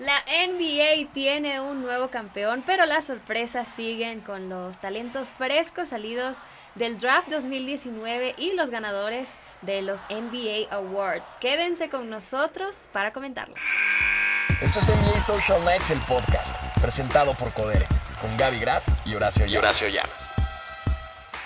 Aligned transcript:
La 0.00 0.24
NBA 0.24 1.12
tiene 1.12 1.60
un 1.60 1.82
nuevo 1.82 2.08
campeón, 2.08 2.62
pero 2.64 2.86
las 2.86 3.04
sorpresas 3.04 3.68
siguen 3.68 4.22
con 4.22 4.48
los 4.48 4.80
talentos 4.80 5.28
frescos 5.36 5.88
salidos 5.88 6.38
del 6.74 6.96
draft 6.96 7.28
2019 7.28 8.34
y 8.38 8.54
los 8.54 8.70
ganadores 8.70 9.34
de 9.60 9.82
los 9.82 10.00
NBA 10.08 10.74
Awards. 10.74 11.28
Quédense 11.38 11.90
con 11.90 12.08
nosotros 12.08 12.88
para 12.94 13.12
comentarlo. 13.12 13.54
Esto 14.62 14.78
es 14.78 14.88
NBA 14.88 15.20
Social 15.20 15.62
Nights, 15.66 15.90
el 15.90 16.00
podcast, 16.00 16.56
presentado 16.80 17.32
por 17.32 17.52
Codere, 17.52 17.86
con 18.22 18.34
Gaby 18.38 18.58
Graf 18.58 18.88
y 19.04 19.14
Horacio 19.14 19.44
Llamas. 19.44 19.52
Y 19.52 19.56
Horacio 19.58 19.88
Llamas. 19.88 20.29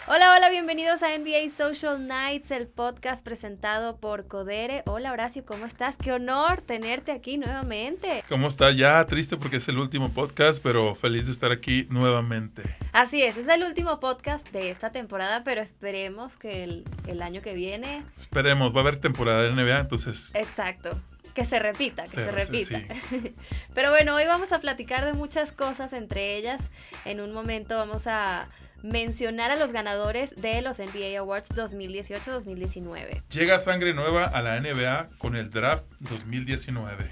Hola, 0.07 0.35
hola, 0.37 0.51
bienvenidos 0.51 1.03
a 1.03 1.17
NBA 1.17 1.49
Social 1.49 2.07
Nights, 2.07 2.51
el 2.51 2.67
podcast 2.67 3.25
presentado 3.25 3.97
por 3.97 4.29
Codere. 4.29 4.83
Hola 4.85 5.11
Horacio, 5.13 5.47
¿cómo 5.47 5.65
estás? 5.65 5.97
Qué 5.97 6.13
honor 6.13 6.61
tenerte 6.61 7.11
aquí 7.11 7.39
nuevamente. 7.39 8.23
¿Cómo 8.29 8.49
estás? 8.49 8.77
Ya 8.77 9.03
triste 9.07 9.39
porque 9.39 9.57
es 9.57 9.69
el 9.69 9.79
último 9.79 10.13
podcast, 10.13 10.63
pero 10.63 10.95
feliz 10.95 11.25
de 11.25 11.33
estar 11.33 11.53
aquí 11.53 11.87
nuevamente. 11.89 12.63
Así 12.93 13.23
es, 13.23 13.39
es 13.39 13.49
el 13.49 13.63
último 13.63 13.99
podcast 13.99 14.47
de 14.51 14.69
esta 14.71 14.93
temporada, 14.93 15.43
pero 15.43 15.63
esperemos 15.63 16.37
que 16.37 16.65
el, 16.65 16.85
el 17.07 17.23
año 17.23 17.41
que 17.41 17.55
viene... 17.55 18.05
Esperemos, 18.19 18.75
va 18.75 18.81
a 18.81 18.83
haber 18.83 18.99
temporada 18.99 19.43
de 19.43 19.53
NBA, 19.53 19.81
entonces... 19.81 20.35
Exacto. 20.35 21.01
Que 21.33 21.47
se 21.47 21.59
repita, 21.59 22.03
que 22.03 22.11
se, 22.11 22.25
se 22.27 22.31
repita. 22.31 22.83
Sí. 23.09 23.35
Pero 23.75 23.91
bueno, 23.91 24.15
hoy 24.15 24.25
vamos 24.27 24.53
a 24.53 24.61
platicar 24.61 25.05
de 25.05 25.15
muchas 25.15 25.51
cosas, 25.51 25.93
entre 25.93 26.37
ellas, 26.37 26.71
en 27.07 27.21
un 27.21 27.33
momento 27.33 27.77
vamos 27.77 28.07
a 28.07 28.47
mencionar 28.85 29.51
a 29.51 29.57
los 29.57 29.73
ganadores 29.73 30.37
de 30.37 30.61
los 30.61 30.79
NBA 30.79 31.19
Awards 31.19 31.51
2018-2019. 31.53 33.23
Llega 33.31 33.59
sangre 33.59 33.95
nueva 33.95 34.27
a 34.27 34.43
la 34.43 34.61
NBA 34.61 35.09
con 35.17 35.37
el 35.37 35.49
draft 35.49 35.87
2019. 36.01 37.11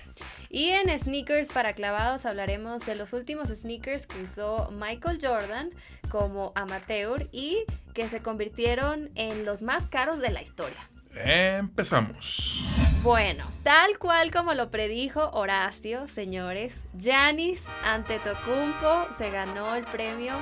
Y 0.50 0.68
en 0.68 0.96
sneakers 0.98 1.50
para 1.50 1.72
clavados 1.72 2.27
hablaremos 2.27 2.84
de 2.84 2.94
los 2.94 3.14
últimos 3.14 3.48
sneakers 3.48 4.06
que 4.06 4.22
usó 4.22 4.70
Michael 4.70 5.18
Jordan 5.20 5.70
como 6.10 6.52
amateur 6.55 7.30
y 7.32 7.64
que 7.94 8.10
se 8.10 8.20
convirtieron 8.20 9.10
en 9.14 9.47
los 9.47 9.62
más 9.62 9.86
caros 9.86 10.20
de 10.20 10.30
la 10.30 10.42
historia. 10.42 10.91
Empezamos. 11.14 12.68
Bueno, 13.02 13.46
tal 13.62 13.98
cual 13.98 14.30
como 14.30 14.55
lo 14.55 14.70
predijo 14.70 15.30
Horacio, 15.32 16.08
señores, 16.08 16.88
Giannis 16.96 17.64
Antetokounmpo 17.84 19.12
se 19.16 19.30
ganó 19.30 19.74
el 19.74 19.84
premio 19.84 20.34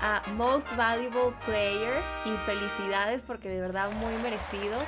a 0.00 0.22
Most 0.34 0.74
Valuable 0.76 1.36
Player 1.44 2.02
y 2.24 2.30
felicidades 2.46 3.22
porque 3.26 3.48
de 3.48 3.60
verdad 3.60 3.90
muy 3.92 4.14
merecido. 4.16 4.82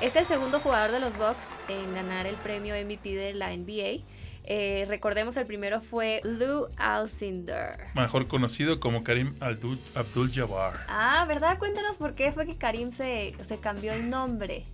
Es 0.00 0.16
el 0.16 0.26
segundo 0.26 0.58
jugador 0.60 0.90
de 0.90 1.00
los 1.00 1.16
Bucks 1.16 1.56
en 1.68 1.94
ganar 1.94 2.26
el 2.26 2.34
premio 2.36 2.74
MVP 2.74 3.14
de 3.14 3.34
la 3.34 3.56
NBA. 3.56 4.02
Eh, 4.44 4.86
recordemos, 4.88 5.36
el 5.36 5.46
primero 5.46 5.80
fue 5.80 6.20
Lou 6.24 6.66
Alcindor. 6.76 7.70
Mejor 7.94 8.26
conocido 8.26 8.80
como 8.80 9.04
Karim 9.04 9.34
Abdul-Jabbar. 9.40 10.74
ah, 10.88 11.24
¿verdad? 11.28 11.58
Cuéntanos 11.58 11.96
por 11.96 12.14
qué 12.14 12.32
fue 12.32 12.46
que 12.46 12.56
Karim 12.56 12.90
se, 12.92 13.34
se 13.46 13.58
cambió 13.58 13.92
el 13.92 14.10
nombre. 14.10 14.64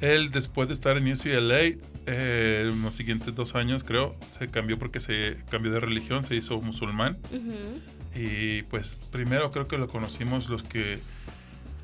Él, 0.00 0.32
después 0.32 0.66
de 0.66 0.74
estar 0.74 0.96
en 0.96 1.12
UCLA, 1.12 1.60
eh, 2.06 2.68
en 2.68 2.82
los 2.82 2.94
siguientes 2.94 3.36
dos 3.36 3.54
años, 3.54 3.84
creo, 3.84 4.16
se 4.36 4.48
cambió 4.48 4.76
porque 4.76 4.98
se 4.98 5.36
cambió 5.48 5.70
de 5.70 5.78
religión, 5.78 6.24
se 6.24 6.34
hizo 6.34 6.60
musulmán. 6.60 7.16
Uh 7.30 7.36
-huh. 7.36 7.80
Y 8.16 8.62
pues 8.64 8.96
primero 9.12 9.52
creo 9.52 9.68
que 9.68 9.78
lo 9.78 9.86
conocimos 9.88 10.48
los 10.48 10.64
que, 10.64 10.98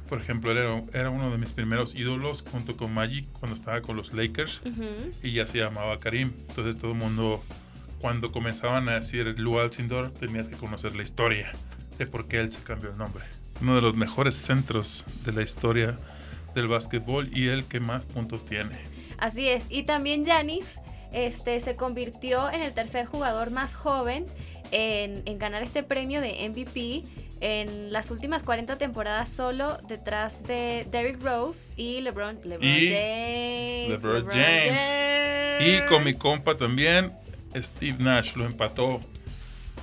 por 0.09 0.20
ejemplo, 0.20 0.51
él 0.51 0.59
era, 0.59 0.83
era, 0.92 1.11
uno 1.11 1.31
de 1.31 1.39
mis 1.39 1.53
primeros 1.53 1.95
ídolos 1.95 2.42
junto 2.51 2.77
con 2.77 2.92
Magic 2.92 3.27
cuando 3.39 3.56
estaba 3.56 3.81
con 3.81 3.97
los 3.97 4.12
Lakers 4.12 4.61
uh 4.64 4.69
-huh. 4.69 5.12
y 5.23 5.33
ya 5.33 5.47
se 5.47 5.59
llamaba 5.59 5.98
Karim. 5.98 6.33
Entonces 6.48 6.78
todo 6.78 6.92
el 6.92 6.97
mundo, 6.97 7.45
cuando 8.01 8.33
comenzaban 8.33 8.89
a 8.89 8.95
decir 8.95 9.39
Lou 9.39 9.59
Alcindor, 9.59 10.11
tenías 10.12 10.48
que 10.48 10.56
conocer 10.56 10.95
la 10.95 11.03
historia 11.03 11.53
de 11.98 12.06
por 12.06 12.27
qué 12.27 12.39
él 12.39 12.51
se 12.51 12.62
cambió 12.62 12.91
el 12.91 12.98
nombre. 12.98 13.25
Uno 13.61 13.75
de 13.75 13.83
los 13.83 13.97
mejores 13.97 14.36
centros 14.36 15.05
de 15.25 15.33
la 15.33 15.42
historia 15.42 15.98
del 16.55 16.68
básquetbol 16.68 17.30
y 17.36 17.48
el 17.48 17.64
que 17.64 17.80
más 17.80 18.05
puntos 18.05 18.45
tiene. 18.45 18.77
Así 19.18 19.48
es, 19.48 19.67
y 19.68 19.83
también 19.83 20.24
Yanis 20.24 20.80
este, 21.13 21.61
se 21.61 21.77
convirtió 21.77 22.51
en 22.51 22.63
el 22.63 22.73
tercer 22.73 23.07
jugador 23.07 23.51
más 23.51 23.74
joven 23.74 24.27
en, 24.70 25.23
en, 25.24 25.39
ganar 25.39 25.63
este 25.63 25.83
premio 25.83 26.20
de 26.20 26.48
MVP 26.48 27.02
en 27.40 27.92
las 27.92 28.10
últimas 28.10 28.42
40 28.42 28.78
temporadas 28.78 29.30
solo 29.30 29.76
detrás 29.88 30.42
de 30.44 30.86
Derrick 30.90 31.22
Rose 31.22 31.72
y 31.76 32.00
LeBron, 32.00 32.38
LeBron 32.44 32.68
y 32.68 32.88
James. 32.88 34.02
LeBron, 34.02 34.14
LeBron 34.14 34.34
James. 34.34 34.82
James. 34.82 35.84
Y 35.84 35.86
con 35.86 36.04
mi 36.04 36.14
compa 36.14 36.56
también, 36.56 37.12
Steve 37.56 37.96
Nash 37.98 38.34
lo 38.34 38.44
empató 38.44 39.00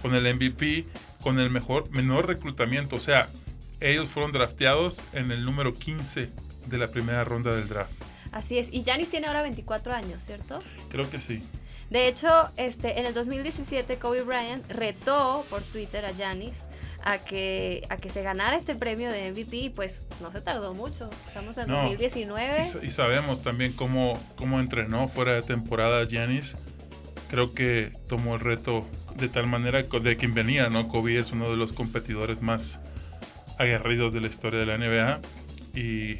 con 0.02 0.16
el 0.16 0.36
MVP, 0.36 0.86
con 1.22 1.40
el 1.40 1.50
mejor, 1.50 1.90
menor 1.92 2.28
reclutamiento. 2.28 2.96
O 2.96 3.00
sea, 3.00 3.28
ellos 3.80 4.08
fueron 4.08 4.32
drafteados 4.32 5.00
en 5.14 5.32
el 5.32 5.46
número 5.46 5.74
15 5.74 6.30
de 6.68 6.78
la 6.78 6.88
primera 6.88 7.24
ronda 7.24 7.56
del 7.56 7.68
draft. 7.68 7.94
Así 8.32 8.58
es, 8.58 8.74
y 8.74 8.84
Janis 8.84 9.10
tiene 9.10 9.28
ahora 9.28 9.42
24 9.44 9.94
años, 9.94 10.22
¿cierto? 10.24 10.62
Creo 10.90 11.10
que 11.10 11.20
sí. 11.20 11.42
De 11.90 12.08
hecho, 12.08 12.50
este, 12.58 13.00
en 13.00 13.06
el 13.06 13.14
2017 13.14 13.98
Kobe 13.98 14.24
Bryant 14.24 14.70
retó 14.70 15.46
por 15.50 15.62
Twitter 15.62 16.06
a 16.06 16.14
Janis 16.14 16.64
a 17.06 17.20
que, 17.20 17.86
a 17.90 17.98
que 17.98 18.10
se 18.10 18.22
ganara 18.24 18.58
este 18.58 18.76
premio 18.76 19.12
de 19.12 19.32
MVP 19.32 19.56
y 19.56 19.70
pues 19.70 20.06
no 20.22 20.32
se 20.32 20.42
tardó 20.42 20.74
mucho. 20.74 21.10
Estamos 21.28 21.58
en 21.58 21.68
no, 21.68 21.84
2019. 21.84 22.72
Y, 22.84 22.88
y, 22.88 22.92
sabemos 22.92 23.42
también 23.44 23.74
cómo, 23.74 24.20
cómo 24.36 24.60
entrenó 24.60 25.08
fuera 25.08 25.34
de 25.34 25.42
temporada 25.42 26.06
Janis. 26.10 26.56
Creo 27.30 27.54
que 27.54 27.92
tomó 28.10 28.36
el 28.36 28.42
reto 28.42 28.86
de 29.16 29.30
tal 29.30 29.48
manera 29.48 29.82
de 29.84 30.18
quien 30.18 30.34
venía, 30.34 30.70
¿no? 30.70 30.88
Kobe 30.88 31.18
es 31.18 31.32
uno 31.32 31.50
de 31.50 31.56
los 31.56 31.72
competidores 31.72 32.42
más 32.42 32.80
aguerridos 33.58 34.12
de 34.12 34.20
la 34.22 34.28
historia 34.28 34.60
de 34.60 34.66
la 34.66 34.78
NBA 34.78 35.22
y 35.80 36.20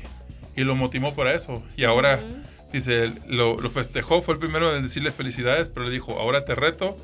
y 0.56 0.64
lo 0.64 0.76
motivó 0.76 1.14
para 1.14 1.34
eso. 1.34 1.64
Y 1.76 1.84
ahora, 1.84 2.20
uh 2.22 2.34
-huh. 2.34 2.72
dice, 2.72 3.12
lo, 3.28 3.60
lo, 3.60 3.70
festejó, 3.70 4.22
fue 4.22 4.36
el 4.36 4.40
primero 4.40 4.76
en 4.76 4.84
decirle 4.84 5.12
felicidades, 5.12 5.70
pero 5.70 5.86
le 5.86 5.92
dijo, 5.92 6.20
ahora 6.20 6.46
te 6.46 6.56
reto 6.56 6.98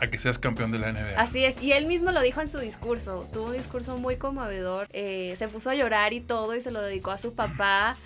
a 0.00 0.06
que 0.06 0.18
seas 0.18 0.38
campeón 0.38 0.70
de 0.72 0.78
la 0.78 0.92
NBA. 0.92 1.20
Así 1.20 1.44
es, 1.44 1.62
y 1.62 1.72
él 1.72 1.86
mismo 1.86 2.12
lo 2.12 2.20
dijo 2.20 2.40
en 2.40 2.48
su 2.48 2.58
discurso, 2.58 3.28
tuvo 3.32 3.46
un 3.46 3.52
discurso 3.52 3.98
muy 3.98 4.16
conmovedor, 4.16 4.88
eh, 4.92 5.34
se 5.36 5.48
puso 5.48 5.70
a 5.70 5.74
llorar 5.74 6.12
y 6.12 6.20
todo 6.20 6.56
y 6.56 6.60
se 6.60 6.70
lo 6.70 6.80
dedicó 6.80 7.10
a 7.10 7.18
su 7.18 7.34
papá. 7.34 7.96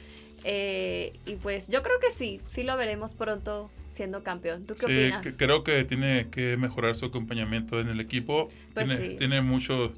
Eh, 0.46 1.12
y 1.24 1.36
pues 1.36 1.68
yo 1.68 1.82
creo 1.82 1.98
que 2.00 2.10
sí, 2.10 2.40
sí 2.48 2.64
lo 2.64 2.76
veremos 2.76 3.14
pronto 3.14 3.70
siendo 3.92 4.22
campeón. 4.22 4.66
¿Tú 4.66 4.74
qué 4.74 4.86
sí, 4.86 4.92
opinas? 4.92 5.22
Que, 5.22 5.36
creo 5.36 5.64
que 5.64 5.84
tiene 5.84 6.26
que 6.30 6.56
mejorar 6.56 6.96
su 6.96 7.06
acompañamiento 7.06 7.80
en 7.80 7.88
el 7.88 8.00
equipo. 8.00 8.48
Pues 8.74 8.86
tiene, 8.86 9.08
sí. 9.08 9.16
tiene 9.16 9.40
mucho 9.40 9.92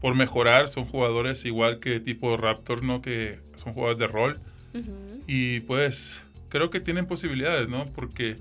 por 0.00 0.14
mejorar. 0.14 0.68
Son 0.68 0.84
jugadores 0.84 1.44
igual 1.44 1.78
que 1.78 2.00
tipo 2.00 2.36
Raptor, 2.36 2.84
¿no? 2.84 3.02
Que 3.02 3.38
son 3.54 3.72
jugadores 3.72 4.00
de 4.00 4.06
rol. 4.08 4.40
Uh 4.74 4.78
-huh. 4.78 5.22
Y 5.26 5.60
pues 5.60 6.22
creo 6.48 6.70
que 6.70 6.80
tienen 6.80 7.06
posibilidades, 7.06 7.68
¿no? 7.68 7.84
Porque 7.94 8.36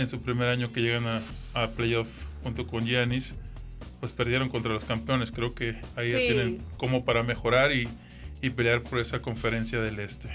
en 0.00 0.08
su 0.08 0.20
primer 0.22 0.48
año 0.48 0.72
que 0.72 0.80
llegan 0.80 1.06
a, 1.06 1.20
a 1.54 1.68
playoff 1.68 2.08
junto 2.42 2.66
con 2.66 2.84
Giannis, 2.86 3.34
pues 4.00 4.12
perdieron 4.12 4.48
contra 4.48 4.72
los 4.72 4.84
campeones. 4.84 5.30
Creo 5.30 5.54
que 5.54 5.76
ahí 5.96 6.06
Sí. 6.06 6.12
ya 6.12 6.18
tienen 6.18 6.58
como 6.78 7.04
para 7.04 7.22
mejorar 7.22 7.72
y, 7.72 7.88
y 8.42 8.50
pelear 8.50 8.82
por 8.82 8.98
esa 8.98 9.20
conferencia 9.20 9.80
del 9.80 9.98
este. 10.00 10.28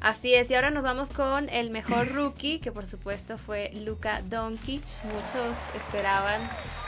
Así 0.00 0.34
es, 0.34 0.50
y 0.50 0.54
ahora 0.54 0.70
nos 0.70 0.82
vamos 0.82 1.10
con 1.10 1.48
el 1.48 1.70
mejor 1.70 2.08
rookie, 2.12 2.58
que 2.58 2.72
por 2.72 2.86
supuesto 2.86 3.38
fue 3.38 3.70
Luka 3.84 4.20
Doncic. 4.22 4.82
Muchos 5.04 5.68
esperaban 5.76 6.40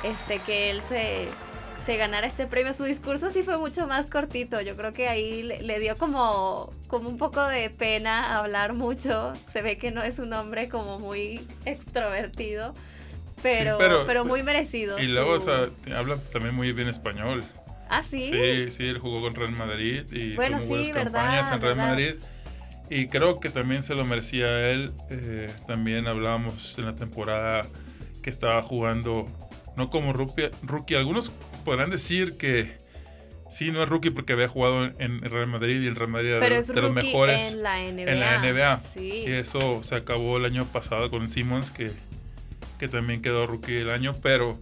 este 0.03 0.41
que 0.41 0.71
él 0.71 0.81
se, 0.83 1.29
se 1.85 1.97
ganara 1.97 2.27
este 2.27 2.47
premio. 2.47 2.73
Su 2.73 2.85
discurso 2.85 3.31
sí 3.31 3.43
fue 3.43 3.59
mucho 3.59 3.87
más 3.87 4.07
cortito. 4.07 4.61
Yo 4.61 4.77
creo 4.77 4.93
que 4.93 5.09
ahí 5.09 5.43
le, 5.43 5.63
le 5.63 5.79
dio 5.81 5.97
como, 5.97 6.73
como 6.89 7.09
un 7.09 7.19
poco 7.19 7.45
de 7.47 7.71
pena 7.71 8.39
hablar 8.39 8.73
mucho. 8.75 9.35
Se 9.51 9.63
ve 9.63 9.77
que 9.79 9.91
no 9.91 10.03
es 10.03 10.19
un 10.19 10.33
hombre 10.33 10.69
como 10.69 10.99
muy 10.99 11.41
extrovertido. 11.67 12.75
Pero, 13.43 13.73
Sí, 13.73 13.77
pero- 13.79 14.07
pero, 14.07 14.25
muy 14.25 14.43
merecido. 14.43 14.99
Y 14.99 15.07
luego, 15.07 15.39
su- 15.39 15.51
o 15.51 15.67
sea, 15.87 15.99
habla 15.99 16.17
también 16.33 16.55
muy 16.55 16.73
bien 16.73 16.89
español. 16.89 17.45
Ah, 17.91 18.03
sí. 18.03 18.31
Sí, 18.33 18.71
sí, 18.71 18.85
él 18.85 18.99
jugó 18.99 19.21
con 19.21 19.35
Real 19.35 19.53
Madrid 19.53 20.05
y 20.11 20.35
Bueno, 20.35 20.59
tuvo 20.59 20.69
buenas 20.69 20.87
sí, 20.87 20.93
verdad, 20.93 21.39
en 21.39 21.61
Real 21.61 21.61
verdad. 21.61 21.89
Madrid. 21.91 22.15
Y 22.91 23.09
creo 23.09 23.41
que 23.41 23.51
también 23.51 23.83
se 23.83 23.95
lo 23.95 24.05
merecía 24.07 24.71
él. 24.71 24.93
Eh, 25.11 25.51
también 25.67 26.07
hablábamos 26.07 26.79
en 26.79 26.87
la 26.87 26.97
temporada 26.97 27.67
que 28.23 28.31
estaba 28.31 28.63
jugando, 28.63 29.27
no 29.77 29.91
como 29.91 30.15
rookie, 30.15 30.49
rookie. 30.63 30.95
Algunos 30.95 31.31
podrán 31.65 31.91
decir 31.91 32.37
que 32.37 32.77
sí, 33.51 33.71
no 33.71 33.83
es 33.83 33.89
rookie 33.89 34.11
porque 34.11 34.33
había 34.33 34.49
jugado 34.49 34.85
en, 34.99 35.21
Real 35.23 35.47
Madrid 35.47 35.81
y 35.81 35.87
el 35.87 35.97
Real 35.97 36.11
Madrid 36.11 36.31
era 36.31 36.41
Pero 36.41 36.55
de, 36.55 36.61
es 36.61 36.69
de 36.69 36.81
los 36.81 36.93
mejores 36.93 37.53
en 37.53 37.63
la 37.63 37.79
NBA. 37.79 38.11
en 38.11 38.21
la 38.21 38.39
NBA. 38.39 38.81
Sí. 38.83 39.25
Y 39.27 39.33
eso 39.33 39.83
se 39.83 39.95
acabó 39.97 40.37
el 40.37 40.45
año 40.45 40.65
pasado 40.67 41.11
con 41.11 41.29
Simmons, 41.29 41.71
que, 41.71 41.91
que 42.79 42.89
también 42.89 43.23
quedó 43.23 43.47
rookie 43.47 43.73
del 43.73 43.91
año. 43.91 44.15
Pero 44.23 44.59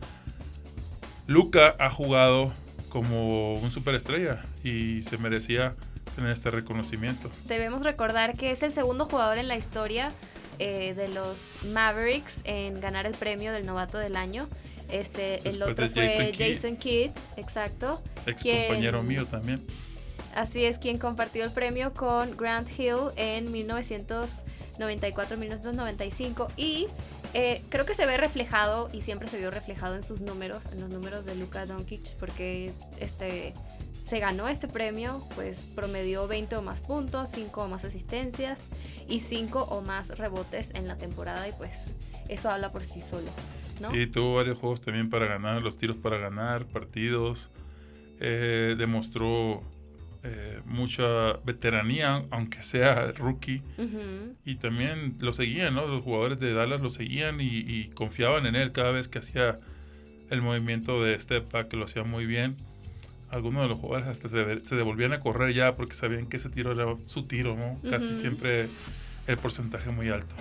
Luca 1.27 1.75
ha 1.79 1.91
jugado 1.91 2.53
como 2.89 3.55
un 3.55 3.71
superestrella 3.71 4.45
y 4.63 5.03
se 5.03 5.17
merecía 5.17 5.75
tener 6.15 6.31
este 6.31 6.51
reconocimiento. 6.51 7.31
Debemos 7.47 7.85
recordar 7.85 8.37
que 8.37 8.51
es 8.51 8.63
el 8.63 8.71
segundo 8.71 9.07
jugador 9.07 9.39
en 9.39 9.49
la 9.49 9.57
historia 9.57 10.13
eh, 10.59 10.93
de 10.95 11.09
los 11.09 11.65
Mavericks 11.73 12.43
en 12.45 12.81
ganar 12.81 13.07
el 13.07 13.15
premio 13.15 13.53
del 13.53 13.65
novato 13.65 13.99
del 13.99 14.17
año. 14.17 14.47
Este, 14.93 15.49
el 15.49 15.63
otro 15.63 15.89
fue 15.89 16.33
Jason 16.37 16.77
Kidd, 16.77 17.11
exacto. 17.37 18.01
Ex 18.27 18.43
compañero 18.43 19.03
mío 19.03 19.27
también. 19.27 19.61
Así 20.35 20.65
es, 20.65 20.79
quien 20.79 20.99
compartió 20.99 21.45
el 21.45 21.51
premio 21.51 21.93
con 21.93 22.37
Grant 22.37 22.69
Hill 22.79 23.11
en 23.17 23.53
1994-1995 23.53 26.49
y 26.57 26.87
eh, 27.35 27.63
creo 27.69 27.87
que 27.87 27.95
se 27.95 28.07
ve 28.07 28.17
reflejado 28.17 28.89
y 28.93 29.03
siempre 29.03 29.29
se 29.29 29.39
vio 29.39 29.51
reflejado 29.51 29.95
en 29.95 30.03
sus 30.03 30.21
números, 30.21 30.73
en 30.73 30.81
los 30.81 30.91
números 30.91 31.27
de 31.27 31.35
Luka 31.35 31.67
Doncic, 31.67 32.15
porque 32.17 32.73
este 32.99 33.55
se 34.05 34.19
ganó 34.19 34.49
este 34.49 34.69
premio, 34.69 35.27
pues 35.35 35.67
promedió 35.75 36.27
20 36.27 36.57
o 36.57 36.63
más 36.63 36.81
puntos, 36.81 37.31
5 37.31 37.63
o 37.63 37.69
más 37.69 37.85
asistencias 37.85 38.69
y 39.09 39.21
5 39.21 39.63
o 39.71 39.81
más 39.81 40.19
rebotes 40.19 40.75
en 40.75 40.89
la 40.89 40.97
temporada 40.97 41.49
y 41.49 41.53
pues 41.53 41.95
eso 42.29 42.51
habla 42.51 42.73
por 42.73 42.85
sí 42.85 43.01
solo. 43.01 43.31
¿no? 43.81 43.91
Sí, 43.91 44.07
tuvo 44.07 44.37
varios 44.37 44.59
juegos 44.59 44.81
también 44.81 45.11
para 45.11 45.27
ganar, 45.27 45.63
los 45.63 45.77
tiros 45.77 45.99
para 45.99 46.19
ganar, 46.19 46.67
partidos. 46.67 47.49
Eh, 48.21 48.77
demostró 48.79 49.63
eh, 50.25 50.61
mucha 50.67 51.33
veteranía, 51.45 52.23
aunque 52.31 52.63
sea 52.63 53.11
rookie. 53.11 53.61
Y 54.45 54.55
también 54.57 55.17
lo 55.19 55.33
seguían, 55.33 55.75
¿no? 55.75 55.89
Los 55.89 56.05
jugadores 56.05 56.39
de 56.39 56.55
Dallas 56.55 56.81
lo 56.81 56.91
seguían 56.91 57.39
y, 57.41 57.89
confiaban 57.95 58.47
en 58.47 58.55
él 58.55 58.71
cada 58.71 58.93
vez 58.93 59.09
que 59.09 59.19
hacía 59.19 59.55
el 60.31 60.41
movimiento 60.41 61.03
de 61.03 61.19
step 61.19 61.51
back, 61.51 61.69
que 61.69 61.77
lo 61.77 61.87
hacía 61.87 62.05
muy 62.05 62.27
bien. 62.27 62.57
Algunos 63.33 63.63
de 63.63 63.69
los 63.69 63.79
jugadores 63.79 64.09
hasta 64.09 64.29
se, 64.29 64.77
devolvían 64.77 65.13
a 65.13 65.21
correr 65.21 65.55
ya 65.55 65.73
porque 65.73 65.95
sabían 65.95 66.27
que 66.27 66.37
ese 66.37 66.51
tiro 66.51 66.73
era 66.73 66.87
su 67.07 67.25
tiro, 67.25 67.57
¿no? 67.57 67.91
Casi 67.91 68.15
siempre 68.15 68.69
el 69.27 69.37
porcentaje 69.39 69.91
muy 69.91 70.11
alto. 70.11 70.35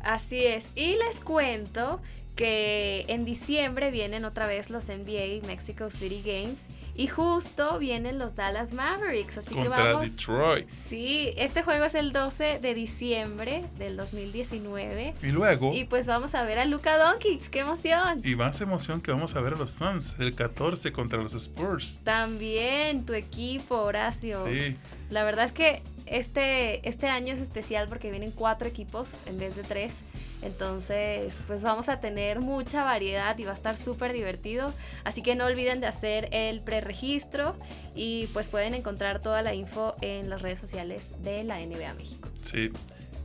Así 0.00 0.44
es. 0.44 0.70
Y 0.74 0.96
les 0.96 1.20
cuento 1.20 2.00
que 2.34 3.04
en 3.08 3.24
diciembre 3.24 3.90
vienen 3.90 4.24
otra 4.24 4.46
vez 4.46 4.70
los 4.70 4.88
NBA 4.88 5.46
Mexico 5.46 5.90
City 5.90 6.22
Games 6.24 6.66
y 6.94 7.06
justo 7.06 7.78
vienen 7.78 8.18
los 8.18 8.36
Dallas 8.36 8.72
Mavericks, 8.72 9.38
así 9.38 9.54
que 9.54 9.68
vamos. 9.68 10.02
Detroit. 10.02 10.68
Sí, 10.68 11.32
este 11.36 11.62
juego 11.62 11.84
es 11.84 11.94
el 11.94 12.12
12 12.12 12.58
de 12.60 12.74
diciembre 12.74 13.64
del 13.78 13.96
2019. 13.96 15.14
Y 15.22 15.26
luego. 15.28 15.72
Y 15.72 15.84
pues 15.84 16.06
vamos 16.06 16.34
a 16.34 16.44
ver 16.44 16.58
a 16.58 16.66
Luka 16.66 16.98
Doncic, 16.98 17.48
qué 17.48 17.60
emoción. 17.60 18.20
Y 18.24 18.36
más 18.36 18.60
emoción 18.60 19.00
que 19.00 19.10
vamos 19.10 19.34
a 19.36 19.40
ver 19.40 19.54
a 19.54 19.56
los 19.56 19.70
Suns 19.70 20.16
el 20.18 20.34
14 20.34 20.92
contra 20.92 21.22
los 21.22 21.32
Spurs. 21.32 22.00
También 22.04 23.06
tu 23.06 23.14
equipo, 23.14 23.76
Horacio. 23.76 24.44
Sí. 24.46 24.76
La 25.08 25.24
verdad 25.24 25.46
es 25.46 25.52
que 25.52 25.82
este, 26.06 26.86
este 26.86 27.08
año 27.08 27.32
es 27.32 27.40
especial 27.40 27.88
porque 27.88 28.10
vienen 28.10 28.32
cuatro 28.32 28.68
equipos 28.68 29.08
en 29.26 29.38
vez 29.38 29.56
de 29.56 29.62
tres. 29.62 30.00
Entonces, 30.42 31.40
pues 31.46 31.62
vamos 31.62 31.88
a 31.88 32.00
tener 32.00 32.40
mucha 32.40 32.82
variedad 32.82 33.38
y 33.38 33.44
va 33.44 33.52
a 33.52 33.54
estar 33.54 33.78
súper 33.78 34.12
divertido. 34.12 34.72
Así 35.04 35.22
que 35.22 35.36
no 35.36 35.46
olviden 35.46 35.80
de 35.80 35.86
hacer 35.86 36.28
el 36.32 36.60
preregistro 36.82 37.56
y 37.94 38.26
pues 38.28 38.48
pueden 38.48 38.74
encontrar 38.74 39.20
toda 39.20 39.42
la 39.42 39.54
info 39.54 39.94
en 40.00 40.28
las 40.28 40.42
redes 40.42 40.58
sociales 40.58 41.12
de 41.22 41.44
la 41.44 41.58
NBA 41.58 41.94
México. 41.94 42.28
Sí. 42.42 42.72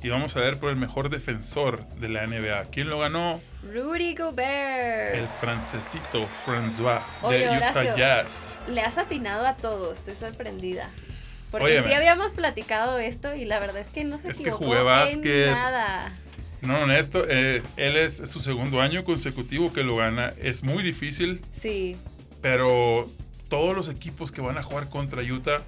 Y 0.03 0.09
vamos 0.09 0.35
a 0.37 0.41
ver 0.41 0.59
por 0.59 0.69
el 0.69 0.77
mejor 0.77 1.09
defensor 1.09 1.83
de 1.95 2.09
la 2.09 2.27
NBA. 2.27 2.65
¿Quién 2.71 2.87
lo 2.87 2.99
ganó? 2.99 3.41
Rudy 3.63 4.13
Gobert. 4.13 5.15
El 5.15 5.27
francesito 5.27 6.27
François 6.45 7.01
de 7.27 7.49
Utah 7.57 7.95
Jazz. 7.95 8.59
Le 8.67 8.81
has 8.81 8.99
atinado 8.99 9.47
a 9.47 9.55
todo, 9.55 9.93
estoy 9.93 10.13
sorprendida. 10.13 10.87
Porque 11.49 11.81
sí 11.81 11.93
habíamos 11.93 12.33
platicado 12.33 12.99
esto 12.99 13.33
y 13.33 13.45
la 13.45 13.59
verdad 13.59 13.77
es 13.77 13.87
que 13.87 14.03
no 14.03 14.19
se 14.19 14.29
es 14.29 14.39
equivocó 14.39 14.75
en 14.75 15.21
nada. 15.47 16.13
No, 16.61 16.81
honesto, 16.81 17.25
eh, 17.27 17.63
él 17.77 17.97
es 17.97 18.17
su 18.17 18.39
segundo 18.39 18.81
año 18.81 19.03
consecutivo 19.03 19.71
que 19.71 19.83
lo 19.83 19.95
gana. 19.95 20.33
Es 20.39 20.63
muy 20.63 20.83
difícil. 20.83 21.41
Sí. 21.53 21.95
Pero 22.41 23.09
todos 23.49 23.75
los 23.75 23.89
equipos 23.89 24.31
que 24.31 24.41
van 24.41 24.57
a 24.57 24.63
jugar 24.63 24.89
contra 24.89 25.21
Utah 25.21 25.61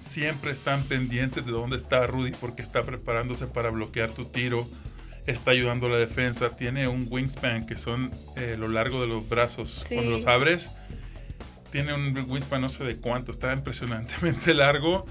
siempre 0.00 0.50
están 0.50 0.82
pendientes 0.84 1.44
de 1.44 1.52
dónde 1.52 1.76
está 1.76 2.06
Rudy 2.06 2.32
porque 2.32 2.62
está 2.62 2.82
preparándose 2.82 3.46
para 3.46 3.70
bloquear 3.70 4.10
tu 4.10 4.24
tiro, 4.24 4.66
está 5.26 5.50
ayudando 5.50 5.86
a 5.86 5.90
la 5.90 5.96
defensa, 5.96 6.50
tiene 6.50 6.88
un 6.88 7.06
wingspan 7.10 7.66
que 7.66 7.78
son 7.78 8.10
eh, 8.36 8.56
lo 8.58 8.68
largo 8.68 9.00
de 9.00 9.08
los 9.08 9.28
brazos. 9.28 9.84
Cuando 9.88 10.10
los 10.12 10.26
abres, 10.26 10.70
tiene 11.72 11.94
un 11.94 12.16
wingspan 12.28 12.60
no 12.60 12.68
sé 12.68 12.84
de 12.84 12.96
cuánto, 12.96 13.32
está 13.32 13.52
impresionantemente 13.52 14.54
largo 14.54 15.04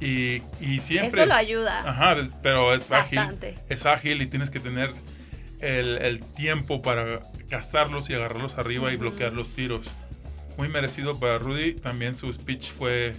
y, 0.00 0.40
siempre... 0.80 1.08
Eso 1.08 1.26
lo 1.26 1.34
ayuda. 1.34 1.78
Ajá, 1.88 2.16
pero 2.42 2.74
es 2.74 2.90
ágil. 2.90 3.20
Es 3.68 3.84
ágil 3.84 4.22
y 4.22 4.26
tienes 4.26 4.48
que 4.48 4.58
tener 4.58 4.90
el, 5.60 6.20
tiempo 6.36 6.80
para 6.80 7.20
cazarlos 7.48 8.08
y 8.08 8.14
agarrarlos 8.14 8.56
arriba 8.56 8.92
y 8.92 8.96
bloquear 8.96 9.32
los 9.32 9.50
tiros. 9.50 9.92
Muy 10.60 10.68
merecido 10.68 11.18
para 11.18 11.38
Rudy. 11.38 11.72
También 11.72 12.14
su 12.14 12.30
speech 12.30 12.72
fue 12.72 13.14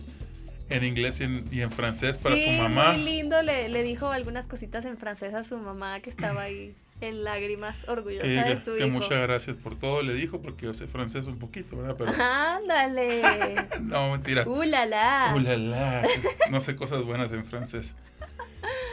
en 0.70 0.84
inglés 0.84 1.20
y 1.22 1.24
en, 1.62 1.72
francés 1.72 2.20
para 2.20 2.38
su 2.38 2.52
mamá. 2.52 2.94
Muy 2.94 3.04
lindo, 3.04 3.42
le, 3.42 3.68
le 3.68 3.82
dijo 3.82 4.12
algunas 4.12 4.46
cositas 4.46 4.86
en 4.86 4.96
francés 4.96 5.34
a 5.34 5.44
su 5.44 5.58
mamá 5.58 6.00
que 6.02 6.12
estaba 6.12 6.44
ahí 6.44 6.76
en 7.02 7.24
lágrimas, 7.24 7.84
orgullosa 7.88 8.28
de 8.28 8.58
su 8.58 8.78
que 8.78 8.86
Muchas 8.86 9.24
gracias 9.24 9.58
por 9.58 9.76
todo, 9.76 10.04
le 10.04 10.14
dijo, 10.14 10.40
porque 10.40 10.68
yo 10.68 10.76
sé 10.76 10.86
francés 10.86 11.26
un 11.26 11.40
poquito, 11.40 11.78
¿verdad? 11.78 11.96
Pero... 11.98 12.12
Ándale. 12.24 13.56
no, 13.82 14.12
mentira. 14.12 14.44
¡Ulala! 14.48 15.34
¡Ulala! 15.36 16.04
No 16.52 16.62
sé 16.62 16.76
cosas 16.76 17.04
buenas 17.06 17.32
en 17.32 17.44
francés. 17.44 17.96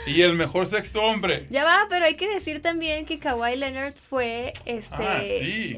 Y 0.09 0.23
el 0.23 0.35
mejor 0.35 0.67
sexto 0.67 1.03
hombre. 1.03 1.47
Ya 1.51 1.65
va, 1.65 1.87
pero 1.89 2.05
hay 2.05 2.15
que 2.15 2.29
decir 2.29 2.63
también 2.63 3.07
que 3.07 3.19
Kawhi 3.19 3.57
Leonard 3.57 3.93
fue 3.93 4.53
este 4.65 4.97
ah, 4.97 5.23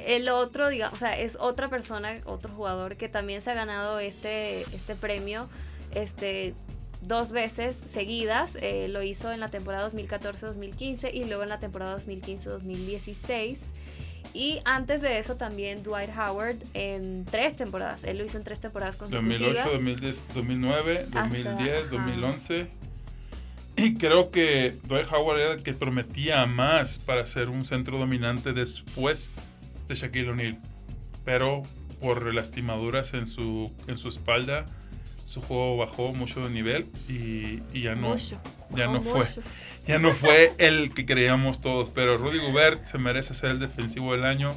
el 0.06 0.28
otro, 0.28 0.68
digamos, 0.68 0.94
o 0.94 0.98
sea, 0.98 1.18
es 1.18 1.36
otra 1.40 1.68
persona, 1.68 2.14
otro 2.24 2.52
jugador 2.52 2.96
que 2.96 3.08
también 3.08 3.42
se 3.42 3.50
ha 3.50 3.54
ganado 3.54 3.98
este, 3.98 4.62
este 4.74 4.94
premio. 4.94 5.48
Este, 5.94 6.54
dos 7.02 7.32
veces 7.32 7.76
seguidas. 7.76 8.56
Eh, 8.60 8.88
lo 8.88 9.02
hizo 9.02 9.32
en 9.32 9.40
la 9.40 9.48
temporada 9.48 9.88
2014-2015 9.90 11.12
y 11.12 11.24
luego 11.24 11.42
en 11.42 11.48
la 11.48 11.60
temporada 11.60 11.98
2015-2016. 11.98 13.58
Y 14.32 14.60
antes 14.64 15.02
de 15.02 15.18
eso 15.18 15.36
también 15.36 15.82
Dwight 15.82 16.10
Howard 16.16 16.56
en 16.74 17.24
tres 17.24 17.56
temporadas. 17.56 18.04
Él 18.04 18.18
lo 18.18 18.24
hizo 18.24 18.38
en 18.38 18.44
tres 18.44 18.60
temporadas 18.60 18.96
consecutivas. 18.96 19.64
2008, 19.64 19.70
2010, 19.72 20.24
2009, 20.34 21.06
2010, 21.10 21.90
2011. 21.90 22.66
Y 23.82 23.94
creo 23.94 24.30
que 24.30 24.74
Dwight 24.84 25.10
Howard 25.10 25.38
era 25.38 25.52
el 25.54 25.62
que 25.62 25.72
prometía 25.72 26.44
más 26.44 26.98
para 26.98 27.24
ser 27.24 27.48
un 27.48 27.64
centro 27.64 27.98
dominante 27.98 28.52
después 28.52 29.30
de 29.88 29.94
Shaquille 29.94 30.28
O'Neal. 30.28 30.58
Pero 31.24 31.62
por 31.98 32.34
lastimaduras 32.34 33.14
en 33.14 33.26
su, 33.26 33.72
en 33.86 33.96
su 33.96 34.10
espalda, 34.10 34.66
su 35.24 35.40
juego 35.40 35.78
bajó 35.78 36.12
mucho 36.12 36.46
de 36.46 36.50
nivel 36.50 36.86
y, 37.08 37.62
ya 37.80 37.94
no, 37.94 38.16
ya 38.70 38.86
no 38.86 39.00
fue. 39.00 39.26
Ya 39.86 39.98
no 39.98 40.12
fue 40.12 40.52
el 40.58 40.92
que 40.92 41.06
creíamos 41.06 41.62
todos, 41.62 41.88
pero 41.88 42.18
Rudy 42.18 42.38
Gobert 42.38 42.84
se 42.84 42.98
merece 42.98 43.32
ser 43.32 43.52
el 43.52 43.58
defensivo 43.58 44.12
del 44.12 44.24
año. 44.24 44.50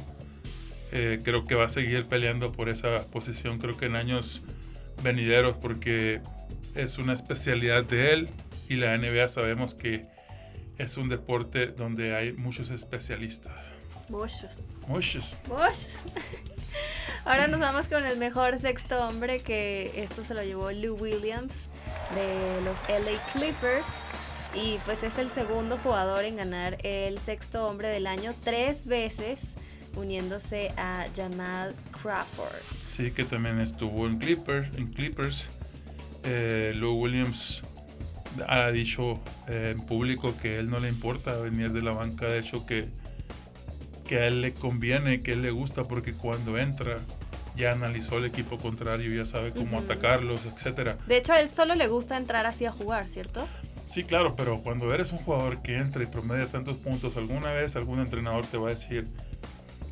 Eh, 0.92 1.18
creo 1.24 1.44
que 1.44 1.54
va 1.54 1.64
a 1.64 1.68
seguir 1.70 2.04
peleando 2.04 2.52
por 2.52 2.68
esa 2.68 3.02
posición, 3.10 3.58
creo 3.58 3.76
que 3.76 3.86
en 3.86 3.96
años 3.96 4.42
venideros, 5.02 5.56
porque 5.56 6.20
es 6.76 6.98
una 6.98 7.14
especialidad 7.14 7.84
de 7.84 8.12
él 8.12 8.28
y 8.68 8.76
la 8.76 8.96
NBA 8.96 9.28
sabemos 9.28 9.74
que 9.74 10.02
es 10.78 10.96
un 10.96 11.08
deporte 11.08 11.68
donde 11.68 12.14
hay 12.16 12.32
muchos 12.32 12.70
especialistas. 12.70 13.52
Muchos. 14.08 14.74
Muchos. 14.88 15.38
Muchos. 15.48 15.96
Ahora 17.24 17.46
nos 17.46 17.60
vamos 17.60 17.86
con 17.86 18.04
el 18.04 18.18
mejor 18.18 18.58
sexto 18.58 19.06
hombre, 19.06 19.40
que 19.40 19.92
esto 19.96 20.22
se 20.24 20.34
lo 20.34 20.42
llevó 20.42 20.70
Lou 20.72 20.96
Williams 20.96 21.68
de 22.14 22.60
los 22.64 22.80
LA 22.88 23.18
Clippers. 23.32 23.88
Y 24.54 24.78
pues 24.84 25.02
es 25.02 25.18
el 25.18 25.30
segundo 25.30 25.78
jugador 25.78 26.24
en 26.24 26.36
ganar 26.36 26.78
el 26.82 27.18
sexto 27.18 27.66
hombre 27.66 27.88
del 27.88 28.06
año 28.06 28.34
tres 28.44 28.86
veces, 28.86 29.54
uniéndose 29.96 30.70
a 30.76 31.06
Jamal 31.16 31.74
Crawford. 32.02 32.62
Sí, 32.78 33.10
que 33.10 33.24
también 33.24 33.58
estuvo 33.58 34.06
en 34.06 34.18
Clippers. 34.18 34.68
En 34.76 34.92
Clippers. 34.92 35.48
Eh, 36.24 36.72
Lou 36.76 36.94
Williams 36.94 37.62
ha 38.48 38.70
dicho 38.70 39.20
eh, 39.48 39.74
en 39.76 39.84
público 39.84 40.34
que 40.40 40.56
a 40.56 40.58
él 40.60 40.70
no 40.70 40.78
le 40.78 40.88
importa 40.88 41.36
venir 41.38 41.72
de 41.72 41.82
la 41.82 41.92
banca, 41.92 42.26
de 42.26 42.38
hecho 42.38 42.66
que 42.66 42.88
que 44.04 44.18
a 44.18 44.26
él 44.26 44.42
le 44.42 44.52
conviene, 44.52 45.22
que 45.22 45.32
a 45.32 45.34
él 45.34 45.42
le 45.42 45.50
gusta, 45.50 45.84
porque 45.84 46.12
cuando 46.12 46.58
entra 46.58 46.98
ya 47.56 47.72
analizó 47.72 48.18
el 48.18 48.24
equipo 48.24 48.58
contrario, 48.58 49.14
ya 49.14 49.24
sabe 49.24 49.52
cómo 49.52 49.78
atacarlos, 49.78 50.44
etcétera. 50.44 50.98
De 51.06 51.16
hecho, 51.16 51.32
a 51.32 51.40
él 51.40 51.48
solo 51.48 51.74
le 51.74 51.86
gusta 51.86 52.16
entrar 52.16 52.46
así 52.46 52.66
a 52.66 52.72
jugar, 52.72 53.06
¿cierto? 53.06 53.46
Sí, 53.86 54.02
claro, 54.02 54.34
pero 54.34 54.60
cuando 54.62 54.92
eres 54.92 55.12
un 55.12 55.18
jugador 55.18 55.62
que 55.62 55.78
entra 55.78 56.02
y 56.02 56.06
promedia 56.06 56.46
tantos 56.46 56.76
puntos, 56.78 57.16
alguna 57.16 57.52
vez 57.52 57.76
algún 57.76 58.00
entrenador 58.00 58.44
te 58.46 58.56
va 58.56 58.68
a 58.68 58.70
decir, 58.70 59.06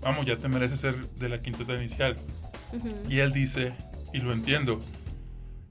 vamos, 0.00 0.26
ya 0.26 0.36
te 0.36 0.48
mereces 0.48 0.80
ser 0.80 0.96
de 0.96 1.28
la 1.28 1.38
quinteta 1.38 1.74
inicial. 1.74 2.16
Y 3.08 3.18
él 3.18 3.32
dice, 3.32 3.74
y 4.12 4.18
lo 4.18 4.32
entiendo, 4.32 4.80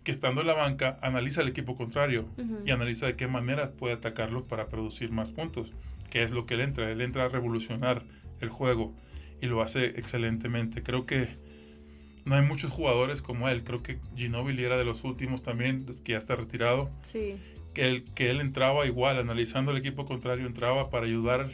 que 0.03 0.11
estando 0.11 0.41
en 0.41 0.47
la 0.47 0.53
banca 0.53 0.97
analiza 1.01 1.41
el 1.41 1.47
equipo 1.47 1.77
contrario 1.77 2.27
y 2.65 2.71
analiza 2.71 3.05
de 3.05 3.15
qué 3.15 3.27
manera 3.27 3.69
puede 3.69 3.93
atacarlo 3.93 4.43
para 4.43 4.67
producir 4.67 5.11
más 5.11 5.31
puntos 5.31 5.71
que 6.11 6.21
es 6.21 6.31
lo 6.31 6.45
que 6.45 6.53
él 6.53 6.61
entra. 6.61 6.91
Él 6.91 7.01
entra 7.01 7.23
a 7.23 7.29
revolucionar 7.29 8.03
el 8.41 8.49
juego 8.49 8.93
y 9.41 9.47
lo 9.47 9.63
hace 9.63 9.85
excelentemente. 9.85 10.83
Creo 10.83 11.07
que 11.07 11.39
no 12.25 12.35
hay 12.35 12.43
muchos 12.43 12.69
jugadores 12.69 13.23
como 13.23 13.49
él. 13.49 13.63
Creo 13.63 13.81
que 13.81 13.97
Ginobili 14.15 14.63
era 14.63 14.77
de 14.77 14.85
los 14.85 15.03
últimos 15.03 15.41
también, 15.41 15.79
que 16.03 16.11
ya 16.11 16.17
está 16.17 16.35
retirado. 16.35 16.87
Sí. 17.01 17.41
Que 17.73 17.87
él, 17.87 18.03
que 18.13 18.29
él 18.29 18.41
entraba 18.41 18.85
igual, 18.85 19.17
analizando 19.17 19.71
el 19.71 19.77
equipo 19.77 20.05
contrario, 20.05 20.45
entraba 20.45 20.91
para 20.91 21.05
ayudar 21.05 21.49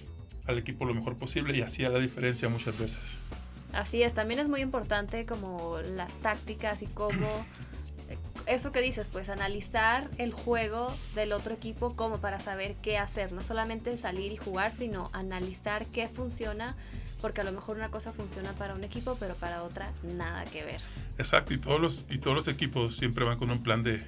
al 0.48 0.58
equipo 0.58 0.86
lo 0.86 0.94
mejor 0.94 1.18
posible 1.18 1.56
y 1.56 1.62
hacía 1.62 1.89
la 1.89 2.00
diferencia 2.00 2.50
muchas 2.50 2.77
veces. 2.77 3.20
Así 3.74 4.01
es, 4.01 4.13
también 4.13 4.39
es 4.39 4.48
muy 4.48 4.62
importante 4.62 5.25
como 5.25 5.77
las 5.80 6.12
tácticas 6.22 6.82
y 6.82 6.88
cómo 6.88 7.46
eso 8.48 8.72
que 8.72 8.82
dices, 8.82 9.08
pues 9.12 9.30
analizar 9.30 10.10
el 10.18 10.32
juego 10.32 10.96
del 11.16 11.34
otro 11.34 11.54
equipo 11.54 11.96
como 11.96 12.20
para 12.20 12.39
saber 12.39 12.75
qué 12.82 12.98
hacer, 12.98 13.32
no 13.32 13.42
solamente 13.42 13.96
salir 13.98 14.32
y 14.32 14.38
jugar, 14.38 14.74
sino 14.74 15.10
analizar 15.13 15.86
qué 15.88 16.08
funciona, 16.08 16.75
porque 17.22 17.42
a 17.42 17.44
lo 17.44 17.51
mejor 17.51 17.77
una 17.77 17.89
cosa 17.89 18.13
funciona 18.13 18.51
para 18.54 18.75
un 18.75 18.84
equipo, 18.84 19.18
pero 19.20 19.36
para 19.36 19.63
otra 19.63 19.92
nada 20.04 20.46
que 20.46 20.63
ver. 20.63 20.82
Exacto, 21.18 21.54
y 21.54 21.58
todos 21.58 21.80
los, 21.80 22.06
y 22.10 22.20
todos 22.20 22.36
los 22.36 22.48
equipos 22.48 22.96
siempre 22.96 23.25
van 23.25 23.38
con 23.38 23.51
un 23.51 23.62
plan 23.62 23.84
de, 23.84 24.06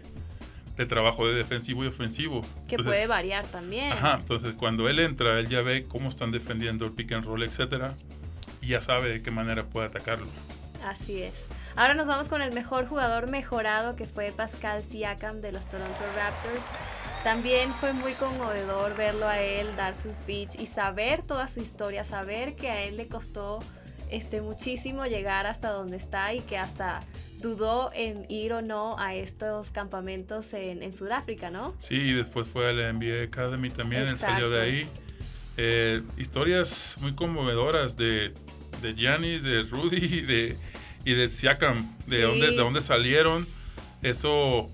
de 0.78 0.86
trabajo 0.86 1.28
de 1.28 1.36
defensivo 1.36 1.84
y 1.84 1.88
ofensivo. 1.88 2.42
Que 2.68 2.78
puede 2.78 3.08
variar 3.08 3.46
también. 3.48 3.92
Ajá, 3.92 4.18
entonces 4.22 4.56
cuando 4.56 4.88
él 4.88 5.00
entra, 5.00 5.40
él 5.40 5.48
ya 5.48 5.62
ve 5.62 5.86
cómo 5.88 6.10
están 6.10 6.32
defendiendo 6.32 6.86
el 6.86 6.92
pick 6.92 7.12
and 7.12 7.26
roll, 7.26 7.44
etcétera, 7.44 7.96
y 8.62 8.68
ya 8.68 8.82
sabe 8.82 9.10
de 9.10 9.22
qué 9.22 9.32
manera 9.32 9.64
puede 9.64 9.88
atacarlo. 9.88 10.28
Así 10.86 11.22
es. 11.22 11.34
Ahora 11.76 11.94
nos 11.94 12.08
vamos 12.08 12.30
con 12.30 12.42
el 12.42 12.54
mejor 12.54 12.88
jugador 12.88 13.30
mejorado 13.30 13.96
que 13.96 14.06
fue 14.06 14.32
Pascal 14.32 14.84
Siakam 14.84 15.42
de 15.42 15.52
los 15.52 15.66
Toronto 15.70 16.04
Raptors. 16.16 16.66
También 17.24 17.74
fue 17.80 17.94
muy 17.94 18.14
conmovedor 18.14 18.96
verlo 18.96 19.28
a 19.28 19.40
él 19.40 19.68
dar 19.76 19.96
su 19.96 20.12
speech 20.12 20.56
y 20.60 20.66
saber 20.66 21.22
toda 21.22 21.48
su 21.48 21.60
historia, 21.60 22.04
saber 22.04 22.56
que 22.56 22.70
a 22.70 22.84
él 22.84 22.98
le 22.98 23.08
costó 23.08 23.60
este, 24.10 24.42
muchísimo 24.42 25.06
llegar 25.06 25.46
hasta 25.46 25.70
donde 25.70 25.98
está 25.98 26.34
y 26.34 26.42
que 26.42 26.58
hasta 26.58 27.02
dudó 27.42 27.92
en 27.94 28.26
ir 28.30 28.54
o 28.54 28.62
no 28.62 28.98
a 28.98 29.16
estos 29.16 29.70
campamentos 29.72 30.54
en, 30.54 30.82
en 30.82 30.94
Sudáfrica, 30.94 31.50
¿no? 31.50 31.76
Sí, 31.80 31.96
y 31.96 32.14
después 32.14 32.48
fue 32.48 32.70
a 32.70 32.74
la 32.74 32.92
NBA 32.92 33.26
Academy 33.26 33.70
también, 33.70 34.08
él 34.08 34.18
salió 34.18 34.50
de 34.50 34.62
ahí. 34.62 34.90
Eh, 35.58 36.02
historias 36.18 36.96
muy 37.02 37.14
conmovedoras 37.16 37.98
de, 37.98 38.34
de 38.82 38.94
Giannis, 38.96 39.44
de 39.44 39.64
Rudy, 39.64 40.22
de 40.22 40.58
y 41.06 41.14
de 41.14 41.28
Siakam, 41.28 41.76
de, 42.08 42.22
dónde, 42.22 42.52
de 42.52 42.56
dónde 42.56 42.82
salieron. 42.82 43.48
Eso 44.02 44.70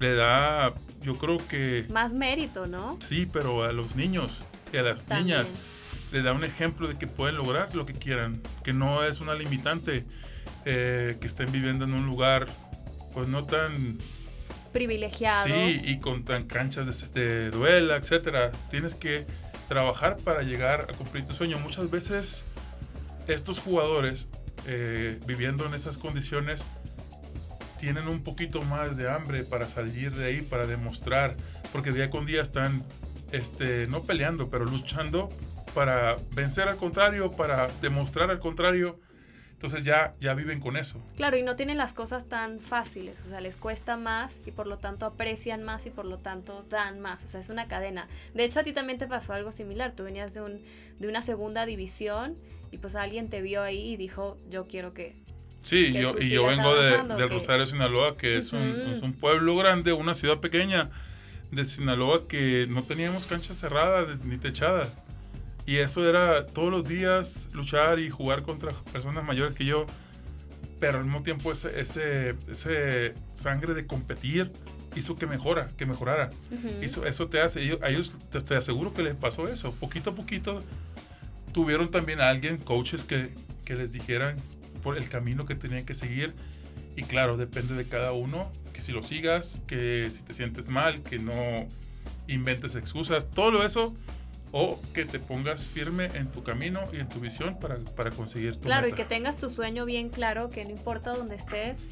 le 0.00 0.14
da, 0.14 0.72
yo 1.02 1.14
creo 1.14 1.36
que... 1.48 1.86
Más 1.90 2.14
mérito, 2.14 2.66
¿no? 2.66 2.98
Sí, 3.02 3.26
pero 3.32 3.64
a 3.64 3.72
los 3.72 3.96
niños 3.96 4.32
y 4.72 4.76
a 4.76 4.82
las 4.82 5.08
niñas 5.08 5.46
le 6.12 6.22
da 6.22 6.32
un 6.32 6.44
ejemplo 6.44 6.88
de 6.88 6.96
que 6.96 7.06
pueden 7.06 7.36
lograr 7.36 7.74
lo 7.74 7.86
que 7.86 7.92
quieran, 7.92 8.40
que 8.64 8.72
no 8.72 9.04
es 9.04 9.20
una 9.20 9.34
limitante, 9.34 10.04
eh, 10.64 11.16
que 11.20 11.26
estén 11.26 11.50
viviendo 11.52 11.84
en 11.84 11.94
un 11.94 12.06
lugar 12.06 12.46
pues 13.12 13.28
no 13.28 13.44
tan 13.44 13.98
privilegiado. 14.72 15.46
Sí, 15.46 15.80
y 15.84 15.98
con 15.98 16.24
tan 16.24 16.46
canchas 16.46 17.12
de, 17.14 17.20
de, 17.20 17.50
duela, 17.50 17.96
etcétera. 17.96 18.50
Tienes 18.70 18.94
que 18.94 19.26
trabajar 19.68 20.16
para 20.16 20.42
llegar 20.42 20.86
a 20.90 20.92
cumplir 20.94 21.26
tu 21.26 21.34
sueño. 21.34 21.58
Muchas 21.58 21.90
veces 21.90 22.44
estos 23.26 23.58
jugadores 23.58 24.28
eh, 24.66 25.18
viviendo 25.26 25.66
en 25.66 25.74
esas 25.74 25.98
condiciones 25.98 26.64
tienen 27.78 28.08
un 28.08 28.22
poquito 28.22 28.60
más 28.62 28.96
de 28.96 29.08
hambre 29.08 29.44
para 29.44 29.64
salir 29.64 30.14
de 30.14 30.26
ahí, 30.26 30.42
para 30.42 30.66
demostrar, 30.66 31.36
porque 31.72 31.92
día 31.92 32.10
con 32.10 32.26
día 32.26 32.42
están, 32.42 32.84
este, 33.32 33.86
no 33.86 34.02
peleando, 34.02 34.50
pero 34.50 34.64
luchando 34.64 35.28
para 35.74 36.16
vencer 36.34 36.68
al 36.68 36.76
contrario, 36.76 37.30
para 37.30 37.68
demostrar 37.80 38.30
al 38.30 38.40
contrario. 38.40 39.00
Entonces 39.58 39.82
ya, 39.82 40.12
ya 40.20 40.34
viven 40.34 40.60
con 40.60 40.76
eso. 40.76 41.04
Claro, 41.16 41.36
y 41.36 41.42
no 41.42 41.56
tienen 41.56 41.78
las 41.78 41.92
cosas 41.92 42.28
tan 42.28 42.60
fáciles, 42.60 43.18
o 43.26 43.28
sea, 43.28 43.40
les 43.40 43.56
cuesta 43.56 43.96
más 43.96 44.38
y 44.46 44.52
por 44.52 44.68
lo 44.68 44.78
tanto 44.78 45.04
aprecian 45.04 45.64
más 45.64 45.84
y 45.84 45.90
por 45.90 46.04
lo 46.04 46.16
tanto 46.16 46.64
dan 46.70 47.00
más, 47.00 47.24
o 47.24 47.26
sea, 47.26 47.40
es 47.40 47.48
una 47.48 47.66
cadena. 47.66 48.06
De 48.34 48.44
hecho, 48.44 48.60
a 48.60 48.62
ti 48.62 48.72
también 48.72 49.00
te 49.00 49.08
pasó 49.08 49.32
algo 49.32 49.50
similar, 49.50 49.94
tú 49.96 50.04
venías 50.04 50.32
de, 50.32 50.42
un, 50.42 50.60
de 51.00 51.08
una 51.08 51.22
segunda 51.22 51.66
división 51.66 52.36
y 52.70 52.78
pues 52.78 52.94
alguien 52.94 53.28
te 53.28 53.42
vio 53.42 53.60
ahí 53.62 53.94
y 53.94 53.96
dijo, 53.96 54.36
yo 54.48 54.62
quiero 54.62 54.94
que... 54.94 55.16
Sí, 55.64 55.92
yo, 55.92 56.12
y 56.20 56.30
yo 56.30 56.46
vengo 56.46 56.76
de, 56.76 57.26
Rosario, 57.26 57.66
Sinaloa, 57.66 58.16
que 58.16 58.38
es, 58.38 58.52
un, 58.52 58.62
es, 58.62 59.02
un, 59.02 59.12
pueblo 59.12 59.56
grande, 59.56 59.92
una 59.92 60.14
ciudad 60.14 60.38
pequeña 60.38 60.88
de 61.50 61.64
Sinaloa 61.64 62.28
que 62.28 62.68
no 62.70 62.82
teníamos 62.82 63.26
canchas 63.26 63.58
cerradas 63.58 64.24
ni 64.24 64.38
techadas. 64.38 64.96
Y 65.68 65.80
eso 65.80 66.08
era 66.08 66.46
todos 66.46 66.70
los 66.70 66.88
días 66.88 67.50
luchar 67.52 67.98
y 67.98 68.08
jugar 68.08 68.42
contra 68.42 68.72
personas 68.90 69.22
mayores 69.22 69.54
que 69.54 69.66
yo, 69.66 69.84
pero 70.80 70.96
al 70.96 71.04
mismo 71.04 71.22
tiempo 71.22 71.52
ese, 71.52 71.78
ese, 71.78 72.34
ese 72.50 73.12
sangre 73.34 73.74
de 73.74 73.86
competir 73.86 74.50
hizo 74.96 75.14
que 75.14 75.26
mejora, 75.26 75.68
que 75.76 75.84
mejorara. 75.84 76.30
eso, 76.80 77.06
eso 77.06 77.26
te 77.26 77.42
hace, 77.42 77.60
a 77.82 77.90
ellos 77.90 78.14
te, 78.32 78.40
te 78.40 78.56
aseguro 78.56 78.94
que 78.94 79.02
les 79.02 79.14
pasó 79.14 79.46
eso, 79.46 79.70
poquito 79.72 80.08
a 80.08 80.14
poquito 80.14 80.62
tuvieron 81.52 81.90
también 81.90 82.22
a 82.22 82.30
alguien, 82.30 82.56
coaches, 82.56 83.04
que, 83.04 83.28
que 83.66 83.76
les 83.76 83.92
dijeran 83.92 84.38
por 84.82 84.96
el 84.96 85.06
camino 85.10 85.44
que 85.44 85.54
tenían 85.54 85.84
que 85.84 85.94
seguir. 85.94 86.32
Y 86.96 87.02
claro, 87.02 87.36
depende 87.36 87.74
de 87.74 87.86
cada 87.86 88.12
uno, 88.12 88.50
que 88.72 88.80
si 88.80 88.92
lo 88.92 89.02
sigas, 89.02 89.60
que 89.66 90.08
si 90.10 90.22
te 90.22 90.32
sientes 90.32 90.68
mal, 90.68 91.02
que 91.02 91.18
no 91.18 91.68
inventes 92.26 92.74
excusas, 92.74 93.30
todo 93.30 93.66
eso, 93.66 93.94
o 94.52 94.80
que 94.94 95.04
te 95.04 95.18
pongas 95.18 95.66
firme 95.66 96.06
en 96.14 96.26
tu 96.28 96.42
camino 96.42 96.82
y 96.92 96.96
en 96.96 97.08
tu 97.08 97.20
visión 97.20 97.58
para, 97.58 97.76
para 97.96 98.10
conseguir 98.10 98.54
tu 98.54 98.60
Claro, 98.60 98.88
y 98.88 98.92
que 98.92 99.04
tengas 99.04 99.36
tu 99.36 99.50
sueño 99.50 99.84
bien 99.84 100.08
claro, 100.08 100.50
que 100.50 100.64
no 100.64 100.70
importa 100.70 101.14
dónde 101.14 101.36
estés, 101.36 101.86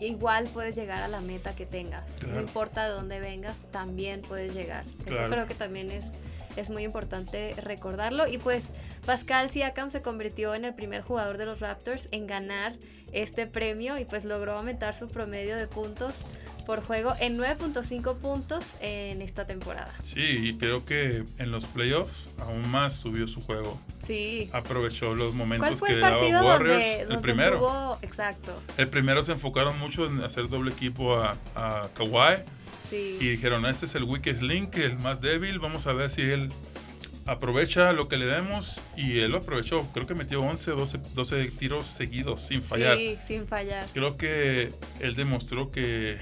igual 0.00 0.48
puedes 0.52 0.76
llegar 0.76 1.02
a 1.02 1.08
la 1.08 1.20
meta 1.20 1.54
que 1.54 1.66
tengas. 1.66 2.04
No 2.26 2.40
importa 2.40 2.84
de 2.84 2.90
dónde 2.90 3.20
vengas, 3.20 3.66
también 3.70 4.22
puedes 4.22 4.54
llegar. 4.54 4.84
Eso 5.06 5.24
creo 5.28 5.46
que 5.46 5.54
también 5.54 5.90
es 5.90 6.12
es 6.58 6.70
muy 6.70 6.82
importante 6.82 7.54
recordarlo. 7.62 8.26
Y 8.26 8.38
pues 8.38 8.72
Pascal 9.06 9.48
Siakam 9.50 9.90
se 9.90 10.02
convirtió 10.02 10.54
en 10.54 10.64
el 10.64 10.74
primer 10.74 11.02
jugador 11.02 11.38
de 11.38 11.46
los 11.46 11.60
Raptors 11.60 12.08
en 12.10 12.26
ganar 12.26 12.74
este 13.12 13.46
premio 13.46 13.98
y 13.98 14.04
pues 14.04 14.24
logró 14.24 14.52
aumentar 14.52 14.94
su 14.94 15.08
promedio 15.08 15.56
de 15.56 15.66
puntos 15.66 16.14
por 16.68 16.84
juego 16.84 17.14
en 17.18 17.38
9.5 17.38 18.18
puntos 18.18 18.74
en 18.82 19.22
esta 19.22 19.46
temporada. 19.46 19.90
Sí, 20.04 20.20
y 20.20 20.58
creo 20.58 20.84
que 20.84 21.24
en 21.38 21.50
los 21.50 21.64
playoffs 21.64 22.26
aún 22.40 22.70
más 22.70 22.92
subió 22.92 23.26
su 23.26 23.40
juego. 23.40 23.80
Sí. 24.02 24.50
Aprovechó 24.52 25.14
los 25.14 25.32
momentos 25.32 25.80
que 25.80 25.96
daba 25.96 26.18
Warriors. 26.58 27.10
el 27.10 27.20
primero. 27.20 27.98
exacto. 28.02 28.52
El 28.76 28.88
primero 28.88 29.22
se 29.22 29.32
enfocaron 29.32 29.78
mucho 29.78 30.04
en 30.04 30.22
hacer 30.22 30.50
doble 30.50 30.70
equipo 30.70 31.16
a, 31.16 31.38
a 31.54 31.88
Kawhi 31.94 32.44
y 32.92 33.28
dijeron, 33.30 33.64
este 33.64 33.86
es 33.86 33.94
el 33.94 34.04
weakest 34.04 34.42
link, 34.42 34.76
el 34.76 34.98
más 34.98 35.22
débil, 35.22 35.60
vamos 35.60 35.86
a 35.86 35.94
ver 35.94 36.10
si 36.10 36.20
él 36.20 36.50
aprovecha 37.24 37.92
lo 37.94 38.08
que 38.08 38.18
le 38.18 38.26
demos 38.26 38.82
y 38.94 39.20
él 39.20 39.32
lo 39.32 39.38
aprovechó. 39.38 39.78
Creo 39.94 40.06
que 40.06 40.14
metió 40.14 40.42
11, 40.42 40.70
12, 40.72 40.98
12 41.14 41.50
tiros 41.52 41.86
seguidos 41.86 42.42
sin 42.42 42.62
fallar. 42.62 42.98
Sí, 42.98 43.16
sin 43.26 43.46
fallar. 43.46 43.86
Creo 43.94 44.18
que 44.18 44.72
él 45.00 45.14
demostró 45.14 45.70
que, 45.70 46.18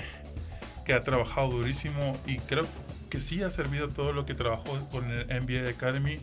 que 0.87 0.95
ha 0.95 1.01
trabajado 1.01 1.51
durísimo 1.51 2.19
y 2.27 2.39
creo 2.39 2.65
que 3.11 3.21
sí 3.21 3.43
ha 3.43 3.51
servido 3.51 3.89
todo 3.89 4.13
lo 4.13 4.25
que 4.25 4.35
trabajó 4.35 4.79
con 4.91 5.11
el 5.11 5.27
NBA 5.27 5.71
Academy 5.71 6.19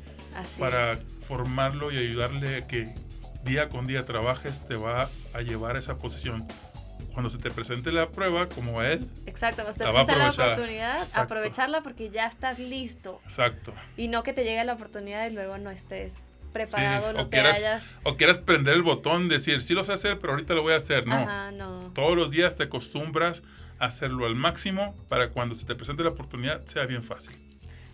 para 0.57 0.97
formarlo 1.27 1.91
y 1.91 1.97
ayudarle 1.97 2.57
a 2.57 2.67
que 2.67 2.87
día 3.43 3.69
con 3.69 3.87
día 3.87 4.05
trabajes, 4.05 4.65
te 4.67 4.75
va 4.75 5.09
a 5.33 5.41
llevar 5.41 5.75
a 5.75 5.79
esa 5.79 5.97
posición 5.97 6.47
cuando 7.13 7.29
se 7.29 7.37
te 7.37 7.51
presente 7.51 7.91
la 7.91 8.09
prueba, 8.09 8.47
como 8.47 8.81
él. 8.81 9.07
Exacto, 9.25 9.63
cuando 9.63 9.77
te 9.77 9.83
presente 9.83 10.15
la 10.15 10.29
oportunidad, 10.31 11.01
aprovecharla 11.15 11.81
porque 11.81 12.09
ya 12.09 12.27
estás 12.27 12.57
listo. 12.57 13.19
Exacto. 13.25 13.73
Y 13.97 14.07
no 14.07 14.23
que 14.23 14.33
te 14.33 14.43
llegue 14.43 14.63
la 14.63 14.73
oportunidad 14.73 15.29
y 15.29 15.33
luego 15.33 15.57
no 15.57 15.69
estés 15.69 16.23
preparado, 16.53 17.13
no 17.13 17.27
te 17.27 17.39
hayas... 17.39 17.83
O 18.03 18.15
quieras 18.15 18.37
prender 18.37 18.75
el 18.75 18.83
botón, 18.83 19.27
decir, 19.27 19.61
sí 19.61 19.73
lo 19.73 19.83
sé 19.83 19.93
hacer, 19.93 20.19
pero 20.19 20.33
ahorita 20.33 20.53
lo 20.53 20.61
voy 20.61 20.73
a 20.73 20.77
hacer. 20.77 21.05
No. 21.05 21.15
Ajá, 21.15 21.51
no. 21.51 21.91
Todos 21.93 22.15
los 22.15 22.31
días 22.31 22.55
te 22.55 22.63
acostumbras 22.63 23.41
a 23.41 23.43
hacerlo 23.85 24.25
al 24.25 24.35
máximo 24.35 24.95
para 25.09 25.29
cuando 25.29 25.55
se 25.55 25.65
te 25.65 25.75
presente 25.75 26.03
la 26.03 26.09
oportunidad 26.09 26.61
sea 26.65 26.85
bien 26.85 27.03
fácil. 27.03 27.35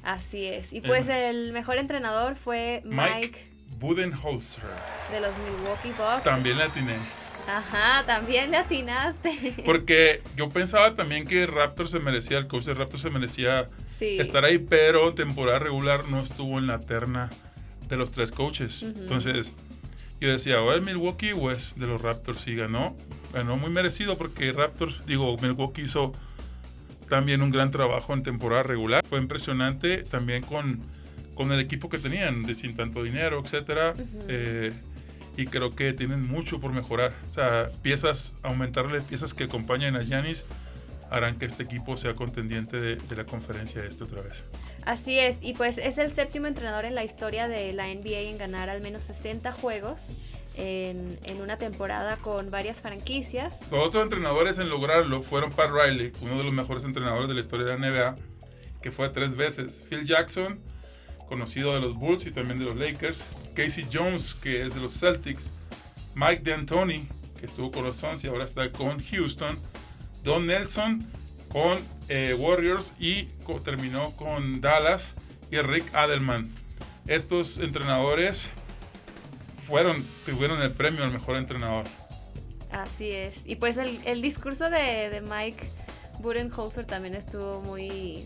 Así 0.03 0.45
es. 0.45 0.73
Y 0.73 0.81
pues 0.81 1.07
el 1.09 1.51
mejor 1.51 1.77
entrenador 1.77 2.35
fue 2.35 2.81
Mike, 2.85 3.19
Mike 3.19 3.47
Budenholzer. 3.79 4.63
De 5.11 5.19
los 5.19 5.37
Milwaukee 5.37 5.91
Bucks. 5.97 6.23
También 6.23 6.57
la 6.57 6.65
atiné. 6.65 6.97
Ajá, 7.47 8.03
también 8.05 8.51
le 8.51 8.57
atinaste. 8.57 9.55
Porque 9.65 10.21
yo 10.35 10.49
pensaba 10.49 10.95
también 10.95 11.25
que 11.25 11.47
Raptor 11.47 11.89
se 11.89 11.99
merecía, 11.99 12.37
el 12.37 12.47
coach 12.47 12.65
de 12.65 12.75
Raptor 12.75 12.99
se 12.99 13.09
merecía 13.09 13.65
estar 13.99 14.45
ahí, 14.45 14.59
pero 14.59 15.13
temporada 15.15 15.59
regular 15.59 16.07
no 16.09 16.21
estuvo 16.21 16.59
en 16.59 16.67
la 16.67 16.79
terna 16.79 17.29
de 17.87 17.97
los 17.97 18.11
tres 18.11 18.31
coaches. 18.31 18.83
Entonces, 18.83 19.53
yo 20.19 20.29
decía, 20.29 20.61
o 20.61 20.73
es 20.73 20.83
Milwaukee 20.83 21.31
o 21.33 21.51
es 21.51 21.77
de 21.79 21.87
los 21.87 22.01
Raptors 22.01 22.47
y 22.47 22.55
ganó. 22.55 22.95
Ganó 23.33 23.57
muy 23.57 23.69
merecido 23.69 24.17
porque 24.17 24.51
Raptors, 24.51 25.05
digo, 25.05 25.37
Milwaukee 25.37 25.83
hizo 25.83 26.13
también 27.09 27.41
un 27.41 27.51
gran 27.51 27.71
trabajo 27.71 28.13
en 28.13 28.23
temporada 28.23 28.63
regular. 28.63 29.05
Fue 29.07 29.19
impresionante 29.19 30.03
también 30.03 30.43
con, 30.43 30.79
con 31.35 31.51
el 31.51 31.59
equipo 31.59 31.89
que 31.89 31.99
tenían, 31.99 32.43
de 32.43 32.55
sin 32.55 32.75
tanto 32.75 33.03
dinero, 33.03 33.41
etcétera. 33.43 33.93
Eh, 34.27 34.73
y 35.37 35.45
creo 35.45 35.71
que 35.71 35.93
tienen 35.93 36.27
mucho 36.27 36.59
por 36.59 36.73
mejorar. 36.73 37.13
O 37.27 37.31
sea, 37.31 37.69
piezas, 37.81 38.35
aumentarle 38.43 38.99
piezas 39.01 39.33
que 39.33 39.45
acompañen 39.45 39.95
a 39.95 40.03
Giannis 40.03 40.45
harán 41.09 41.37
que 41.37 41.45
este 41.45 41.63
equipo 41.63 41.97
sea 41.97 42.13
contendiente 42.13 42.79
de, 42.79 42.95
de 42.95 43.15
la 43.15 43.25
conferencia 43.25 43.83
este 43.83 44.03
otra 44.03 44.21
vez. 44.21 44.43
Así 44.85 45.19
es, 45.19 45.39
y 45.41 45.53
pues 45.53 45.77
es 45.77 45.97
el 45.97 46.11
séptimo 46.11 46.47
entrenador 46.47 46.85
en 46.85 46.95
la 46.95 47.03
historia 47.03 47.47
de 47.47 47.73
la 47.73 47.87
NBA 47.87 48.29
en 48.29 48.37
ganar 48.37 48.69
al 48.69 48.81
menos 48.81 49.03
60 49.03 49.51
juegos 49.51 50.17
en, 50.55 51.17
en, 51.23 51.41
una 51.41 51.57
temporada 51.57 52.17
con 52.17 52.51
varias 52.51 52.81
franquicias. 52.81 53.59
Los 53.71 53.87
otros 53.87 54.03
entrenadores 54.03 54.59
en 54.59 54.69
lograrlo 54.69 55.21
fueron 55.21 55.51
Pat 55.51 55.69
Riley, 55.71 56.11
uno 56.21 56.37
de 56.37 56.43
los 56.43 56.53
mejores 56.53 56.83
entrenadores 56.83 57.27
de 57.27 57.33
la 57.33 57.39
historia 57.39 57.67
de 57.67 57.77
la 57.77 57.89
NBA, 57.89 58.15
que 58.81 58.91
fue 58.91 59.09
tres 59.09 59.35
veces. 59.35 59.83
Phil 59.89 60.05
Jackson, 60.05 60.59
conocido 61.27 61.73
de 61.73 61.79
los 61.79 61.97
Bulls 61.97 62.25
y 62.25 62.31
también 62.31 62.59
de 62.59 62.65
los 62.65 62.75
Lakers. 62.75 63.25
Casey 63.55 63.87
Jones, 63.91 64.33
que 64.33 64.65
es 64.65 64.75
de 64.75 64.81
los 64.81 64.99
Celtics. 64.99 65.49
Mike 66.15 66.41
D'Antoni, 66.43 67.07
que 67.39 67.45
estuvo 67.45 67.71
con 67.71 67.83
los 67.83 67.95
Suns 67.95 68.23
y 68.23 68.27
ahora 68.27 68.45
está 68.45 68.69
con 68.71 69.01
Houston. 69.01 69.57
Don 70.23 70.47
Nelson 70.47 71.05
con 71.51 71.77
eh, 72.07 72.35
Warriors 72.37 72.93
y 72.99 73.25
terminó 73.63 74.11
con 74.15 74.61
Dallas. 74.61 75.13
Y 75.51 75.57
Rick 75.61 75.95
Adelman. 75.95 76.53
Estos 77.07 77.57
entrenadores 77.57 78.51
fueron, 79.57 80.05
tuvieron 80.25 80.61
el 80.61 80.71
premio 80.71 81.03
al 81.03 81.11
mejor 81.11 81.37
entrenador. 81.37 81.85
Así 82.71 83.11
es. 83.11 83.47
Y 83.47 83.55
pues 83.55 83.77
el, 83.77 84.21
discurso 84.21 84.69
de, 84.69 85.21
Mike 85.21 85.67
Budenholzer 86.19 86.85
también 86.85 87.15
estuvo 87.15 87.61
muy, 87.61 88.25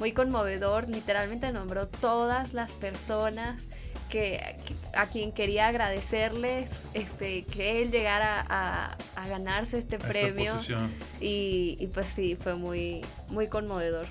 muy 0.00 0.12
conmovedor. 0.12 0.88
Literalmente 0.88 1.52
nombró 1.52 1.86
todas 1.86 2.52
las 2.52 2.72
personas 2.72 3.62
que, 4.10 4.56
a 4.94 5.06
quien 5.06 5.32
quería 5.32 5.68
agradecerles 5.68 6.70
este, 6.92 7.44
que 7.44 7.80
él 7.80 7.90
llegara 7.90 8.44
a, 8.48 8.96
a 9.16 9.28
ganarse 9.28 9.78
este 9.78 9.98
premio. 9.98 10.58
Y, 11.20 11.76
y, 11.78 11.86
pues 11.86 12.06
sí, 12.06 12.36
fue 12.36 12.56
muy, 12.56 13.00
muy 13.28 13.46
conmovedor. 13.46 14.06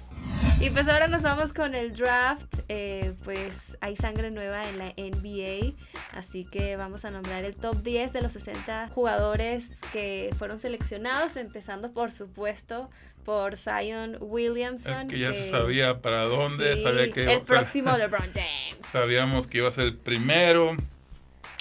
Y 0.62 0.72
pues 0.72 0.88
ahora 0.88 1.08
nos 1.08 1.24
vamos 1.24 1.54
con 1.54 1.76
el 1.76 1.94
draft. 1.94 2.54
Eh, 2.68 3.14
pues 3.24 3.78
hay 3.82 3.96
sangre 3.96 4.32
nueva 4.32 4.68
en 4.68 4.78
la 4.78 4.94
NBA. 4.98 5.76
Así 6.14 6.46
que 6.46 6.76
vamos 6.76 7.06
a 7.06 7.12
nombrar 7.12 7.46
el 7.46 7.56
top 7.56 7.82
10 7.82 8.12
de 8.14 8.22
los 8.22 8.34
60 8.34 8.90
jugadores 8.90 9.80
que 9.94 10.34
fueron 10.38 10.60
seleccionados. 10.60 11.38
Empezando 11.38 11.92
por 11.92 12.12
supuesto 12.12 12.90
por 13.30 13.58
Zion 13.58 14.18
Williamson. 14.22 15.08
que 15.08 15.20
ya 15.20 15.34
se 15.34 15.48
sabía 15.48 16.02
para 16.02 16.24
dónde, 16.24 16.76
sabía 16.78 17.12
que... 17.12 17.32
El 17.32 17.42
próximo 17.42 17.96
LeBron 17.98 18.28
James. 18.34 18.84
Sabíamos 18.92 19.46
que 19.46 19.60
iba 19.60 19.70
a 19.70 19.72
ser 19.72 19.86
el 19.86 19.96
primero. 19.96 20.76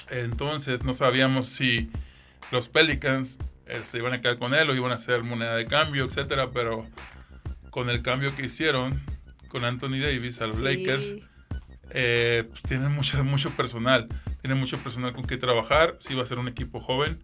Entonces 0.09 0.83
no 0.83 0.95
sabíamos 0.95 1.45
si 1.45 1.91
los 2.49 2.69
Pelicans 2.69 3.37
eh, 3.67 3.81
se 3.83 3.99
iban 3.99 4.13
a 4.13 4.19
quedar 4.19 4.39
con 4.39 4.55
él 4.55 4.67
o 4.67 4.73
iban 4.73 4.91
a 4.91 4.95
hacer 4.95 5.21
moneda 5.21 5.55
de 5.57 5.65
cambio, 5.65 6.05
etcétera, 6.05 6.49
pero 6.49 6.87
con 7.69 7.91
el 7.91 8.01
cambio 8.01 8.35
que 8.35 8.45
hicieron 8.45 8.99
con 9.47 9.63
Anthony 9.63 9.99
Davis 9.99 10.41
a 10.41 10.47
los 10.47 10.61
Lakers, 10.61 11.17
eh, 11.91 12.45
pues 12.49 12.63
tienen 12.63 12.91
mucho, 12.91 13.23
mucho 13.23 13.51
personal. 13.51 14.07
Tienen 14.41 14.57
mucho 14.57 14.79
personal 14.79 15.13
con 15.13 15.23
que 15.23 15.37
trabajar. 15.37 15.97
Sí 15.99 16.15
va 16.15 16.23
a 16.23 16.25
ser 16.25 16.39
un 16.39 16.47
equipo 16.47 16.79
joven, 16.79 17.21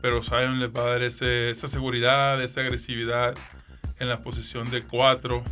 pero 0.00 0.22
Zion 0.22 0.60
les 0.60 0.70
va 0.70 0.80
a 0.80 0.90
dar 0.92 1.02
ese, 1.02 1.50
esa 1.50 1.68
seguridad, 1.68 2.42
esa 2.42 2.62
agresividad 2.62 3.34
en 3.98 4.08
la 4.08 4.20
posición 4.20 4.70
de 4.70 4.82
4, 4.82 5.44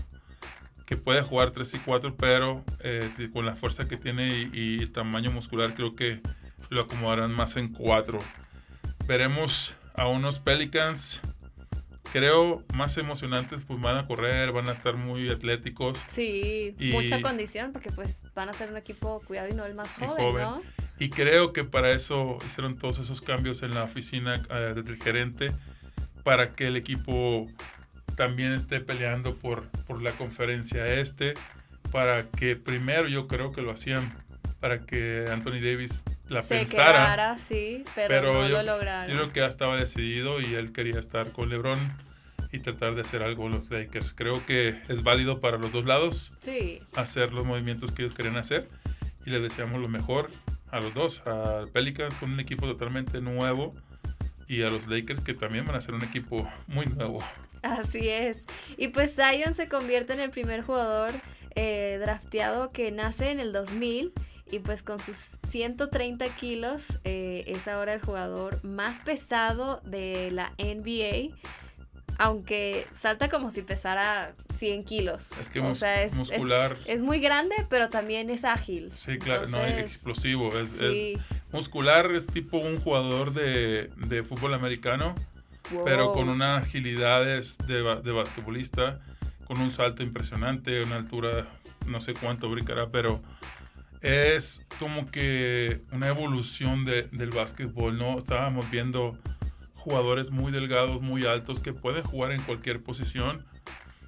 que 0.86 0.96
puede 0.96 1.22
jugar 1.22 1.50
3 1.50 1.74
y 1.74 1.78
4, 1.78 2.16
pero 2.16 2.64
eh, 2.80 3.30
con 3.32 3.46
la 3.46 3.56
fuerza 3.56 3.88
que 3.88 3.96
tiene 3.96 4.28
y, 4.52 4.82
y, 4.82 4.86
tamaño 4.86 5.30
muscular 5.30 5.74
creo 5.74 5.94
que 5.94 6.20
lo 6.70 6.82
acomodarán 6.82 7.32
más 7.32 7.56
en 7.56 7.72
4. 7.72 8.18
Veremos 9.06 9.76
a 9.94 10.08
unos 10.08 10.38
Pelicans 10.38 11.22
creo, 12.14 12.62
más 12.72 12.96
emocionantes, 12.96 13.62
pues 13.66 13.80
van 13.80 13.96
a 13.96 14.06
correr, 14.06 14.52
van 14.52 14.68
a 14.68 14.72
estar 14.72 14.94
muy 14.94 15.28
atléticos. 15.30 16.00
Sí, 16.06 16.72
mucha 16.78 17.20
condición, 17.20 17.72
porque 17.72 17.90
pues 17.90 18.22
van 18.36 18.48
a 18.48 18.52
ser 18.52 18.70
un 18.70 18.76
equipo 18.76 19.20
cuidado 19.26 19.48
y 19.48 19.52
no 19.52 19.64
el 19.66 19.74
más 19.74 19.90
joven, 19.94 20.36
¿no? 20.36 20.62
Y 21.00 21.10
creo 21.10 21.52
que 21.52 21.64
para 21.64 21.90
eso 21.90 22.38
hicieron 22.46 22.78
todos 22.78 23.00
esos 23.00 23.20
cambios 23.20 23.64
en 23.64 23.74
la 23.74 23.82
oficina 23.82 24.40
uh, 24.48 24.80
del 24.80 24.96
gerente, 25.02 25.50
para 26.22 26.54
que 26.54 26.68
el 26.68 26.76
equipo 26.76 27.48
también 28.16 28.52
esté 28.52 28.80
peleando 28.80 29.34
por, 29.36 29.68
por 29.86 30.02
la 30.02 30.12
conferencia 30.12 30.86
este, 30.86 31.34
para 31.90 32.24
que 32.24 32.56
primero 32.56 33.08
yo 33.08 33.26
creo 33.28 33.52
que 33.52 33.62
lo 33.62 33.70
hacían 33.70 34.12
para 34.60 34.80
que 34.80 35.26
Anthony 35.30 35.60
Davis 35.60 36.04
la 36.28 36.40
Se 36.40 36.56
pensara. 36.56 36.92
Quedara, 36.92 37.38
sí, 37.38 37.84
pero, 37.94 38.32
no 38.32 38.48
yo, 38.48 38.62
lo 38.62 38.62
lograron. 38.62 39.10
Yo 39.10 39.20
creo 39.20 39.32
que 39.32 39.40
ya 39.40 39.46
estaba 39.46 39.76
decidido 39.76 40.40
y 40.40 40.54
él 40.54 40.72
quería 40.72 40.98
estar 40.98 41.30
con 41.32 41.50
LeBron 41.50 41.78
y 42.50 42.60
tratar 42.60 42.94
de 42.94 43.02
hacer 43.02 43.22
algo 43.22 43.48
los 43.48 43.70
Lakers. 43.70 44.14
Creo 44.14 44.44
que 44.46 44.80
es 44.88 45.02
válido 45.02 45.40
para 45.40 45.58
los 45.58 45.70
dos 45.70 45.84
lados 45.84 46.32
sí. 46.38 46.80
hacer 46.96 47.32
los 47.32 47.44
movimientos 47.44 47.92
que 47.92 48.04
ellos 48.04 48.14
querían 48.14 48.36
hacer 48.36 48.68
y 49.26 49.30
le 49.30 49.40
deseamos 49.40 49.80
lo 49.80 49.88
mejor 49.88 50.30
a 50.70 50.80
los 50.80 50.94
dos, 50.94 51.22
a 51.26 51.66
Pelicans 51.72 52.14
con 52.16 52.32
un 52.32 52.40
equipo 52.40 52.66
totalmente 52.66 53.20
nuevo 53.20 53.74
y 54.48 54.62
a 54.62 54.70
los 54.70 54.86
Lakers 54.88 55.20
que 55.20 55.34
también 55.34 55.66
van 55.66 55.76
a 55.76 55.80
ser 55.80 55.94
un 55.94 56.02
equipo 56.02 56.48
muy 56.66 56.86
nuevo. 56.86 57.22
Así 57.64 58.08
es. 58.08 58.44
Y 58.76 58.88
pues 58.88 59.16
Zion 59.16 59.54
se 59.54 59.68
convierte 59.68 60.12
en 60.12 60.20
el 60.20 60.30
primer 60.30 60.62
jugador 60.62 61.12
eh, 61.54 61.98
drafteado 62.00 62.70
que 62.72 62.90
nace 62.90 63.30
en 63.30 63.40
el 63.40 63.52
2000 63.52 64.12
y 64.50 64.58
pues 64.58 64.82
con 64.82 64.98
sus 64.98 65.38
130 65.48 66.28
kilos 66.36 66.84
eh, 67.04 67.44
es 67.46 67.66
ahora 67.66 67.94
el 67.94 68.02
jugador 68.02 68.62
más 68.62 68.98
pesado 69.00 69.80
de 69.84 70.30
la 70.30 70.52
NBA. 70.58 71.34
Aunque 72.18 72.86
salta 72.92 73.28
como 73.28 73.50
si 73.50 73.62
pesara 73.62 74.34
100 74.52 74.84
kilos. 74.84 75.30
Es 75.40 75.48
que 75.48 75.58
o 75.58 75.74
sea, 75.74 76.04
es, 76.04 76.14
muscular. 76.14 76.76
Es, 76.84 76.96
es, 76.96 77.02
muy 77.02 77.18
grande, 77.18 77.56
pero 77.68 77.88
también 77.88 78.30
es 78.30 78.44
ágil. 78.44 78.92
Sí, 78.94 79.18
claro, 79.18 79.46
Entonces, 79.46 79.72
no, 79.72 79.78
es 79.78 79.84
explosivo. 79.84 80.56
Es, 80.56 80.68
sí. 80.68 81.14
es, 81.14 81.52
muscular, 81.52 82.12
es 82.12 82.28
tipo 82.28 82.58
un 82.58 82.78
jugador 82.78 83.32
de, 83.32 83.90
de 83.96 84.22
fútbol 84.22 84.54
americano, 84.54 85.16
wow. 85.72 85.84
pero 85.84 86.12
con 86.12 86.28
una 86.28 86.56
agilidad 86.56 87.24
de, 87.24 87.42
de 88.02 88.12
basquetbolista, 88.12 89.00
con 89.46 89.60
un 89.60 89.70
salto 89.70 90.02
impresionante, 90.02 90.82
una 90.82 90.96
altura, 90.96 91.48
no 91.86 92.00
sé 92.00 92.14
cuánto 92.14 92.48
brincará, 92.48 92.90
pero 92.90 93.22
es 94.04 94.66
como 94.78 95.10
que 95.10 95.80
una 95.90 96.08
evolución 96.08 96.84
de, 96.84 97.04
del 97.12 97.30
básquetbol, 97.30 97.96
¿no? 97.96 98.18
Estábamos 98.18 98.70
viendo 98.70 99.16
jugadores 99.76 100.30
muy 100.30 100.52
delgados, 100.52 101.00
muy 101.00 101.24
altos, 101.24 101.58
que 101.58 101.72
pueden 101.72 102.04
jugar 102.04 102.32
en 102.32 102.42
cualquier 102.42 102.82
posición. 102.82 103.46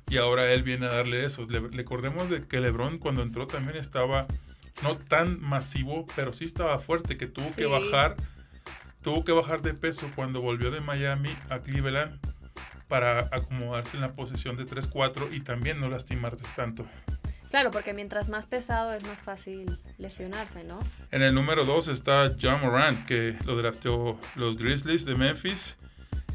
Y 0.09 0.19
ahora 0.19 0.53
él 0.53 0.63
viene 0.63 0.87
a 0.87 0.91
darle 0.91 1.25
eso. 1.25 1.47
Le, 1.49 1.61
recordemos 1.61 2.29
de 2.29 2.47
que 2.47 2.61
LeBron 2.61 2.99
cuando 2.99 3.23
entró 3.23 3.47
también 3.47 3.79
estaba 3.79 4.27
no 4.83 4.99
tan 4.99 5.41
masivo, 5.41 6.07
pero 6.15 6.35
sí 6.35 6.45
estaba 6.45 6.79
fuerte, 6.79 7.17
que 7.17 7.27
tuvo 7.27 7.49
sí. 7.49 7.57
que 7.57 7.67
bajar, 7.67 8.17
tuvo 9.07 9.25
que 9.25 9.31
bajar 9.31 9.63
de 9.63 9.73
peso 9.73 10.11
cuando 10.17 10.43
volvió 10.43 10.73
de 10.73 10.81
Miami 10.81 11.31
a 11.49 11.61
Cleveland 11.61 12.19
para 12.89 13.21
acomodarse 13.31 13.97
en 13.97 14.01
la 14.01 14.15
posición 14.15 14.57
de 14.57 14.67
3-4 14.67 15.29
y 15.33 15.43
también 15.43 15.79
no 15.79 15.89
lastimarse 15.89 16.45
tanto. 16.57 16.85
Claro, 17.49 17.71
porque 17.71 17.95
mientras 17.95 18.29
más 18.29 18.49
pesado 18.49 18.93
es 18.95 19.05
más 19.05 19.23
fácil 19.23 19.79
lesionarse, 19.99 20.65
¿no? 20.65 20.81
En 21.13 21.23
el 21.23 21.37
número 21.37 21.65
2 21.65 21.87
está 21.87 22.33
John 22.43 22.63
Morant, 22.63 23.07
que 23.07 23.37
lo 23.45 23.57
drafteó 23.57 24.19
los 24.35 24.57
Grizzlies 24.57 25.05
de 25.05 25.15
Memphis. 25.15 25.77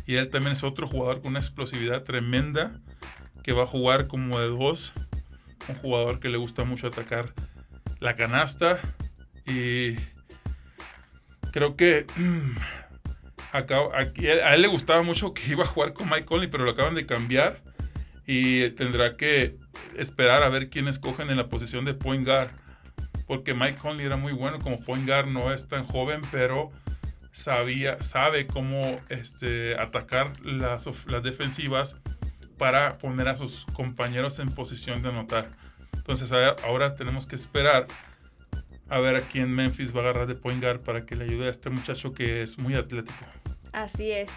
Y 0.05 0.15
él 0.15 0.29
también 0.29 0.53
es 0.53 0.63
otro 0.63 0.88
jugador 0.88 1.19
con 1.19 1.31
una 1.31 1.39
explosividad 1.39 2.03
tremenda, 2.03 2.71
que 3.43 3.51
va 3.51 3.63
a 3.63 3.67
jugar 3.67 4.07
como 4.07 4.39
de 4.39 4.47
dos. 4.47 4.93
Un 5.67 5.75
jugador 5.75 6.21
que 6.21 6.29
le 6.29 6.38
gusta 6.38 6.63
mucho 6.63 6.88
atacar 6.88 7.34
la 7.99 8.15
canasta. 8.15 8.79
Y 9.45 9.97
creo 11.51 11.75
que 11.75 12.05
acá, 13.51 13.79
aquí, 13.95 14.27
a 14.27 14.53
él 14.55 14.61
le 14.61 14.67
gustaba 14.67 15.03
mucho 15.03 15.33
que 15.33 15.49
iba 15.49 15.63
a 15.63 15.67
jugar 15.67 15.93
con 15.93 16.09
Mike 16.09 16.25
Conley, 16.25 16.49
pero 16.49 16.63
lo 16.63 16.71
acaban 16.71 16.95
de 16.95 17.05
cambiar. 17.05 17.59
Y 18.25 18.69
tendrá 18.71 19.17
que 19.17 19.57
esperar 19.97 20.43
a 20.43 20.49
ver 20.49 20.69
quién 20.69 20.87
escogen 20.87 21.29
en 21.29 21.37
la 21.37 21.49
posición 21.49 21.85
de 21.85 21.93
point 21.93 22.25
guard. 22.25 22.49
Porque 23.27 23.53
Mike 23.53 23.77
Conley 23.77 24.05
era 24.05 24.15
muy 24.15 24.33
bueno 24.33 24.59
como 24.59 24.79
point 24.79 25.05
guard, 25.05 25.27
no 25.27 25.53
es 25.53 25.67
tan 25.67 25.85
joven, 25.85 26.21
pero 26.31 26.71
sabía, 27.31 28.01
sabe 28.03 28.47
cómo 28.47 28.99
este, 29.09 29.77
atacar 29.79 30.39
las, 30.41 30.87
las 31.07 31.23
defensivas 31.23 31.99
para 32.57 32.97
poner 32.97 33.27
a 33.27 33.37
sus 33.37 33.65
compañeros 33.73 34.39
en 34.39 34.51
posición 34.51 35.01
de 35.01 35.09
anotar. 35.09 35.49
Entonces 35.93 36.31
ahora 36.31 36.95
tenemos 36.95 37.25
que 37.25 37.35
esperar 37.35 37.87
a 38.91 38.99
ver 38.99 39.15
a 39.15 39.21
quién 39.21 39.49
Memphis 39.56 39.95
va 39.95 40.01
a 40.01 40.04
agarrar 40.04 40.27
de 40.27 40.36
point 40.36 40.62
guard 40.62 40.82
para 40.82 41.06
que 41.06 41.15
le 41.15 41.23
ayude 41.23 41.47
a 41.47 41.49
este 41.49 41.69
muchacho 41.69 42.13
que 42.13 42.43
es 42.43 42.60
muy 42.60 42.75
atlético. 42.75 43.23
Así 43.71 44.12
es. 44.12 44.30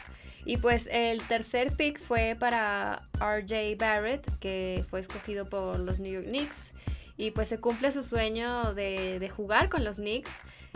Y 0.45 0.59
pues 0.59 0.89
el 0.93 1.21
tercer 1.23 1.73
pick 1.73 2.01
fue 2.01 2.37
para 2.39 3.03
RJ 3.19 3.77
Barrett, 3.77 4.25
que 4.39 4.85
fue 4.89 5.01
escogido 5.01 5.47
por 5.47 5.81
los 5.81 5.99
New 5.99 6.13
York 6.13 6.27
Knicks. 6.27 6.73
y 7.17 7.33
pues 7.33 7.49
se 7.49 7.59
cumple 7.59 7.91
su 7.91 8.03
sueño 8.05 8.75
de, 8.75 9.29
jugar 9.29 9.71
con 9.71 9.83
los 9.83 9.97
Knicks. 9.97 10.31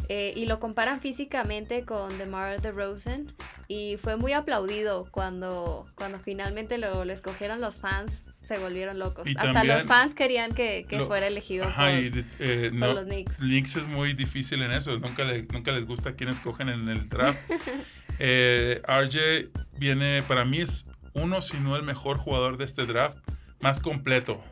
Eh, 0.08 0.32
y 0.34 0.46
lo 0.46 0.58
comparan 0.58 1.00
físicamente 1.00 1.84
con 1.84 2.16
DeMar 2.18 2.62
DeRozan 2.62 3.32
y 3.66 3.96
fue 3.98 4.16
muy 4.16 4.32
aplaudido 4.32 5.06
cuando, 5.10 5.86
cuando 5.96 6.18
finalmente 6.18 6.78
lo 6.78 7.02
escogieron 7.04 7.60
los 7.60 7.76
fans 7.76 8.22
se 8.48 8.58
volvieron 8.58 8.98
locos. 8.98 9.28
Y 9.28 9.36
Hasta 9.36 9.52
también 9.52 9.76
los 9.76 9.86
fans 9.86 10.14
querían 10.14 10.52
que, 10.52 10.86
que 10.88 10.96
lo- 10.96 11.06
fuera 11.06 11.26
elegido 11.26 11.66
Ajá, 11.66 11.84
por, 11.90 11.94
y, 11.94 12.26
eh, 12.40 12.70
por 12.70 12.78
no, 12.78 12.92
los 12.94 13.04
Knicks. 13.04 13.36
Knicks 13.36 13.76
es 13.76 13.86
muy 13.86 14.14
difícil 14.14 14.62
en 14.62 14.72
eso. 14.72 14.98
Nunca, 14.98 15.24
le- 15.24 15.42
nunca 15.52 15.70
les 15.72 15.84
gusta 15.86 16.14
quién 16.14 16.30
escogen 16.30 16.68
en 16.68 16.88
el 16.88 17.08
draft. 17.08 17.38
Eh, 18.20 18.82
RJ 18.84 19.50
viene, 19.78 20.22
para 20.22 20.44
mí 20.44 20.58
es 20.60 20.88
uno, 21.12 21.40
si 21.40 21.56
no 21.60 21.76
el 21.76 21.84
mejor 21.84 22.18
jugador 22.18 22.56
de 22.56 22.64
este 22.64 22.84
draft, 22.84 23.16
más 23.60 23.78
completo. 23.80 24.42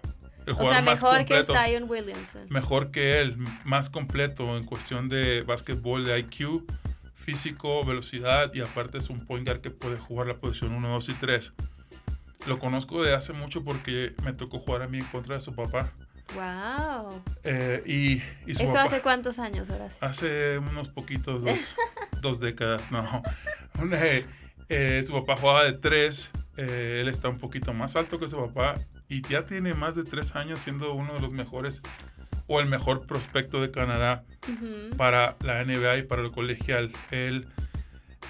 El 0.47 0.53
O 0.53 0.67
sea, 0.69 0.83
más 0.83 1.03
mejor 1.03 1.25
que 1.25 1.35
completo. 1.35 1.55
Zion 1.65 1.91
Williamson. 1.91 2.47
mejor 2.49 2.93
que 2.93 3.21
él, 3.21 3.37
más 3.65 3.91
completo 3.91 4.57
en 4.57 4.65
cuestión 4.67 5.09
de 5.09 5.43
básquetbol, 5.43 6.05
de 6.05 6.17
IQ, 6.21 6.65
físico, 7.17 7.85
velocidad 7.85 8.55
y 8.55 8.61
aparte 8.61 8.99
es 8.99 9.11
un 9.11 9.27
point 9.27 9.45
guard 9.45 9.61
que 9.61 9.71
puede 9.73 9.97
jugar 9.97 10.29
la 10.29 10.35
posición 10.35 10.73
1, 10.73 10.89
2 10.89 11.09
y 11.09 11.15
3. 11.15 11.55
Lo 12.47 12.59
conozco 12.59 13.03
de 13.03 13.15
hace 13.15 13.33
mucho 13.33 13.65
porque 13.65 14.15
me 14.23 14.33
tocó 14.33 14.59
jugar 14.59 14.83
a 14.83 14.89
mí 14.89 14.99
en 14.99 15.05
contra 15.07 15.35
de 15.37 15.41
su 15.41 15.55
papá. 15.55 15.93
Wow. 16.35 17.23
Eh, 17.45 17.83
y, 17.87 18.51
y 18.51 18.55
su 18.55 18.63
¿Eso 18.65 18.73
papá- 18.73 18.85
hace 18.85 19.01
cuántos 19.01 19.39
años, 19.39 19.71
Horacio? 19.71 20.07
Hace 20.07 20.59
unos 20.59 20.89
poquitos, 20.89 21.45
dos, 21.45 21.77
dos 22.21 22.41
décadas, 22.41 22.91
no. 22.91 23.23
Una, 23.81 23.99
eh, 24.69 25.05
su 25.07 25.13
papá 25.13 25.37
jugaba 25.37 25.65
de 25.65 25.73
tres, 25.75 26.31
eh, 26.57 26.99
él 27.03 27.09
está 27.09 27.29
un 27.29 27.39
poquito 27.39 27.73
más 27.73 27.95
alto 27.97 28.19
que 28.19 28.27
su 28.29 28.37
papá 28.37 28.81
y 29.09 29.23
ya 29.29 29.45
tiene 29.47 29.75
más 29.75 29.95
de 29.95 30.03
tres 30.05 30.35
años 30.35 30.59
siendo 30.61 30.95
uno 30.95 31.15
de 31.15 31.21
los 31.21 31.33
mejores 31.33 31.83
o 32.49 32.61
el 32.61 32.67
mejor 32.67 33.07
prospecto 33.07 33.61
de 33.61 33.71
Canadá 33.71 34.25
para 34.97 35.37
la 35.41 35.65
NBA 35.65 35.99
y 35.99 36.03
para 36.05 36.23
el 36.23 36.31
colegial. 36.33 36.93
Él 37.11 37.47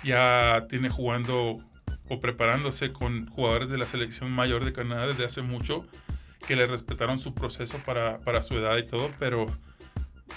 ya 0.05 0.65
tiene 0.69 0.89
jugando 0.91 1.61
o 2.09 2.21
preparándose 2.21 2.93
con 2.93 3.27
jugadores 3.27 3.71
de 3.71 3.79
la 3.79 3.87
selección 3.87 4.31
mayor 4.31 4.65
de 4.65 4.73
Canadá 4.73 5.07
desde 5.07 5.25
hace 5.25 5.43
mucho, 5.43 5.87
que 6.47 6.57
le 6.57 6.67
respetaron 6.67 7.19
su 7.19 7.35
proceso 7.35 7.79
para, 7.85 8.19
para 8.21 8.43
su 8.43 8.55
edad 8.55 8.77
y 8.77 8.87
todo, 8.87 9.11
pero 9.19 9.47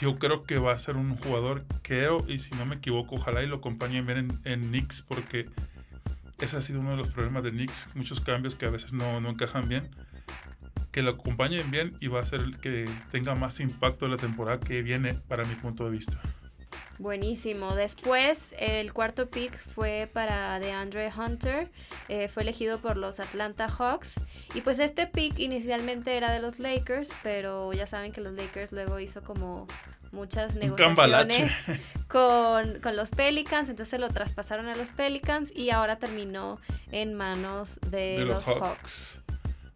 yo 0.02 0.18
creo 0.18 0.44
que 0.44 0.58
va 0.58 0.74
a 0.74 0.80
ser 0.80 0.98
un 0.98 1.18
jugador, 1.18 1.66
creo, 1.82 2.26
y 2.28 2.40
si 2.40 2.56
no 2.56 2.66
me 2.66 2.76
equivoco, 2.76 3.16
ojalá 3.16 3.44
y 3.44 3.48
lo 3.48 3.58
acompañen 3.58 4.06
bien 4.06 4.18
en, 4.18 4.40
en 4.46 4.62
Knicks, 4.70 5.02
porque 5.02 5.48
ese 6.40 6.58
ha 6.58 6.62
sido 6.62 6.80
uno 6.80 6.92
de 6.92 6.98
los 6.98 7.08
problemas 7.08 7.44
de 7.44 7.52
Knicks, 7.52 7.90
muchos 7.96 8.22
cambios 8.22 8.56
que 8.56 8.66
a 8.66 8.70
veces 8.70 8.94
no, 8.94 9.20
no 9.20 9.30
encajan 9.30 9.68
bien. 9.68 9.90
Que 10.92 11.02
lo 11.04 11.12
acompañen 11.12 11.70
bien 11.70 11.96
y 12.00 12.08
va 12.08 12.22
a 12.22 12.26
ser 12.26 12.58
que 12.62 12.90
tenga 13.12 13.36
más 13.36 13.60
impacto 13.60 14.08
la 14.08 14.18
temporada 14.18 14.60
que 14.60 14.82
viene, 14.82 15.14
para 15.14 15.44
mi 15.44 15.56
punto 15.56 15.86
de 15.86 15.92
vista. 15.92 16.20
Buenísimo. 17.00 17.76
Después, 17.76 18.54
el 18.60 18.92
cuarto 18.92 19.30
pick 19.30 19.58
fue 19.58 20.10
para 20.12 20.60
DeAndre 20.60 21.10
Hunter. 21.16 21.72
eh, 22.10 22.28
fue 22.28 22.44
elegido 22.44 22.78
por 22.80 22.98
los 22.98 23.22
Atlanta 23.22 23.70
Hawks. 23.70 24.20
Y 24.54 24.62
pues 24.62 24.80
este 24.80 25.08
pick 25.08 25.40
inicialmente 25.40 26.18
era 26.18 26.32
de 26.32 26.40
los 26.42 26.60
Lakers, 26.60 27.12
pero 27.24 27.72
ya 27.72 27.86
saben 27.86 28.12
que 28.12 28.20
los 28.20 28.34
Lakers 28.34 28.74
luego 28.74 29.00
hizo 29.00 29.22
como 29.24 29.66
muchas 30.12 30.56
negociaciones 30.56 31.54
con, 32.10 32.80
con 32.82 32.98
los 32.98 33.12
Pelicans. 33.12 33.70
Entonces 33.70 33.98
lo 33.98 34.10
traspasaron 34.10 34.68
a 34.68 34.76
los 34.76 34.92
Pelicans 34.92 35.56
y 35.56 35.70
ahora 35.70 36.00
terminó 36.00 36.60
en 36.92 37.14
manos 37.14 37.80
de, 37.90 38.18
de 38.20 38.26
los, 38.26 38.46
los 38.46 38.58
Hawks. 38.58 38.62
Hawks. 38.62 39.20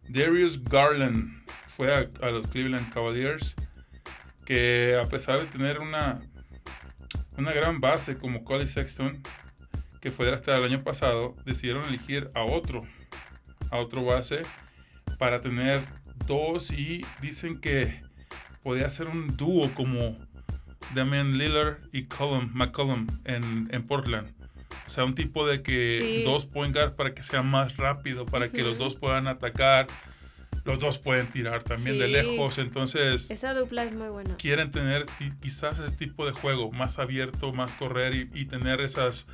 Darius 0.09 0.61
Garland 0.61 1.41
fue 1.77 1.95
a, 1.95 2.09
a 2.21 2.31
los 2.31 2.47
Cleveland 2.47 2.91
Cavaliers 2.93 3.55
que 4.45 4.99
a 5.01 5.07
pesar 5.07 5.39
de 5.39 5.45
tener 5.45 5.79
una 5.79 6.21
una 7.37 7.51
gran 7.51 7.79
base 7.81 8.17
como 8.17 8.43
Cody 8.43 8.67
Sexton 8.67 9.21
que 10.01 10.11
fue 10.11 10.31
hasta 10.33 10.55
el 10.57 10.63
año 10.63 10.83
pasado 10.83 11.35
decidieron 11.45 11.85
elegir 11.85 12.29
a 12.33 12.41
otro 12.43 12.83
a 13.71 13.77
otro 13.77 14.03
base 14.03 14.41
para 15.17 15.41
tener 15.41 15.81
dos 16.25 16.71
y 16.71 17.05
dicen 17.21 17.59
que 17.59 18.01
podía 18.61 18.89
ser 18.89 19.07
un 19.07 19.35
dúo 19.37 19.71
como 19.73 20.17
Damian 20.93 21.37
Lillard 21.37 21.77
y 21.91 22.03
Cullum, 22.03 22.49
McCollum 22.53 23.07
en, 23.25 23.67
en 23.71 23.83
Portland. 23.87 24.31
O 24.85 24.89
sea, 24.89 25.05
un 25.05 25.15
tipo 25.15 25.47
de 25.47 25.63
que 25.63 25.97
Sí. 25.97 26.23
dos 26.23 26.45
point 26.45 26.75
guard 26.75 26.95
para 26.95 27.13
que 27.13 27.23
sea 27.23 27.41
más 27.41 27.77
rápido, 27.77 28.25
para 28.25 28.49
que 28.49 28.61
los 28.63 28.77
dos 28.77 28.95
puedan 28.95 29.27
atacar. 29.27 29.87
Los 30.65 30.79
dos 30.79 30.97
pueden 30.97 31.27
tirar 31.27 31.63
también 31.63 31.99
de 31.99 32.07
lejos. 32.07 32.57
Entonces, 32.57 33.29
Esa 33.29 33.53
dupla 33.53 33.83
es 33.83 33.93
muy 33.93 34.07
buena. 34.07 34.37
quieren 34.37 34.71
tener 34.71 35.05
quizás 35.41 35.77
ese 35.79 35.95
tipo 35.95 36.25
de 36.25 36.31
juego 36.31 36.71
más 36.71 36.99
abierto, 36.99 37.51
más 37.51 37.75
correr 37.75 38.13
y, 38.13 38.29
y 38.33 38.45
tener 38.45 38.79
esas 38.81 39.27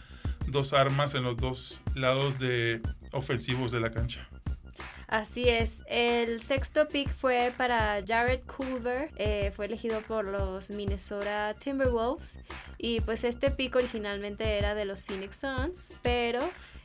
dos 0.47 0.73
armas 0.73 1.13
en 1.15 1.23
los 1.23 1.37
dos 1.37 1.81
lados 1.93 2.39
de 2.39 2.81
ofensivos 3.11 3.71
de 3.71 3.79
la 3.79 3.91
cancha. 3.91 4.27
Así 5.07 5.49
es. 5.49 5.83
El 5.87 6.39
sexto 6.39 6.87
pick 6.87 7.09
fue 7.11 7.51
para 7.57 7.99
Jared 8.07 8.41
Culver. 8.41 9.09
eh, 9.17 9.51
fue 9.55 9.65
elegido 9.65 10.01
por 10.01 10.23
los 10.25 10.69
Minnesota 10.69 11.55
Timberwolves. 11.55 12.39
Y 12.77 13.01
pues 13.01 13.23
este 13.23 13.49
pick 13.49 13.75
originalmente 13.75 14.57
era 14.59 14.75
de 14.75 14.85
los 14.85 15.03
Phoenix 15.03 15.35
Suns, 15.37 15.93
pero 16.03 16.41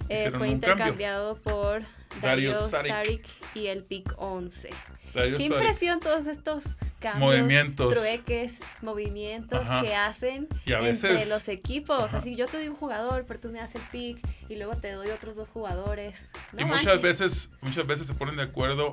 eh, 0.08 0.22
fue 0.30 0.30
cambio. 0.30 0.46
intercambiado 0.46 1.36
por 1.36 1.82
Dario 2.20 2.54
Saric. 2.54 3.26
Y 3.54 3.66
el 3.66 3.84
pick 3.84 4.14
11. 4.16 4.70
Darius 5.14 5.38
Qué 5.38 5.48
Saric. 5.48 5.58
impresión 5.62 6.00
todos 6.00 6.26
estos 6.26 6.64
cambios, 7.00 7.34
Movimientos. 7.34 7.92
trueques, 7.94 8.58
movimientos 8.82 9.60
Ajá. 9.68 9.82
que 9.82 9.94
hacen 9.94 10.48
Y 10.64 10.72
a 10.72 10.80
entre 10.80 11.26
los 11.26 11.48
equipos. 11.48 12.00
Ajá. 12.04 12.18
Así 12.18 12.34
yo 12.36 12.46
te 12.46 12.56
doy 12.58 12.68
un 12.68 12.76
jugador, 12.76 13.24
pero 13.28 13.40
tú 13.40 13.48
me 13.50 13.58
das 13.58 13.74
el 13.74 13.82
pick 13.92 14.18
y 14.48 14.56
luego 14.56 14.76
te 14.76 14.92
doy 14.92 15.08
otros 15.10 15.36
dos 15.36 15.48
jugadores. 15.50 16.26
No 16.52 16.62
y 16.62 16.64
muchas 16.64 17.00
veces, 17.02 17.50
muchas 17.60 17.86
veces 17.86 18.06
se 18.06 18.14
ponen 18.14 18.36
de 18.36 18.42
acuerdo 18.44 18.90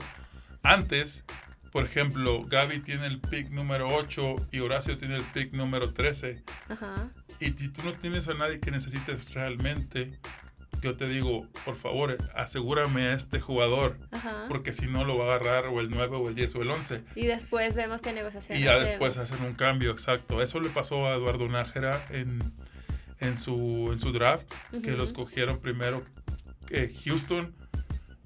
antes. 0.64 1.24
Por 1.72 1.86
ejemplo, 1.86 2.44
Gaby 2.44 2.82
tiene 2.82 3.08
el 3.08 3.22
pick 3.22 3.50
número 3.50 3.88
8 3.96 4.48
y 4.52 4.60
Horacio 4.60 4.98
tiene 4.98 5.16
el 5.16 5.24
pick 5.24 5.54
número 5.54 5.94
13. 5.94 6.44
Ajá. 6.68 7.10
Y 7.40 7.52
si 7.54 7.70
tú 7.70 7.82
no 7.84 7.94
tienes 7.94 8.28
a 8.28 8.34
nadie 8.34 8.60
que 8.60 8.72
necesites 8.72 9.34
realmente, 9.34 10.20
yo 10.82 10.96
te 10.98 11.08
digo, 11.08 11.48
por 11.66 11.76
favor, 11.76 12.18
asegúrame 12.36 13.08
a 13.08 13.14
este 13.14 13.40
jugador. 13.40 13.98
Ajá. 14.12 14.46
Porque 14.48 14.74
si 14.74 14.88
no 14.88 15.06
lo 15.06 15.18
va 15.18 15.34
a 15.34 15.36
agarrar 15.36 15.68
o 15.68 15.80
el 15.80 15.90
9 15.90 16.18
o 16.18 16.28
el 16.30 16.36
10 16.36 16.56
o 16.56 16.62
el 16.64 16.72
11. 16.72 17.04
Y 17.16 17.26
después 17.28 17.76
vemos 17.76 18.02
qué 18.02 18.14
negociación 18.14 18.58
Y 18.58 18.64
ya 18.64 18.72
hacemos. 18.72 18.90
después 18.90 19.18
hacen 19.18 19.44
un 19.46 19.54
cambio, 19.54 19.92
exacto. 19.92 20.42
Eso 20.42 20.60
le 20.60 20.70
pasó 20.70 21.08
a 21.08 21.14
Eduardo 21.16 21.48
Nájera 21.48 22.06
en, 22.10 22.42
en, 23.20 23.38
su, 23.38 23.90
en 23.94 24.00
su 24.00 24.12
draft, 24.12 24.48
que 24.72 24.78
Ujú. 24.78 24.98
lo 24.98 25.04
escogieron 25.04 25.60
primero 25.60 26.02
eh, 26.70 26.94
Houston 27.06 27.54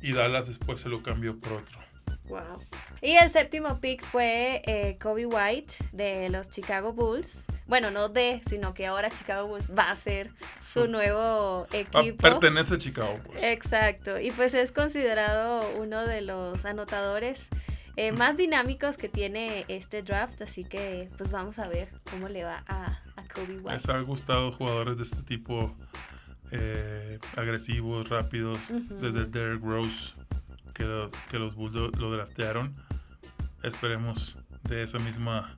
y 0.02 0.14
Dallas 0.14 0.48
después 0.48 0.80
se 0.80 0.90
lo 0.90 1.02
cambió 1.04 1.38
por 1.40 1.54
otro. 1.54 1.80
Wow. 2.28 2.60
Y 3.02 3.12
el 3.18 3.30
séptimo 3.30 3.80
pick 3.80 4.04
fue 4.04 4.62
eh, 4.66 4.98
Kobe 5.02 5.26
White 5.26 5.74
de 5.92 6.30
los 6.30 6.50
Chicago 6.50 6.92
Bulls. 6.94 7.46
Bueno, 7.68 7.90
no 7.90 8.10
de, 8.10 8.42
sino 8.48 8.74
que 8.74 8.86
ahora 8.86 9.10
Chicago 9.10 9.48
Bulls 9.48 9.72
va 9.76 9.90
a 9.90 9.96
ser 9.96 10.30
su 10.60 10.88
nuevo 10.88 11.66
Ah, 11.72 11.76
equipo. 11.76 12.18
pertenece 12.22 12.76
a 12.76 12.78
Chicago, 12.78 13.20
pues. 13.26 13.42
Exacto. 13.42 14.20
Y 14.20 14.30
pues 14.32 14.54
es 14.54 14.72
considerado 14.72 15.68
uno 15.78 16.06
de 16.06 16.22
los 16.22 16.64
anotadores 16.66 17.48
eh, 17.96 18.12
más 18.12 18.38
dinámicos 18.38 18.98
que 18.98 19.10
tiene 19.10 19.66
este 19.68 20.04
draft. 20.04 20.42
Así 20.44 20.64
que 20.64 21.10
pues 21.18 21.32
vamos 21.32 21.58
a 21.58 21.68
ver 21.68 21.90
cómo 22.12 22.30
le 22.30 22.44
va 22.44 22.64
a, 22.68 23.00
a 23.16 23.24
Kobe 23.34 23.58
White. 23.58 23.72
Les 23.72 23.90
ha 23.90 24.00
gustado 24.02 24.52
jugadores 24.52 24.98
de 24.98 25.04
este 25.04 25.24
tipo 25.24 25.76
eh, 26.52 27.18
agresivos, 27.36 28.10
rápidos, 28.10 28.60
desde 28.70 29.26
Derrick 29.26 29.64
Rose, 29.64 30.14
que, 30.76 31.10
que 31.32 31.40
los 31.40 31.56
Bulls 31.56 31.74
lo, 31.74 31.90
lo 31.90 32.12
draftearon. 32.12 32.76
Esperemos 33.64 34.38
de 34.64 34.84
esa 34.84 35.00
misma 35.00 35.58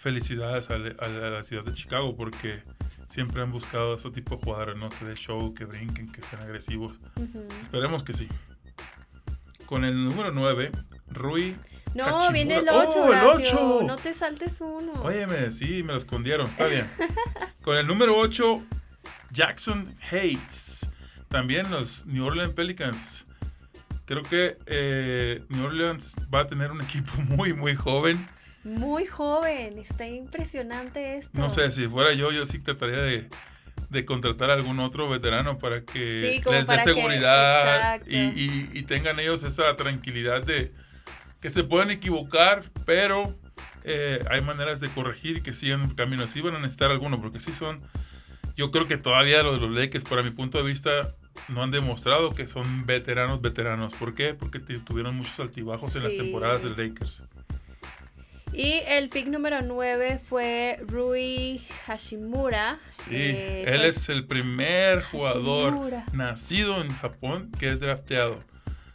felicidades 0.00 0.70
a, 0.70 0.78
la- 0.78 1.38
a 1.38 1.42
ciudad 1.42 1.62
de 1.64 1.72
Chicago, 1.74 2.16
porque 2.16 2.62
siempre 3.08 3.42
han 3.42 3.52
buscado 3.52 3.94
ese 3.94 4.10
tipo 4.10 4.36
de 4.36 4.42
jugadores, 4.42 4.76
¿no? 4.76 4.88
Que 4.88 5.04
de 5.04 5.14
show, 5.14 5.52
que 5.54 5.64
brinquen, 5.66 6.10
que 6.10 6.22
sean 6.22 6.42
agresivos. 6.42 6.92
Esperemos 7.60 8.02
que 8.02 8.14
sí. 8.14 8.28
Con 9.66 9.84
el 9.84 10.04
número 10.04 10.32
9, 10.32 10.72
Rui. 11.10 11.56
No, 11.94 12.04
Hachimura. 12.04 12.30
viene 12.30 12.56
el 12.56 12.68
¡Oh, 12.68 12.88
8, 12.88 13.04
el 13.04 13.08
Horacio. 13.08 13.32
ocho! 13.78 13.80
No 13.86 13.96
te 13.96 14.14
saltes 14.14 14.60
uno. 14.60 14.92
Óyeme, 15.02 15.50
sí, 15.52 15.82
me 15.82 15.92
lo 15.92 15.98
escondieron. 15.98 16.46
Está 16.46 16.66
bien. 16.66 16.88
Con 17.62 17.76
el 17.76 17.86
número 17.86 18.16
8, 18.16 18.64
Jackson 19.32 19.94
Hayes. 20.10 20.88
También 21.28 21.70
los 21.70 22.06
New 22.06 22.24
Orleans 22.24 22.54
Pelicans. 22.54 23.26
Creo 24.06 24.22
que 24.22 24.56
eh, 24.66 25.42
New 25.50 25.64
Orleans 25.66 26.14
va 26.32 26.40
a 26.40 26.46
tener 26.46 26.70
un 26.72 26.80
equipo 26.80 27.12
muy, 27.28 27.52
muy 27.52 27.74
joven. 27.76 28.26
Muy 28.64 29.06
joven, 29.06 29.78
está 29.78 30.06
impresionante 30.06 31.16
esto. 31.16 31.38
No 31.38 31.48
sé, 31.48 31.70
si 31.70 31.88
fuera 31.88 32.12
yo, 32.12 32.30
yo 32.30 32.44
sí 32.46 32.58
trataría 32.58 32.98
de, 33.00 33.28
de 33.88 34.04
contratar 34.04 34.50
a 34.50 34.54
algún 34.54 34.80
otro 34.80 35.08
veterano 35.08 35.58
para 35.58 35.82
que 35.84 36.40
Sí, 36.42 36.50
les 36.50 36.66
dé 36.66 36.76
que- 36.76 36.82
seguridad 36.82 38.00
y, 38.06 38.18
y- 38.18 38.70
y 38.72 38.82
tengan 38.82 39.18
ellos 39.18 39.42
esa 39.44 39.74
tranquilidad 39.76 40.42
de, 40.42 40.72
que 41.40 41.48
se 41.50 41.64
pueden 41.64 41.90
equivocar, 41.90 42.64
pero 42.84 43.34
eh, 43.84 44.22
hay 44.30 44.42
maneras 44.42 44.80
de 44.80 44.88
corregir 44.90 45.38
y 45.38 45.40
que 45.40 45.54
sigan 45.54 45.82
el 45.82 45.94
camino. 45.94 46.26
Sí 46.26 46.42
van 46.42 46.54
a 46.56 46.58
necesitar 46.60 46.90
alguno, 46.90 47.18
porque 47.20 47.40
sí 47.40 47.54
son. 47.54 47.80
Yo 48.56 48.70
creo 48.70 48.86
que 48.86 48.98
todavía 48.98 49.42
los 49.42 49.58
los 49.58 49.70
Lakers, 49.70 50.04
para 50.04 50.22
mi 50.22 50.32
punto 50.32 50.58
de 50.58 50.64
vista, 50.64 51.14
no 51.48 51.62
han 51.62 51.70
demostrado 51.70 52.34
que 52.34 52.46
son 52.46 52.84
veteranos, 52.84 53.40
veteranos. 53.40 53.94
¿Por 53.94 54.14
qué? 54.14 54.34
Porque 54.34 54.58
tuvieron 54.58 55.16
muchos 55.16 55.40
altibajos 55.40 55.96
en 55.96 56.04
las 56.04 56.14
temporadas 56.14 56.62
del 56.62 56.76
Lakers. 56.76 57.22
Y 58.52 58.80
el 58.86 59.08
pick 59.08 59.28
número 59.28 59.62
9 59.62 60.18
fue 60.18 60.80
Rui 60.86 61.60
Hashimura. 61.86 62.78
Sí, 62.90 63.14
él 63.14 63.84
es 63.84 64.08
el 64.08 64.26
primer 64.26 65.02
jugador 65.02 66.02
nacido 66.12 66.82
en 66.82 66.90
Japón 66.90 67.52
que 67.58 67.70
es 67.70 67.80
drafteado. 67.80 68.42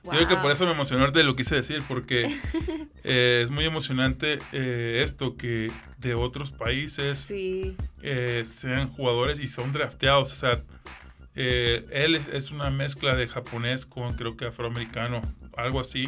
Yo 0.05 0.11
creo 0.11 0.27
que 0.27 0.35
por 0.35 0.51
eso 0.51 0.65
me 0.65 0.71
emocionó 0.71 1.09
de 1.09 1.23
lo 1.23 1.35
quise 1.35 1.55
decir, 1.55 1.81
porque 1.87 2.25
eh, 3.03 3.41
es 3.43 3.49
muy 3.49 3.65
emocionante 3.65 4.37
eh, 4.51 5.01
esto, 5.03 5.35
que 5.35 5.71
de 5.97 6.13
otros 6.13 6.51
países 6.51 7.27
eh, 7.31 8.43
sean 8.45 8.89
jugadores 8.89 9.39
y 9.39 9.47
son 9.47 9.73
drafteados. 9.73 10.31
O 10.31 10.35
sea, 10.35 10.61
él 11.33 12.21
es 12.31 12.51
una 12.51 12.69
mezcla 12.69 13.15
de 13.15 13.27
japonés 13.27 13.85
con 13.85 14.13
creo 14.13 14.37
que 14.37 14.45
afroamericano, 14.45 15.21
algo 15.57 15.79
así. 15.79 16.07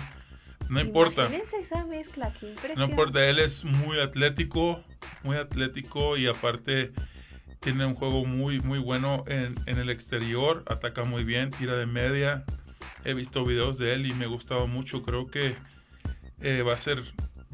No 0.70 0.82
importa. 0.82 1.22
Imagínense 1.22 1.60
esa 1.60 1.86
mezcla, 1.86 2.34
qué 2.40 2.54
No 2.76 2.86
importa, 2.86 3.26
él 3.26 3.40
es 3.40 3.64
muy 3.64 4.00
atlético, 4.00 4.84
muy 5.24 5.38
atlético 5.38 6.18
y 6.18 6.28
aparte 6.28 6.92
tiene 7.60 7.86
un 7.86 7.96
juego 7.96 8.26
muy, 8.26 8.60
muy 8.60 8.80
bueno 8.80 9.24
en, 9.28 9.56
en 9.66 9.78
el 9.78 9.90
exterior, 9.90 10.64
ataca 10.68 11.04
muy 11.04 11.24
bien, 11.24 11.52
tira 11.52 11.76
de 11.76 11.86
media. 11.86 12.46
He 13.06 13.14
visto 13.14 13.46
videos 13.46 13.78
de 13.78 13.94
él 13.94 14.06
y 14.06 14.14
me 14.14 14.26
ha 14.26 14.28
gustado 14.28 14.68
mucho. 14.68 15.04
Creo 15.04 15.28
que 15.28 15.56
eh, 16.42 16.62
va 16.62 16.74
a 16.74 16.78
ser 16.78 17.04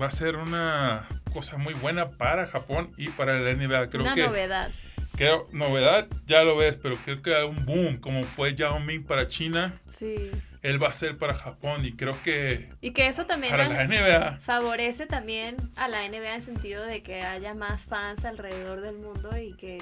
va 0.02 0.08
a 0.08 0.12
ser 0.12 0.38
una 0.38 1.08
cosa 1.32 1.58
muy 1.58 1.76
buena 1.76 2.10
para 2.10 2.48
Japón 2.48 2.92
y 2.98 3.10
para 3.10 3.40
la 3.40 3.54
NBA. 3.54 3.90
Creo 3.90 4.04
una 4.04 4.16
que, 4.16 4.24
novedad. 4.24 4.72
Creo, 5.16 5.48
novedad, 5.52 6.08
ya 6.26 6.44
lo 6.44 6.58
ves, 6.58 6.78
pero 6.78 6.96
creo 6.96 7.22
que 7.22 7.44
un 7.44 7.66
boom, 7.66 7.98
como 7.98 8.24
fue 8.24 8.56
Yao 8.56 8.80
Ming 8.80 9.04
para 9.04 9.28
China. 9.28 9.80
Sí 9.86 10.32
él 10.64 10.82
va 10.82 10.88
a 10.88 10.94
ser 10.94 11.18
para 11.18 11.36
Japón 11.36 11.86
y 11.86 11.92
creo 11.92 12.18
que 12.24 12.70
y 12.82 12.92
que 12.92 13.08
eso 13.08 13.26
también 13.26 13.52
para 13.52 13.68
la 13.68 13.86
NBA 13.86 14.38
favorece 14.38 15.06
también 15.06 15.58
a 15.76 15.90
la 15.90 16.08
NBA 16.08 16.30
en 16.30 16.36
el 16.36 16.42
sentido 16.42 16.86
de 16.86 17.04
que 17.04 17.22
haya 17.22 17.54
más 17.54 17.84
fans 17.84 18.24
alrededor 18.24 18.80
del 18.80 18.96
mundo 18.96 19.38
y 19.38 19.54
que 19.54 19.80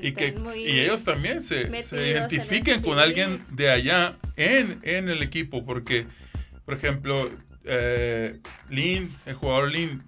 y 0.00 0.12
que, 0.12 0.34
y 0.56 0.80
ellos 0.80 1.04
también 1.04 1.40
se, 1.40 1.82
se 1.82 2.08
identifiquen 2.08 2.82
con 2.82 2.98
alguien 2.98 3.44
de 3.50 3.70
allá 3.70 4.14
en, 4.36 4.78
en, 4.82 5.08
el 5.08 5.22
equipo 5.22 5.64
porque 5.64 6.06
por 6.64 6.74
ejemplo 6.74 7.28
eh, 7.64 8.38
Lin 8.70 9.10
el 9.26 9.34
jugador 9.34 9.72
Lin 9.72 10.02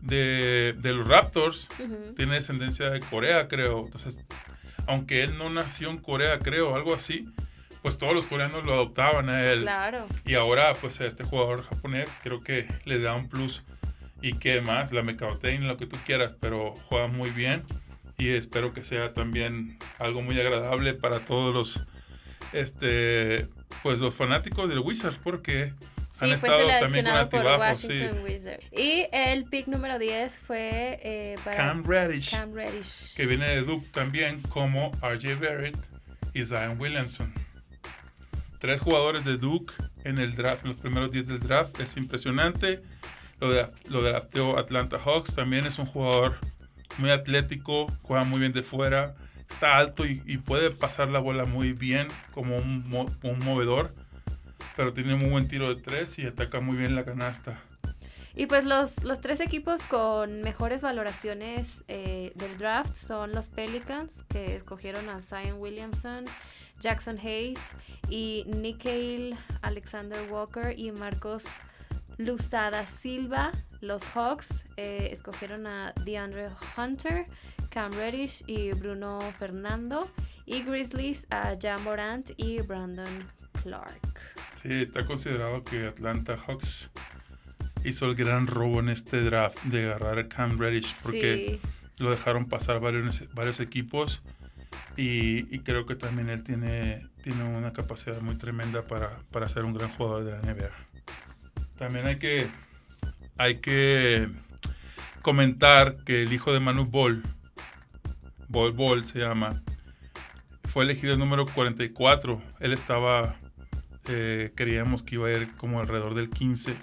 de, 0.00 0.74
de 0.78 0.92
los 0.92 1.06
Raptors 1.06 1.68
tiene 2.16 2.34
descendencia 2.34 2.88
de 2.88 3.00
Corea 3.00 3.46
creo. 3.46 3.84
Entonces 3.84 4.20
aunque 4.86 5.22
él 5.22 5.36
no 5.36 5.50
nació 5.50 5.90
en 5.90 5.98
Corea 5.98 6.38
creo 6.38 6.74
algo 6.74 6.94
así 6.94 7.26
pues 7.82 7.98
todos 7.98 8.14
los 8.14 8.26
coreanos 8.26 8.64
lo 8.64 8.74
adoptaban 8.74 9.28
a 9.28 9.44
él. 9.44 9.62
Claro. 9.62 10.06
Y 10.24 10.34
ahora, 10.34 10.74
pues 10.74 11.00
a 11.00 11.06
este 11.06 11.24
jugador 11.24 11.64
japonés 11.64 12.10
creo 12.22 12.40
que 12.40 12.66
le 12.84 12.98
da 12.98 13.14
un 13.14 13.28
plus. 13.28 13.62
Y 14.22 14.34
que 14.34 14.60
más, 14.60 14.92
la 14.92 15.02
mercadotecnia, 15.02 15.66
lo 15.66 15.78
que 15.78 15.86
tú 15.86 15.96
quieras, 16.04 16.36
pero 16.38 16.74
juega 16.88 17.06
muy 17.06 17.30
bien. 17.30 17.62
Y 18.18 18.28
espero 18.28 18.74
que 18.74 18.84
sea 18.84 19.14
también 19.14 19.78
algo 19.98 20.20
muy 20.20 20.38
agradable 20.38 20.92
para 20.92 21.20
todos 21.20 21.54
los, 21.54 21.80
este, 22.52 23.48
pues 23.82 24.00
los 24.00 24.14
fanáticos 24.14 24.68
del 24.68 24.80
Wizards, 24.80 25.18
porque 25.22 25.72
han 26.20 26.30
estado 26.32 26.68
también 26.80 27.06
con 27.06 27.14
altibajos. 27.14 27.78
Sí. 27.78 28.08
Y 28.72 29.06
el 29.10 29.44
pick 29.44 29.68
número 29.68 29.98
10 29.98 30.38
fue 30.38 31.00
eh, 31.02 31.36
para 31.44 31.56
Cam 31.56 31.84
Reddish, 31.84 32.30
Cam 32.30 32.52
Reddish, 32.52 33.16
que 33.16 33.26
viene 33.26 33.46
de 33.46 33.62
Duke 33.62 33.86
también, 33.92 34.42
como 34.42 34.92
RJ 35.00 35.36
Barrett 35.40 35.78
y 36.34 36.44
Zion 36.44 36.78
Williamson. 36.78 37.32
Tres 38.60 38.80
jugadores 38.80 39.24
de 39.24 39.38
Duke 39.38 39.72
en 40.04 40.18
el 40.18 40.36
draft, 40.36 40.64
en 40.64 40.68
los 40.68 40.76
primeros 40.78 41.10
10 41.10 41.26
del 41.26 41.40
draft. 41.40 41.80
Es 41.80 41.96
impresionante. 41.96 42.82
Lo 43.40 43.50
de, 43.50 43.66
lo 43.88 44.02
de 44.02 44.14
Atlanta 44.14 44.98
Hawks 44.98 45.34
también 45.34 45.66
es 45.66 45.78
un 45.78 45.86
jugador 45.86 46.36
muy 46.98 47.10
atlético, 47.10 47.86
juega 48.02 48.24
muy 48.24 48.38
bien 48.38 48.52
de 48.52 48.62
fuera, 48.62 49.14
está 49.48 49.78
alto 49.78 50.04
y, 50.04 50.36
puede 50.38 50.70
pasar 50.70 51.08
la 51.08 51.18
bola 51.18 51.46
muy 51.46 51.72
bien 51.72 52.08
como 52.34 52.58
un, 52.58 52.84
movedor, 53.44 53.94
pero 54.76 54.92
tiene 54.92 55.14
muy 55.16 55.30
buen 55.30 55.48
tiro 55.48 55.74
de 55.74 55.80
tres 55.80 56.18
y 56.18 56.26
ataca 56.26 56.60
muy 56.60 56.76
bien 56.76 56.94
la 56.94 57.04
canasta. 57.04 57.58
Y 58.34 58.46
pues 58.46 58.64
los, 58.64 59.02
los 59.02 59.20
tres 59.20 59.40
equipos 59.40 59.82
con 59.82 60.42
mejores 60.42 60.82
valoraciones 60.82 61.84
eh, 61.88 62.32
del 62.36 62.58
draft 62.58 62.94
son 62.94 63.32
los 63.32 63.48
Pelicans, 63.48 64.24
que 64.28 64.56
escogieron 64.56 65.08
a 65.08 65.20
Zion 65.20 65.58
Williamson 65.58 66.26
Jackson 66.80 67.18
Hayes 67.18 67.76
y 68.08 68.44
Nikhil 68.48 69.36
Alexander 69.62 70.20
Walker 70.30 70.74
y 70.76 70.90
Marcos 70.90 71.44
Luzada 72.16 72.86
Silva. 72.86 73.52
Los 73.80 74.04
Hawks 74.14 74.64
eh, 74.76 75.08
escogieron 75.12 75.66
a 75.66 75.92
DeAndre 76.04 76.48
Hunter, 76.76 77.26
Cam 77.70 77.92
Reddish 77.92 78.42
y 78.46 78.72
Bruno 78.72 79.20
Fernando. 79.38 80.10
Y 80.46 80.62
Grizzlies 80.62 81.26
a 81.30 81.54
Jan 81.60 81.84
Morant 81.84 82.30
y 82.36 82.60
Brandon 82.62 83.24
Clark. 83.62 84.18
Sí, 84.52 84.82
está 84.82 85.04
considerado 85.04 85.62
que 85.62 85.86
Atlanta 85.86 86.36
Hawks 86.36 86.90
hizo 87.84 88.06
el 88.06 88.16
gran 88.16 88.46
robo 88.46 88.80
en 88.80 88.88
este 88.88 89.22
draft 89.22 89.62
de 89.64 89.84
agarrar 89.84 90.18
a 90.18 90.28
Cam 90.28 90.58
Reddish 90.58 90.94
porque 91.02 91.60
lo 91.98 92.10
dejaron 92.10 92.48
pasar 92.48 92.80
varios, 92.80 93.32
varios 93.32 93.60
equipos 93.60 94.22
y, 94.96 95.58
creo 95.60 95.86
que 95.86 95.94
también 95.94 96.28
él 96.28 96.42
tiene, 96.42 97.06
tiene 97.22 97.44
una 97.44 97.72
capacidad 97.72 98.20
muy 98.20 98.36
tremenda 98.36 98.82
para, 98.82 99.18
para 99.30 99.48
ser 99.48 99.64
un 99.64 99.74
gran 99.74 99.90
jugador 99.90 100.24
de 100.24 100.32
la 100.32 100.40
NBA. 100.40 100.70
También 101.76 102.06
hay 102.06 102.18
que, 102.18 102.48
hay 103.38 103.58
que 103.60 104.28
comentar 105.22 105.96
que 106.04 106.22
el 106.22 106.32
hijo 106.32 106.52
de 106.52 106.60
Manu 106.60 106.86
Ball, 106.86 107.22
Ball 108.48 108.72
Ball 108.72 109.04
se 109.04 109.20
llama, 109.20 109.62
fue 110.64 110.84
elegido 110.84 111.14
el 111.14 111.18
número 111.18 111.46
44. 111.46 112.42
Él 112.60 112.72
estaba, 112.72 113.36
eh, 114.08 114.52
creíamos 114.54 115.02
que 115.02 115.16
iba 115.16 115.28
a 115.28 115.32
ir 115.32 115.56
como 115.56 115.80
alrededor 115.80 116.14
del 116.14 116.30
15, 116.30 116.76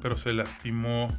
pero 0.00 0.16
se 0.16 0.32
lastimó, 0.32 1.16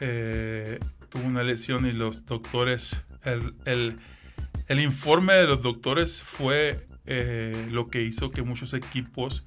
eh, 0.00 0.78
tuvo 1.08 1.24
una 1.24 1.42
lesión 1.42 1.86
y 1.86 1.92
los 1.92 2.26
doctores, 2.26 3.02
el, 3.24 3.54
el 3.64 3.98
el 4.68 4.80
informe 4.80 5.34
de 5.34 5.44
los 5.44 5.62
doctores 5.62 6.22
fue 6.22 6.86
eh, 7.06 7.68
lo 7.70 7.88
que 7.88 8.02
hizo 8.02 8.30
que 8.30 8.42
muchos 8.42 8.74
equipos 8.74 9.44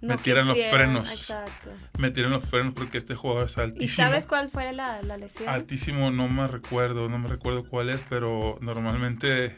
metieran 0.00 0.48
los 0.48 0.58
frenos. 0.70 1.10
Exacto. 1.10 1.70
Metieran 1.98 2.32
los 2.32 2.44
frenos 2.44 2.74
porque 2.74 2.98
este 2.98 3.14
jugador 3.14 3.46
es 3.46 3.58
altísimo. 3.58 3.84
¿Y 3.84 3.88
sabes 3.88 4.26
cuál 4.26 4.48
fue 4.50 4.72
la, 4.72 5.02
lesión? 5.02 5.48
Altísimo, 5.48 6.10
no 6.10 6.28
me 6.28 6.46
recuerdo, 6.48 7.08
no 7.08 7.18
me 7.18 7.28
recuerdo 7.28 7.64
cuál 7.64 7.90
es, 7.90 8.04
pero 8.08 8.58
normalmente 8.60 9.56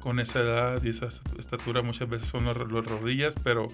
con 0.00 0.18
esa 0.18 0.40
edad 0.40 0.82
y 0.82 0.88
esa 0.88 1.08
estatura 1.38 1.82
muchas 1.82 2.08
veces 2.08 2.28
son 2.28 2.46
las 2.46 2.56
rodillas, 2.56 3.36
pero 3.42 3.68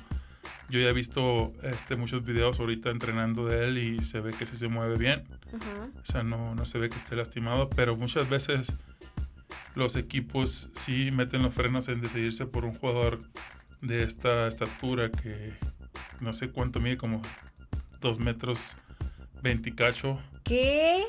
yo 0.69 0.79
ya 0.79 0.91
he 0.91 0.93
visto 0.93 1.55
este, 1.63 1.97
muchos 1.97 2.25
videos 2.25 2.61
ahorita 2.61 2.91
entrenando 2.91 3.47
de 3.47 3.67
él 3.67 3.79
y 3.79 4.03
se 4.03 4.21
ve 4.21 4.33
que 4.33 4.45
sí 4.45 4.59
se 4.59 4.69
mueve 4.69 4.99
bien. 4.99 5.25
O 6.03 6.05
sea, 6.05 6.23
no, 6.23 6.55
no 6.55 6.67
se 6.67 6.79
ve 6.79 6.91
que 6.91 6.99
esté 6.99 7.17
lastimado, 7.17 7.71
pero 7.71 7.97
muchas 7.97 8.29
veces 8.29 8.75
los 9.79 9.97
equipos 9.97 10.69
sí 10.75 11.11
meten 11.11 11.43
los 11.43 11.55
frenos 11.55 11.89
en 11.89 12.01
decidirse 12.01 12.47
por 12.47 12.65
un 12.65 12.75
jugador 12.75 13.23
de 13.81 14.03
esta 14.03 14.49
estatura 14.49 15.11
que 15.11 15.53
no 16.21 16.33
sé 16.33 16.51
cuánto 16.51 16.81
mide, 16.81 16.97
como 16.97 17.23
2 18.01 18.19
metros 18.19 18.77
20 19.43 19.75
cacho. 19.75 20.19
¿Qué? 20.45 21.05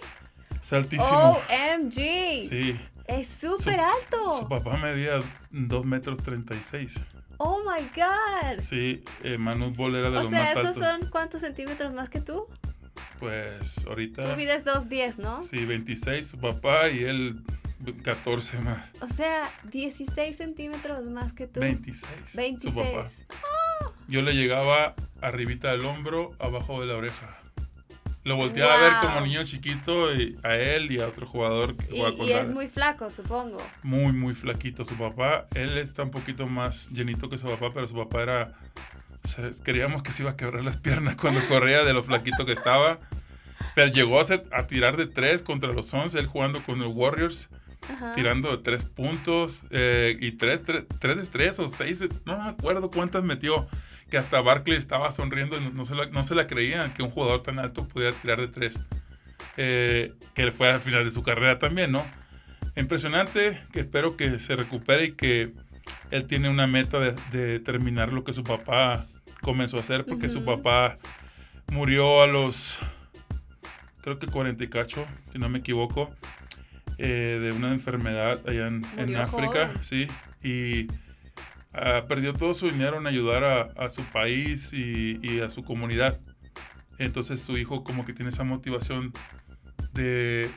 Es 0.61 0.73
altísimo. 0.73 1.31
OMG. 1.31 1.93
Sí. 1.93 2.79
Es 3.07 3.27
súper 3.27 3.79
alto. 3.79 4.29
Su 4.37 4.47
papá 4.47 4.77
medía 4.77 5.19
2 5.49 5.85
metros 5.85 6.21
36. 6.21 6.99
Oh 7.37 7.59
my 7.63 7.83
God. 7.95 8.59
Sí, 8.59 9.03
eh, 9.23 9.37
Manu 9.37 9.73
Ball 9.73 9.95
era 9.95 10.11
de 10.11 10.17
o 10.17 10.21
los 10.21 10.29
sea, 10.29 10.41
más 10.41 10.55
altos. 10.55 10.77
¿esos 10.77 10.85
son 10.85 11.09
cuántos 11.09 11.41
centímetros 11.41 11.91
más 11.93 12.09
que 12.09 12.21
tú? 12.21 12.45
Pues 13.17 13.85
ahorita. 13.87 14.21
Tú 14.21 14.37
mides 14.37 14.65
2.10, 14.65 15.17
¿no? 15.17 15.41
Sí, 15.41 15.65
26 15.65 16.27
su 16.27 16.37
papá 16.37 16.89
y 16.89 17.03
él 17.03 17.41
14 18.03 18.59
más. 18.59 18.91
O 19.01 19.07
sea, 19.09 19.49
16 19.71 20.35
centímetros 20.35 21.05
más 21.05 21.33
que 21.33 21.47
tú. 21.47 21.59
26. 21.59 22.35
26. 22.35 22.73
Su 22.73 22.79
papá. 22.79 23.09
Yo 24.07 24.21
le 24.21 24.33
llegaba 24.33 24.95
arribita 25.21 25.71
del 25.71 25.85
hombro, 25.85 26.31
abajo 26.39 26.81
de 26.81 26.87
la 26.87 26.95
oreja. 26.95 27.37
Lo 28.23 28.35
volteaba 28.35 28.73
a 28.73 28.77
ver 28.77 28.93
como 29.01 29.21
niño 29.21 29.43
chiquito 29.45 30.13
y 30.13 30.37
a 30.43 30.55
él 30.55 30.91
y 30.91 30.99
a 30.99 31.07
otro 31.07 31.25
jugador 31.25 31.75
que 31.77 31.85
juega 31.87 32.17
con 32.17 32.27
Y 32.27 32.31
es 32.31 32.51
muy 32.51 32.67
flaco, 32.67 33.09
supongo. 33.09 33.57
Muy, 33.81 34.11
muy 34.11 34.35
flaquito. 34.35 34.83
Su 34.83 34.95
papá, 34.97 35.47
él 35.55 35.77
está 35.77 36.03
un 36.03 36.11
poquito 36.11 36.45
más 36.45 36.89
llenito 36.89 37.29
que 37.29 37.37
su 37.37 37.47
papá, 37.47 37.71
pero 37.73 37.87
su 37.87 37.95
papá 37.95 38.21
era... 38.21 38.53
creíamos 39.63 40.03
que 40.03 40.11
se 40.11 40.23
iba 40.23 40.31
a 40.31 40.35
quebrar 40.35 40.63
las 40.63 40.77
piernas 40.77 41.15
cuando 41.15 41.39
corría 41.47 41.83
de 41.83 41.93
lo 41.93 42.03
flaquito 42.03 42.45
que 42.45 42.51
estaba. 42.51 42.99
Pero 43.73 43.91
llegó 43.91 44.19
a, 44.19 44.25
a 44.51 44.67
tirar 44.67 44.97
de 44.97 45.07
tres 45.07 45.41
contra 45.41 45.71
los 45.71 45.87
Suns, 45.87 46.13
él 46.15 46.27
jugando 46.27 46.61
con 46.63 46.79
los 46.79 46.93
Warriors, 46.93 47.49
tirando 48.15 48.55
de 48.55 48.63
tres 48.63 48.83
puntos 48.83 49.63
eh, 49.71 50.17
y 50.19 50.33
tres, 50.33 50.63
tres, 50.63 50.85
tres 50.99 51.17
de 51.17 51.25
tres 51.25 51.59
o 51.59 51.67
seis, 51.67 52.03
no 52.25 52.37
me 52.37 52.49
acuerdo 52.49 52.89
cuántas 52.91 53.23
metió. 53.23 53.67
Que 54.09 54.17
hasta 54.17 54.41
Barkley 54.41 54.75
estaba 54.75 55.11
sonriendo 55.11 55.57
y 55.57 55.71
no, 55.71 55.85
se, 55.85 55.93
la, 55.93 56.07
no 56.07 56.23
se 56.23 56.33
la 56.33 56.47
creían 56.47 56.93
que 56.93 57.03
un 57.03 57.11
jugador 57.11 57.43
tan 57.43 57.59
alto 57.59 57.87
pudiera 57.87 58.15
tirar 58.19 58.39
de 58.39 58.47
tres. 58.47 58.79
Eh, 59.55 60.13
que 60.33 60.51
fue 60.51 60.71
al 60.71 60.79
final 60.79 61.05
de 61.05 61.11
su 61.11 61.21
carrera 61.21 61.59
también, 61.59 61.91
¿no? 61.91 62.03
Impresionante, 62.75 63.61
que 63.71 63.81
espero 63.81 64.15
que 64.15 64.39
se 64.39 64.55
recupere 64.55 65.05
y 65.05 65.11
que 65.11 65.53
él 66.11 66.25
tiene 66.25 66.49
una 66.49 66.67
meta 66.67 66.99
de, 66.99 67.59
terminar 67.59 68.13
lo 68.13 68.23
que 68.23 68.33
su 68.33 68.43
papá 68.43 69.05
comenzó 69.41 69.77
a 69.77 69.81
hacer, 69.81 70.05
porque 70.05 70.29
su 70.29 70.45
papá 70.45 70.97
murió 71.67 72.21
a 72.21 72.27
los, 72.27 72.79
creo 74.01 74.17
que 74.19 74.27
48, 74.27 75.05
si 75.31 75.39
no 75.39 75.49
me 75.49 75.59
equivoco, 75.59 76.09
eh, 77.01 77.39
de 77.41 77.51
una 77.53 77.71
enfermedad 77.71 78.41
allá 78.45 78.67
en, 78.67 79.15
África, 79.15 79.71
sí, 79.79 80.07
y 80.43 80.87
uh, 81.73 82.05
perdió 82.09 82.33
todo 82.33 82.53
su 82.53 82.69
dinero 82.69 82.97
en 82.97 83.07
ayudar 83.07 83.45
a, 83.45 83.61
a 83.85 83.89
su 83.89 84.03
país 84.03 84.73
y, 84.73 85.17
y, 85.21 85.39
a 85.39 85.49
su 85.49 85.63
comunidad. 85.63 86.19
Entonces 86.97 87.41
su 87.41 87.57
hijo 87.57 87.85
como 87.85 88.05
que 88.05 88.11
tiene 88.11 88.31
esa 88.31 88.43
motivación 88.43 89.13
de, 89.93 90.49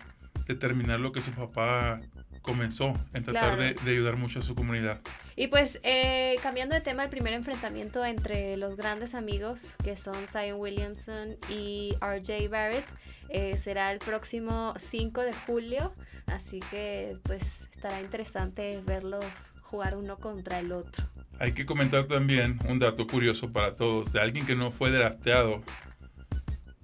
de 0.47 0.55
terminar 0.57 0.99
lo 0.99 1.13
que 1.13 1.23
su 1.23 1.31
papá 1.31 2.01
comenzó 2.43 2.95
en 3.15 3.23
tratar 3.23 3.57
de, 3.57 3.75
de, 3.75 3.91
ayudar 3.93 4.17
mucho 4.17 4.41
a 4.41 4.43
su 4.43 4.57
comunidad. 4.57 5.01
Y 5.37 5.47
pues 5.47 5.79
eh, 5.85 6.37
cambiando 6.43 6.75
de 6.75 6.81
tema, 6.81 7.05
el 7.05 7.09
primer 7.09 7.35
enfrentamiento 7.35 8.05
entre 8.05 8.57
los 8.57 8.77
grandes 8.77 9.15
amigos 9.15 9.77
que 9.85 9.97
son 9.97 10.27
Zion 10.27 10.59
Williamson 10.59 11.37
y 11.49 11.95
RJ 12.01 12.49
Barrett 12.51 12.85
eh, 13.33 13.57
será 13.57 13.93
el 13.93 13.99
próximo 13.99 14.75
5 14.77 15.23
de 15.23 15.33
julio, 15.33 15.93
así 16.27 16.61
que 16.71 17.17
pues 17.23 17.67
estará 17.73 18.01
interesante 18.01 18.81
verlos 18.85 19.25
jugar 19.63 19.97
uno 19.97 20.19
contra 20.19 20.59
el 20.59 20.73
otro. 20.73 21.05
Hay 21.39 21.53
que 21.53 21.65
comentar 21.65 22.05
también 22.07 22.59
un 22.69 22.79
dato 22.79 23.07
curioso 23.07 23.53
para 23.53 23.75
todos 23.75 24.13
de 24.13 24.21
alguien 24.21 24.45
que 24.47 24.55
no 24.55 24.71
fue 24.71 24.91
drafteado 24.91 25.63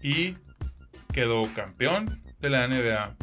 y 0.03 0.37
quedó 1.13 1.43
campeón 1.55 2.23
de 2.41 2.51
la 2.51 2.67
NBA, 2.67 3.15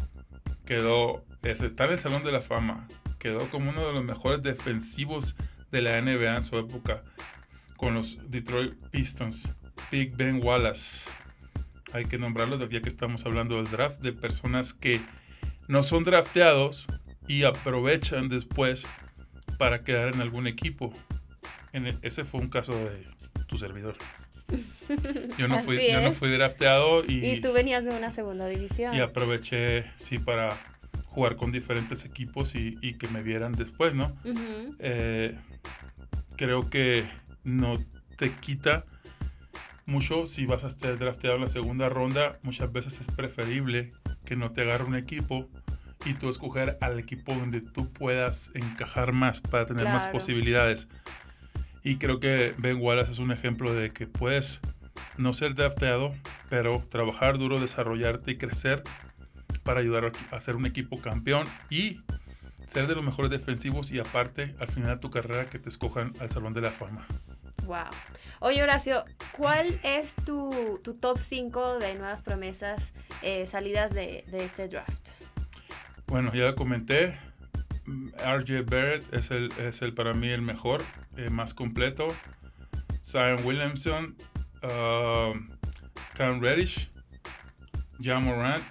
quedó 0.65 1.25
está 1.43 1.85
en 1.85 1.91
el 1.91 1.99
Salón 1.99 2.23
de 2.23 2.31
la 2.31 2.41
Fama, 2.41 2.87
quedó 3.19 3.49
como 3.49 3.69
uno 3.69 3.85
de 3.85 3.93
los 3.93 4.03
mejores 4.03 4.41
defensivos 4.41 5.35
de 5.71 5.81
la 5.81 6.01
NBA 6.01 6.35
en 6.35 6.43
su 6.43 6.57
época 6.57 7.03
con 7.77 7.93
los 7.93 8.17
Detroit 8.29 8.73
Pistons, 8.89 9.49
Big 9.91 10.15
Ben 10.15 10.43
Wallace. 10.43 11.09
Hay 11.95 12.07
que 12.07 12.17
nombrarlo 12.17 12.59
ya 12.69 12.81
que 12.81 12.89
estamos 12.89 13.25
hablando 13.25 13.55
del 13.55 13.71
draft 13.71 14.01
de 14.01 14.11
personas 14.11 14.73
que 14.73 14.99
no 15.69 15.81
son 15.81 16.03
drafteados 16.03 16.87
y 17.25 17.43
aprovechan 17.43 18.27
después 18.27 18.85
para 19.57 19.85
quedar 19.85 20.13
en 20.13 20.19
algún 20.19 20.45
equipo. 20.45 20.91
En 21.71 21.97
ese 22.01 22.25
fue 22.25 22.41
un 22.41 22.49
caso 22.49 22.73
de 22.73 23.07
tu 23.47 23.57
servidor. 23.57 23.95
Yo 25.37 25.47
no, 25.47 25.59
fui, 25.59 25.89
yo 25.89 26.01
no 26.01 26.11
fui 26.11 26.29
drafteado 26.29 27.05
y... 27.05 27.25
Y 27.25 27.41
tú 27.41 27.53
venías 27.53 27.85
de 27.85 27.95
una 27.95 28.11
segunda 28.11 28.45
división. 28.47 28.93
Y 28.93 28.99
aproveché, 28.99 29.85
sí, 29.95 30.19
para 30.19 30.59
jugar 31.05 31.37
con 31.37 31.53
diferentes 31.53 32.03
equipos 32.03 32.55
y, 32.55 32.93
que 32.95 33.07
me 33.07 33.23
vieran 33.23 33.53
después, 33.53 33.95
¿no? 33.95 34.15
Eh, 34.79 35.33
creo 36.35 36.69
que 36.69 37.05
no 37.45 37.79
te 38.17 38.31
quita 38.33 38.85
mucho 39.85 40.25
si 40.25 40.45
vas 40.45 40.63
a 40.63 40.67
estar 40.67 40.97
drafteado 40.97 41.35
en 41.35 41.43
la 41.43 41.47
segunda 41.47 41.89
ronda. 41.89 42.39
Muchas 42.43 42.71
veces 42.71 42.99
es 42.99 43.07
preferible 43.07 43.91
que 44.25 44.35
no 44.35 44.51
te 44.51 44.61
agarre 44.61 44.85
un 44.85 44.95
equipo 44.95 45.47
y 46.05 46.13
tú 46.13 46.29
escoger 46.29 46.77
al 46.81 46.99
equipo 46.99 47.33
donde 47.33 47.61
tú 47.61 47.91
puedas 47.91 48.51
encajar 48.53 49.11
más 49.11 49.41
para 49.41 49.65
tener 49.65 49.85
más 49.85 50.07
posibilidades. 50.07 50.87
Y 51.83 51.97
creo 51.97 52.19
que 52.19 52.53
Ben 52.57 52.77
Wallace 52.81 53.11
es 53.11 53.19
un 53.19 53.31
ejemplo 53.31 53.73
de 53.73 53.91
que 53.91 54.07
puedes 54.07 54.61
no 55.17 55.33
ser 55.33 55.55
drafteado, 55.55 56.13
pero 56.49 56.81
trabajar 56.89 57.37
duro, 57.37 57.59
desarrollarte 57.59 58.31
y 58.31 58.37
crecer 58.37 58.83
para 59.63 59.79
ayudar 59.79 60.11
a 60.31 60.35
hacer 60.35 60.55
un 60.55 60.65
equipo 60.65 60.99
campeón 60.99 61.47
y 61.69 62.01
ser 62.67 62.87
de 62.87 62.95
los 62.95 63.03
mejores 63.03 63.31
defensivos 63.31 63.91
y 63.91 63.99
aparte 63.99 64.55
al 64.59 64.67
final 64.67 64.95
de 64.95 64.97
tu 64.97 65.09
carrera 65.11 65.49
que 65.49 65.59
te 65.59 65.69
escojan 65.69 66.13
al 66.19 66.29
Salón 66.29 66.53
de 66.53 66.61
la 66.61 66.71
Fama. 66.71 67.05
Wow. 67.65 67.85
Oye 68.39 68.61
Horacio, 68.61 69.05
¿cuál 69.31 69.79
es 69.83 70.15
tu, 70.25 70.79
tu 70.83 70.95
top 70.95 71.17
5 71.17 71.79
de 71.79 71.95
nuevas 71.95 72.21
promesas 72.21 72.93
eh, 73.21 73.45
salidas 73.45 73.93
de, 73.93 74.25
de, 74.27 74.43
este 74.43 74.67
draft? 74.67 75.11
Bueno, 76.07 76.33
ya 76.33 76.47
lo 76.47 76.55
comenté, 76.55 77.17
RJ 78.17 78.63
Barrett 78.65 79.13
es 79.13 79.31
el, 79.31 79.51
es 79.59 79.81
el 79.81 79.93
para 79.93 80.13
mí 80.13 80.29
el 80.29 80.41
mejor, 80.41 80.83
eh, 81.17 81.29
más 81.29 81.53
completo. 81.53 82.07
Zion 83.03 83.45
Williamson, 83.45 84.15
uh, 84.63 85.33
Cam 86.15 86.41
Reddish, 86.41 86.89
John 88.03 88.23
Morant. 88.23 88.65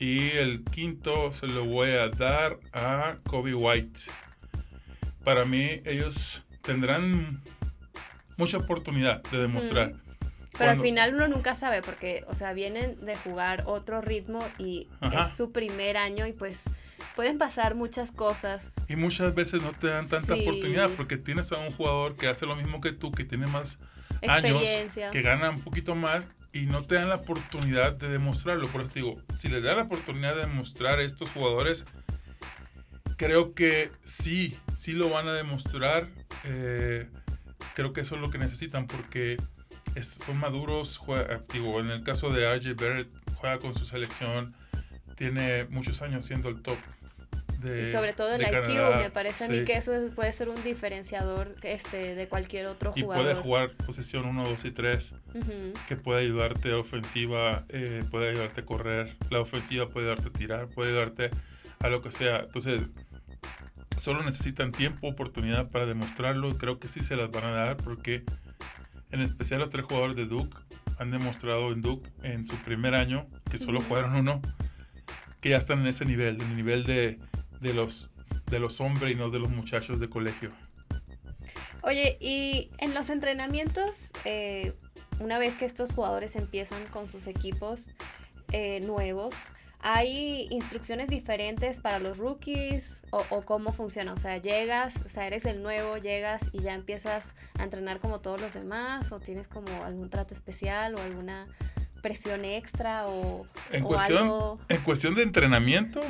Y 0.00 0.30
el 0.30 0.64
quinto 0.64 1.32
se 1.32 1.46
lo 1.46 1.64
voy 1.64 1.90
a 1.90 2.08
dar 2.08 2.58
a 2.72 3.16
Kobe 3.24 3.54
White. 3.54 4.00
Para 5.24 5.44
mí 5.44 5.80
ellos 5.84 6.44
tendrán 6.62 7.42
mucha 8.38 8.56
oportunidad 8.56 9.22
de 9.24 9.38
demostrar. 9.38 9.92
Pero 10.56 10.70
al 10.72 10.78
final 10.78 11.14
uno 11.14 11.28
nunca 11.28 11.54
sabe 11.54 11.82
porque, 11.82 12.24
o 12.26 12.34
sea, 12.34 12.52
vienen 12.52 13.04
de 13.04 13.14
jugar 13.16 13.64
otro 13.66 14.00
ritmo 14.00 14.44
y 14.58 14.88
es 15.12 15.36
su 15.36 15.52
primer 15.52 15.96
año 15.96 16.26
y 16.26 16.32
pues 16.32 16.64
pueden 17.14 17.38
pasar 17.38 17.74
muchas 17.74 18.10
cosas. 18.10 18.72
Y 18.88 18.96
muchas 18.96 19.34
veces 19.34 19.62
no 19.62 19.72
te 19.72 19.88
dan 19.88 20.08
tanta 20.08 20.34
oportunidad 20.34 20.90
porque 20.90 21.16
tienes 21.16 21.52
a 21.52 21.58
un 21.58 21.70
jugador 21.70 22.16
que 22.16 22.26
hace 22.28 22.46
lo 22.46 22.56
mismo 22.56 22.80
que 22.80 22.92
tú, 22.92 23.12
que 23.12 23.24
tiene 23.24 23.46
más 23.46 23.78
años, 24.26 24.62
que 25.12 25.22
gana 25.22 25.50
un 25.50 25.60
poquito 25.60 25.94
más 25.94 26.26
y 26.52 26.62
no 26.62 26.82
te 26.82 26.96
dan 26.96 27.08
la 27.08 27.16
oportunidad 27.16 27.92
de 27.92 28.08
demostrarlo. 28.08 28.66
Por 28.68 28.80
eso 28.80 28.92
digo, 28.94 29.16
si 29.36 29.48
les 29.48 29.62
da 29.62 29.74
la 29.74 29.82
oportunidad 29.82 30.34
de 30.34 30.40
demostrar 30.40 30.98
a 30.98 31.02
estos 31.02 31.30
jugadores, 31.30 31.86
creo 33.16 33.54
que 33.54 33.90
sí, 34.04 34.56
sí 34.74 34.92
lo 34.92 35.10
van 35.10 35.28
a 35.28 35.34
demostrar. 35.34 36.08
Eh, 36.44 37.06
creo 37.74 37.92
que 37.92 38.00
eso 38.02 38.14
es 38.16 38.20
lo 38.20 38.30
que 38.30 38.38
necesitan 38.38 38.86
porque 38.86 39.38
son 40.02 40.38
maduros, 40.38 40.98
juega, 40.98 41.40
en 41.52 41.90
el 41.90 42.02
caso 42.02 42.30
de 42.30 42.54
RJ 42.56 42.74
Barrett, 42.74 43.08
juega 43.34 43.58
con 43.58 43.74
su 43.74 43.84
selección, 43.84 44.54
tiene 45.16 45.64
muchos 45.64 46.02
años 46.02 46.24
siendo 46.24 46.48
el 46.48 46.62
top. 46.62 46.78
De, 47.60 47.82
y 47.82 47.86
sobre 47.86 48.12
todo 48.12 48.36
el 48.36 48.42
IQ, 48.42 48.98
me 48.98 49.10
parece 49.10 49.46
a 49.46 49.48
mí 49.48 49.64
que 49.64 49.76
eso 49.76 49.92
puede 50.14 50.30
ser 50.30 50.48
un 50.48 50.62
diferenciador 50.62 51.56
este, 51.62 52.14
de 52.14 52.28
cualquier 52.28 52.66
otro 52.66 52.92
jugador. 52.92 53.24
Y 53.24 53.24
puede 53.24 53.34
jugar 53.34 53.70
posición 53.84 54.26
1, 54.26 54.48
2 54.48 54.64
y 54.64 54.70
3, 54.70 55.14
que 55.88 55.96
puede 55.96 56.20
ayudarte 56.20 56.70
a 56.70 56.78
ofensiva, 56.78 57.64
eh, 57.70 58.04
puede 58.08 58.30
ayudarte 58.30 58.60
a 58.60 58.64
correr, 58.64 59.16
la 59.30 59.40
ofensiva 59.40 59.88
puede 59.88 60.06
ayudarte 60.06 60.28
a 60.28 60.32
tirar, 60.32 60.68
puede 60.68 60.90
ayudarte 60.90 61.30
a 61.80 61.88
lo 61.88 62.00
que 62.00 62.12
sea. 62.12 62.40
Entonces, 62.40 62.82
solo 63.98 64.22
necesitan 64.22 64.72
tiempo, 64.72 65.08
oportunidad 65.08 65.70
para 65.70 65.86
demostrarlo. 65.86 66.56
Creo 66.58 66.78
que 66.78 66.88
sí 66.88 67.00
se 67.02 67.16
las 67.16 67.30
van 67.30 67.44
a 67.44 67.50
dar 67.52 67.76
porque 67.76 68.24
en 69.10 69.20
especial 69.20 69.60
los 69.60 69.70
tres 69.70 69.84
jugadores 69.84 70.16
de 70.16 70.26
Duke 70.26 70.56
han 70.98 71.10
demostrado 71.10 71.72
en 71.72 71.80
Duke 71.80 72.08
en 72.22 72.46
su 72.46 72.56
primer 72.56 72.94
año, 72.94 73.26
que 73.50 73.58
solo 73.58 73.80
jugaron 73.80 74.14
uno, 74.16 74.42
que 75.40 75.50
ya 75.50 75.56
están 75.56 75.80
en 75.80 75.86
ese 75.86 76.04
nivel, 76.04 76.40
en 76.40 76.50
el 76.50 76.56
nivel 76.56 76.84
de, 76.84 77.18
de, 77.60 77.74
los, 77.74 78.10
de 78.50 78.58
los 78.58 78.80
hombres 78.80 79.12
y 79.12 79.14
no 79.14 79.30
de 79.30 79.38
los 79.38 79.50
muchachos 79.50 80.00
de 80.00 80.08
colegio. 80.08 80.52
Oye, 81.82 82.18
y 82.20 82.70
en 82.78 82.92
los 82.92 83.08
entrenamientos, 83.08 84.12
eh, 84.24 84.74
una 85.20 85.38
vez 85.38 85.56
que 85.56 85.64
estos 85.64 85.92
jugadores 85.92 86.36
empiezan 86.36 86.84
con 86.86 87.08
sus 87.08 87.26
equipos 87.26 87.90
eh, 88.52 88.80
nuevos, 88.80 89.34
¿Hay 89.80 90.48
instrucciones 90.50 91.08
diferentes 91.08 91.80
para 91.80 92.00
los 92.00 92.18
rookies 92.18 93.02
o, 93.10 93.42
cómo 93.42 93.72
funciona? 93.72 94.12
O 94.12 94.16
sea, 94.16 94.38
llegas, 94.38 94.96
o 95.04 95.08
sea, 95.08 95.26
eres 95.26 95.46
el 95.46 95.62
nuevo, 95.62 95.96
llegas 95.98 96.50
y 96.52 96.62
ya 96.62 96.74
empiezas 96.74 97.34
a 97.58 97.62
entrenar 97.62 98.00
como 98.00 98.20
todos 98.20 98.40
los 98.40 98.54
demás 98.54 99.12
o 99.12 99.20
tienes 99.20 99.46
como 99.46 99.84
algún 99.84 100.10
trato 100.10 100.34
especial 100.34 100.96
o 100.96 101.00
alguna 101.00 101.46
presión 102.02 102.44
extra 102.44 103.06
o, 103.06 103.46
en 103.70 103.84
cuestión, 103.84 104.58
En 104.68 104.82
cuestión 104.82 105.14
de 105.14 105.22
entrenamiento, 105.22 106.00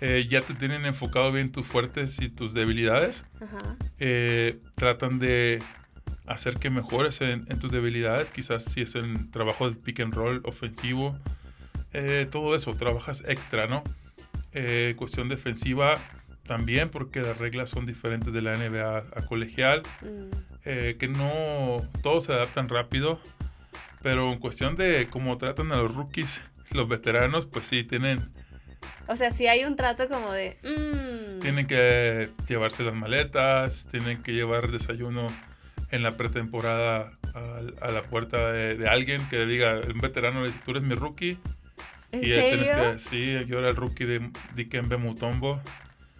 eh, 0.00 0.26
ya 0.28 0.40
te 0.42 0.54
tienen 0.54 0.84
enfocado 0.84 1.32
bien 1.32 1.50
tus 1.50 1.66
fuertes 1.66 2.20
y 2.20 2.28
tus 2.28 2.54
debilidades. 2.54 3.24
Eh, 3.98 4.60
tratan 4.76 5.18
de 5.18 5.60
hacer 6.26 6.58
que 6.58 6.70
mejores 6.70 7.20
en, 7.20 7.46
en, 7.48 7.58
tus 7.58 7.72
debilidades, 7.72 8.30
quizás 8.30 8.64
si 8.64 8.82
es 8.82 8.94
el 8.94 9.28
trabajo 9.32 9.68
del 9.68 9.76
pick 9.76 10.00
and 10.00 10.14
roll 10.14 10.40
ofensivo 10.44 11.16
eh, 11.92 12.26
todo 12.30 12.54
eso, 12.56 12.74
trabajas 12.74 13.24
extra, 13.26 13.66
¿no? 13.66 13.84
Eh, 14.52 14.94
cuestión 14.96 15.28
defensiva 15.28 15.96
también, 16.46 16.90
porque 16.90 17.20
las 17.22 17.36
reglas 17.38 17.70
son 17.70 17.86
diferentes 17.86 18.32
de 18.32 18.42
la 18.42 18.56
NBA 18.56 18.98
a 19.16 19.22
colegial, 19.26 19.82
mm. 20.00 20.30
eh, 20.64 20.96
que 20.98 21.08
no 21.08 21.82
todos 22.02 22.24
se 22.24 22.32
adaptan 22.32 22.68
rápido, 22.68 23.20
Pero 24.02 24.32
en 24.32 24.38
cuestión 24.38 24.76
de 24.76 25.08
cómo 25.10 25.38
tratan 25.38 25.72
a 25.72 25.76
los 25.76 25.94
rookies, 25.94 26.42
los 26.70 26.88
veteranos, 26.88 27.46
pues 27.46 27.66
sí, 27.66 27.84
tienen, 27.84 28.30
O 29.08 29.16
sea, 29.16 29.30
si 29.30 29.46
hay 29.46 29.64
un 29.64 29.76
trato 29.76 30.08
como 30.08 30.32
de... 30.32 30.58
mm, 30.62 31.40
tienen 31.40 31.66
que 31.66 32.30
llevarse 32.48 32.82
las 32.82 32.94
maletas, 32.94 33.88
tienen 33.90 34.22
que 34.22 34.32
llevar 34.32 34.70
desayuno 34.70 35.28
en 35.90 36.02
la 36.02 36.16
pretemporada 36.16 37.12
al- 37.34 37.74
a, 37.80 37.90
la 37.92 38.02
puerta 38.02 38.50
de, 38.52 38.76
de 38.76 38.88
alguien 38.88 39.28
que 39.28 39.38
le 39.38 39.46
diga, 39.46 39.80
un 39.92 40.00
veterano 40.00 40.40
le 40.42 40.48
dice, 40.48 40.60
tú 40.64 40.72
eres 40.72 40.82
mi 40.82 40.94
rookie. 40.94 41.38
¿En 42.12 42.24
y 42.24 42.28
serio? 42.30 42.92
que, 42.92 42.98
sí, 42.98 43.44
yo 43.46 43.58
era 43.58 43.68
el 43.70 43.76
rookie 43.76 44.04
de 44.04 44.30
Dikembe 44.54 44.96
Mutombo 44.96 45.60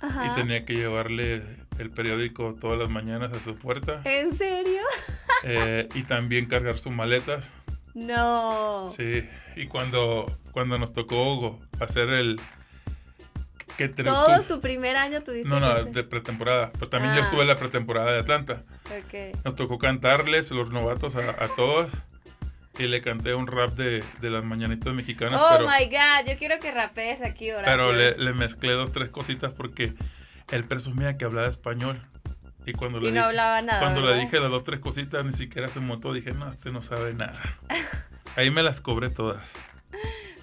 Ajá. 0.01 0.27
y 0.27 0.35
tenía 0.41 0.65
que 0.65 0.75
llevarle 0.75 1.43
el 1.79 1.91
periódico 1.91 2.55
todas 2.61 2.79
las 2.79 2.89
mañanas 2.91 3.33
a 3.33 3.41
su 3.41 3.55
puerta 3.57 4.01
¿En 4.05 4.35
serio? 4.35 4.83
eh, 5.45 5.89
y 5.95 6.03
también 6.03 6.47
cargar 6.47 6.79
sus 6.79 6.93
maletas. 6.93 7.51
No. 7.95 8.89
Sí, 8.91 9.27
y 9.57 9.67
cuando, 9.69 10.31
cuando 10.53 10.79
nos 10.79 10.93
tocó 10.93 11.59
hacer 11.81 12.09
el... 12.11 12.41
Que 13.79 13.89
Todo 13.91 14.41
tu 14.43 14.61
primer 14.61 14.97
año 14.97 15.23
tuviste 15.23 15.49
No, 15.49 15.61
no, 15.61 15.85
de 15.85 16.03
pretemporada. 16.03 16.73
Pero 16.73 16.89
también 16.89 17.15
yo 17.15 17.21
Ah. 17.21 17.25
estuve 17.25 17.43
en 17.43 17.49
la 17.49 17.57
pretemporada 17.57 18.11
de 18.13 18.21
Atlanta. 18.21 18.63
Ok. 18.87 19.39
Nos 19.45 19.55
tocó 19.55 19.77
cantarles 19.79 20.51
los 20.51 20.71
novatos 20.71 21.15
a, 21.17 21.31
a 21.45 21.49
todos. 21.57 21.91
Y 22.79 22.87
le 22.89 23.01
canté 23.01 23.35
un 23.35 23.47
rap 23.47 23.75
de, 23.75 24.05
de 24.21 24.31
las 24.31 24.45
mañanitas 24.45 24.93
mexicanas. 24.93 25.41
Oh 25.43 25.49
pero 25.57 25.67
my 25.69 25.85
god, 25.87 26.31
yo 26.31 26.39
quiero 26.39 26.59
que 26.61 26.71
rapees 26.71 27.23
aquí, 27.23 27.51
Horacio. 27.51 27.73
pero 27.73 27.93
le, 27.93 28.17
le 28.19 28.33
mezclé 28.35 28.73
dos, 28.75 28.93
tres 28.93 29.09
cositas 29.09 29.53
porque 29.55 29.95
él 30.53 30.65
presumía 30.65 31.17
que 31.17 31.25
hablaba 31.25 31.49
español. 31.49 32.01
Y 32.67 32.73
cuando 32.73 32.99
le 32.99 33.07
no 33.07 33.13
dije, 33.13 33.25
hablaba 33.25 33.63
nada. 33.63 33.81
cuando 33.81 34.01
le 34.03 34.15
dije 34.19 34.41
las 34.41 34.51
dos, 34.51 34.65
tres 34.65 34.81
cositas, 34.81 35.25
ni 35.25 35.33
siquiera 35.33 35.69
se 35.69 35.81
montó. 35.81 36.13
Dije, 36.13 36.33
no, 36.33 36.51
este 36.51 36.71
no 36.73 36.83
sabe 36.83 37.15
nada. 37.15 37.41
Ahí 38.37 38.51
me 38.51 38.63
las 38.63 38.81
cobré 38.81 39.09
todas. 39.09 39.49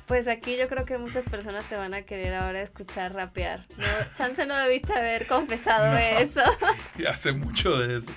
Pues 0.08 0.28
aquí 0.28 0.58
yo 0.58 0.68
creo 0.68 0.86
que 0.86 0.98
muchas 0.98 1.30
personas 1.30 1.66
te 1.66 1.76
van 1.76 1.94
a 1.94 2.02
querer 2.04 2.34
ahora 2.34 2.62
escuchar 2.62 3.14
rapear. 3.14 3.66
No, 3.78 3.86
chance 4.18 4.46
no 4.46 4.56
debiste 4.58 4.94
haber 4.94 5.28
confesado 5.28 5.92
No. 5.94 5.98
eso. 5.98 6.42
Y 6.98 7.06
hace 7.06 7.32
mucho 7.34 7.78
de 7.80 7.98
eso. 7.98 8.12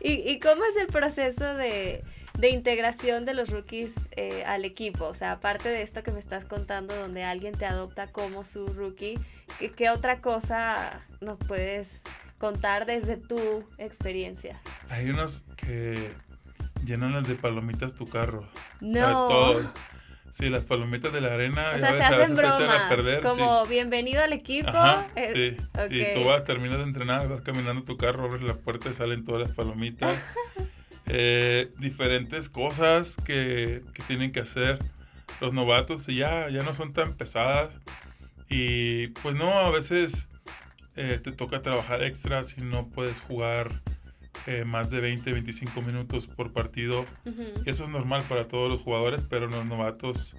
¿Y, 0.00 0.12
y 0.30 0.38
cómo 0.40 0.64
es 0.64 0.76
el 0.76 0.86
proceso 0.88 1.54
de, 1.56 2.02
de 2.38 2.50
integración 2.50 3.24
de 3.24 3.34
los 3.34 3.50
rookies 3.50 3.94
eh, 4.16 4.44
al 4.44 4.64
equipo? 4.64 5.06
O 5.06 5.14
sea, 5.14 5.32
aparte 5.32 5.68
de 5.68 5.82
esto 5.82 6.02
que 6.02 6.10
me 6.10 6.18
estás 6.18 6.44
contando, 6.44 6.94
donde 6.94 7.24
alguien 7.24 7.56
te 7.56 7.66
adopta 7.66 8.08
como 8.08 8.44
su 8.44 8.66
rookie, 8.68 9.18
¿qué, 9.58 9.72
qué 9.72 9.90
otra 9.90 10.20
cosa 10.20 11.00
nos 11.20 11.38
puedes 11.38 12.02
contar 12.38 12.86
desde 12.86 13.16
tu 13.16 13.64
experiencia? 13.78 14.60
Hay 14.90 15.10
unos 15.10 15.44
que 15.56 16.10
llenan 16.84 17.22
de 17.24 17.34
palomitas 17.34 17.94
tu 17.94 18.06
carro. 18.06 18.48
No. 18.80 19.26
A 19.26 19.28
todo. 19.28 19.72
Sí, 20.30 20.50
las 20.50 20.64
palomitas 20.64 21.14
de 21.14 21.22
la 21.22 21.32
arena. 21.32 21.72
O 21.74 21.78
sea, 21.78 21.92
ves, 21.92 21.98
se 21.98 22.04
a 22.04 22.08
hacen 22.08 22.36
se 22.36 22.42
echan 22.42 22.58
bromas, 22.58 22.80
a 22.80 22.88
perder, 22.90 23.22
sí. 23.22 23.26
como 23.26 23.64
bienvenido 23.64 24.22
al 24.22 24.34
equipo. 24.34 24.68
Ajá, 24.68 25.06
eh, 25.16 25.56
sí. 25.56 25.94
Y 25.94 26.02
ok. 26.02 26.08
tú 26.14 26.24
vas, 26.28 26.44
terminas 26.44 26.76
de 26.76 26.84
entrenar, 26.84 27.26
vas 27.28 27.40
caminando 27.40 27.84
tu 27.84 27.96
carro, 27.96 28.24
abres 28.24 28.42
la 28.42 28.52
puerta 28.52 28.90
y 28.90 28.94
salen 28.94 29.24
todas 29.24 29.48
las 29.48 29.56
palomitas. 29.56 30.14
Eh, 31.08 31.70
diferentes 31.78 32.48
cosas 32.48 33.16
que, 33.24 33.82
que 33.94 34.02
tienen 34.04 34.32
que 34.32 34.40
hacer 34.40 34.78
los 35.40 35.52
novatos 35.52 36.08
y 36.08 36.16
ya, 36.16 36.48
ya 36.50 36.62
no 36.62 36.74
son 36.74 36.92
tan 36.92 37.14
pesadas. 37.14 37.72
Y 38.48 39.08
pues 39.08 39.36
no, 39.36 39.50
a 39.58 39.70
veces 39.70 40.28
eh, 40.96 41.20
te 41.22 41.32
toca 41.32 41.62
trabajar 41.62 42.02
extra 42.02 42.42
si 42.44 42.60
no 42.60 42.88
puedes 42.88 43.20
jugar 43.20 43.70
eh, 44.46 44.64
más 44.64 44.90
de 44.90 45.00
20, 45.00 45.32
25 45.32 45.82
minutos 45.82 46.26
por 46.26 46.52
partido. 46.52 47.04
Ujú, 47.24 47.62
Eso 47.64 47.84
es 47.84 47.90
normal 47.90 48.22
para 48.28 48.48
todos 48.48 48.70
los 48.70 48.80
jugadores, 48.80 49.24
pero 49.28 49.46
los 49.48 49.64
novatos 49.66 50.36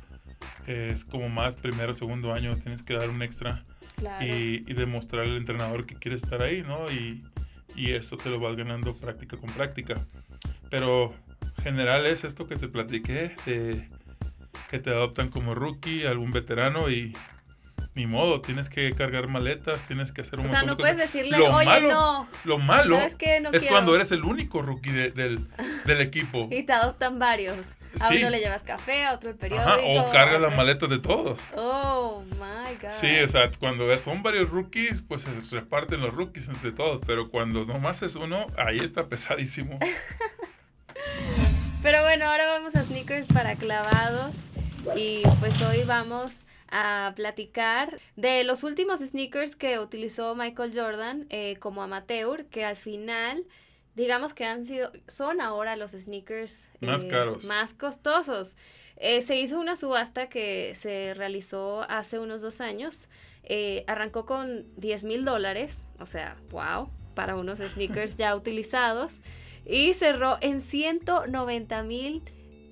eh, 0.67 0.91
es 0.93 1.05
como 1.05 1.29
más 1.29 1.57
primero, 1.57 1.93
segundo 1.93 2.33
año, 2.33 2.55
tienes 2.57 2.83
que 2.83 2.93
dar 2.93 3.09
un 3.09 3.21
extra 3.21 3.63
claro. 3.97 4.25
y, 4.25 4.63
y 4.67 4.73
demostrar 4.73 5.23
al 5.23 5.37
entrenador 5.37 5.85
que 5.85 5.95
quieres 5.95 6.23
estar 6.23 6.41
ahí, 6.41 6.61
¿no? 6.63 6.89
Y, 6.91 7.23
y 7.75 7.91
eso 7.91 8.17
te 8.17 8.29
lo 8.29 8.39
vas 8.39 8.55
ganando 8.55 8.95
práctica 8.95 9.37
con 9.37 9.49
práctica. 9.51 10.05
Pero 10.69 11.13
general 11.63 12.05
es 12.05 12.23
esto 12.23 12.47
que 12.47 12.55
te 12.55 12.67
platiqué, 12.67 13.35
de 13.45 13.87
que 14.69 14.79
te 14.79 14.89
adoptan 14.89 15.29
como 15.29 15.55
rookie, 15.55 16.05
algún 16.05 16.31
veterano 16.31 16.89
y 16.89 17.15
ni 17.95 18.05
modo, 18.05 18.41
tienes 18.41 18.69
que 18.69 18.93
cargar 18.93 19.27
maletas, 19.27 19.81
tienes 19.83 20.11
que 20.11 20.21
hacer 20.21 20.39
un 20.39 20.45
o 20.45 20.49
sea, 20.49 20.61
no 20.61 20.75
de 20.75 20.75
puedes 20.75 20.97
cosas. 20.97 21.13
decirle, 21.13 21.37
Lo 21.39 21.51
oye, 21.55 21.65
malo- 21.65 21.89
no. 21.89 22.29
Lo 22.43 22.59
malo 22.59 22.95
¿Sabes 22.97 23.15
qué? 23.15 23.39
No 23.39 23.49
es 23.51 23.59
quiero. 23.61 23.73
cuando 23.73 23.95
eres 23.95 24.11
el 24.11 24.23
único 24.23 24.61
rookie 24.61 24.91
de- 24.91 25.09
del, 25.11 25.47
del 25.85 26.01
equipo. 26.01 26.47
Y 26.51 26.61
te 26.63 26.73
adoptan 26.73 27.17
varios. 27.17 27.69
A 27.99 28.09
Sí. 28.09 28.17
uno 28.17 28.29
le 28.29 28.39
llevas 28.39 28.61
café, 28.61 29.05
a 29.05 29.13
otro 29.13 29.31
el 29.31 29.35
periódico. 29.35 29.67
Ajá, 29.67 29.79
o 29.83 30.11
cargas 30.11 30.39
las 30.39 30.55
maletas 30.55 30.89
de 30.89 30.99
todos. 30.99 31.39
Oh, 31.55 32.23
my 32.33 32.75
God. 32.79 32.91
Sí, 32.91 33.17
o 33.23 33.27
sea, 33.27 33.49
cuando 33.57 33.95
son 33.97 34.21
varios 34.21 34.51
rookies, 34.51 35.01
pues 35.01 35.23
se 35.23 35.55
reparten 35.55 36.01
los 36.01 36.13
rookies 36.13 36.49
entre 36.49 36.71
todos, 36.73 37.01
pero 37.07 37.29
cuando 37.29 37.65
nomás 37.65 38.03
es 38.03 38.15
uno, 38.15 38.45
ahí 38.57 38.77
está 38.77 39.07
pesadísimo. 39.07 39.79
Pero 41.83 42.01
bueno, 42.01 42.25
ahora 42.25 42.47
vamos 42.47 42.75
a 42.75 42.83
sneakers 42.83 43.27
para 43.27 43.55
clavados. 43.55 44.35
Y 44.95 45.21
pues 45.39 45.61
hoy 45.61 45.83
vamos 45.83 46.39
a 46.69 47.13
platicar 47.15 47.99
de 48.15 48.43
los 48.43 48.63
últimos 48.63 48.99
sneakers 48.99 49.55
que 49.55 49.79
utilizó 49.79 50.35
Michael 50.35 50.71
Jordan 50.75 51.25
eh, 51.29 51.57
como 51.59 51.81
amateur, 51.83 52.45
que 52.45 52.65
al 52.65 52.77
final, 52.77 53.43
digamos 53.95 54.33
que 54.33 54.45
han 54.45 54.63
sido, 54.65 54.91
son 55.07 55.39
ahora 55.41 55.75
los 55.75 55.91
sneakers 55.91 56.69
Más 56.81 57.03
eh, 57.03 57.07
caros. 57.07 57.43
más 57.43 57.73
costosos. 57.73 58.57
Eh, 58.97 59.21
se 59.21 59.39
hizo 59.39 59.59
una 59.59 59.75
subasta 59.75 60.27
que 60.27 60.73
se 60.73 61.13
realizó 61.13 61.83
hace 61.89 62.17
unos 62.19 62.41
dos 62.41 62.61
años. 62.61 63.09
Eh, 63.43 63.85
arrancó 63.87 64.25
con 64.25 64.65
10 64.75 65.05
mil 65.05 65.23
dólares, 65.23 65.85
o 65.99 66.05
sea, 66.05 66.35
wow, 66.51 66.89
para 67.15 67.35
unos 67.37 67.59
sneakers 67.59 68.17
ya 68.17 68.35
utilizados. 68.35 69.21
Y 69.69 69.93
cerró 69.93 70.37
en 70.41 70.61
190 70.61 71.83
mil 71.83 72.23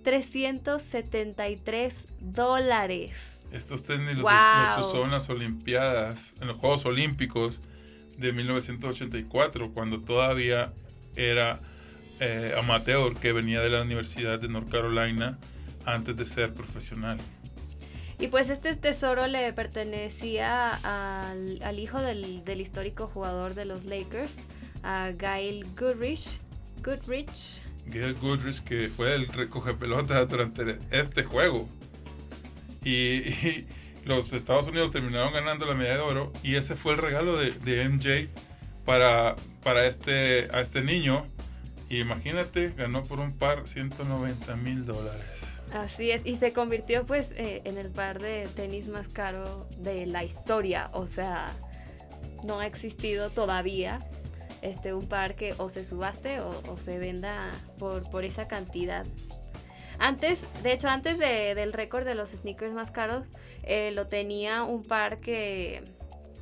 373 0.04 2.06
dólares. 2.22 3.42
Estos 3.52 3.84
tenis 3.84 4.16
los, 4.16 4.24
Wow. 4.24 4.78
los 4.78 4.88
usó 4.88 5.04
en 5.04 5.12
las 5.12 5.30
Olimpiadas, 5.30 6.34
en 6.42 6.48
los 6.48 6.58
Juegos 6.58 6.86
Olímpicos 6.86 7.60
de 8.18 8.34
1984, 8.34 9.74
cuando 9.74 10.00
todavía 10.00 10.74
era 11.16 11.60
eh, 12.20 12.54
amateur, 12.58 13.14
que 13.16 13.34
venía 13.34 13.62
de 13.62 13.70
la 13.70 13.82
Universidad 13.82 14.40
de 14.40 14.48
North 14.48 14.70
Carolina 14.70 15.38
antes 15.86 16.16
de 16.16 16.26
ser 16.26 16.54
profesional. 16.54 17.18
Y 18.20 18.28
pues 18.28 18.50
este 18.50 18.74
tesoro 18.76 19.28
le 19.28 19.52
pertenecía 19.54 20.72
al, 20.84 21.62
al 21.64 21.80
hijo 21.80 22.02
del, 22.02 22.44
del 22.46 22.62
histórico 22.62 23.08
jugador 23.08 23.54
de 23.54 23.66
los 23.66 23.84
Lakers, 23.86 24.44
a 24.84 25.12
Gail 25.18 25.66
Goodrich. 25.78 26.40
Goodrich. 26.86 27.64
Gail 27.88 28.14
Goodrich, 28.16 28.64
que 28.64 28.90
fue 28.90 29.16
el 29.16 29.28
recoge 29.28 29.74
pelota 29.74 30.24
durante 30.26 30.78
este 30.92 31.24
juego. 31.24 31.68
Y, 32.84 33.30
y 33.30 33.68
los 34.06 34.32
Estados 34.34 34.68
Unidos 34.68 34.92
terminaron 34.92 35.34
ganando 35.34 35.66
la 35.66 35.74
medalla 35.74 35.96
de 35.98 36.02
oro. 36.02 36.34
Y 36.44 36.56
ese 36.56 36.76
fue 36.76 36.94
el 36.94 37.00
regalo 37.00 37.38
de, 37.38 37.52
de 37.52 37.90
MJ 37.90 38.30
para, 38.86 39.36
para 39.64 39.86
este, 39.86 40.48
a 40.54 40.62
este 40.62 40.82
niño. 40.82 41.26
Y 41.90 42.00
imagínate, 42.00 42.72
ganó 42.78 43.04
por 43.04 43.20
un 43.20 43.36
par 43.36 43.68
190 43.68 44.56
mil 44.58 44.86
dólares. 44.86 45.24
Así 45.74 46.12
es, 46.12 46.26
y 46.26 46.38
se 46.38 46.54
convirtió 46.54 47.06
pues 47.06 47.32
eh, 47.32 47.62
en 47.66 47.78
el 47.78 47.90
par 47.90 48.22
de 48.22 48.48
tenis 48.56 48.88
más 48.88 49.08
caro 49.08 49.68
de 49.80 50.06
la 50.06 50.24
historia, 50.24 50.90
o 50.94 51.06
sea, 51.06 51.48
no 52.44 52.60
ha 52.60 52.68
existido 52.68 53.30
todavía 53.30 54.00
este 54.66 54.94
un 54.94 55.08
par 55.08 55.36
que 55.36 55.54
o 55.58 55.70
se 55.70 55.86
subaste 55.86 56.40
o, 56.42 56.50
o 56.70 56.78
se 56.78 57.00
venda 57.00 57.50
por, 57.80 58.10
por 58.10 58.24
esa 58.26 58.48
cantidad. 58.48 59.06
Antes, 60.00 60.44
de 60.64 60.74
hecho, 60.74 60.90
antes 60.90 61.18
de- 61.20 61.56
del 61.56 61.72
récord 61.72 62.04
de 62.06 62.16
los 62.16 62.30
sneakers 62.32 62.74
más 62.74 62.92
caros, 62.92 63.24
eh, 63.64 63.92
lo 63.92 64.08
tenía 64.08 64.64
un 64.64 64.84
par 64.84 65.20
que, 65.20 65.82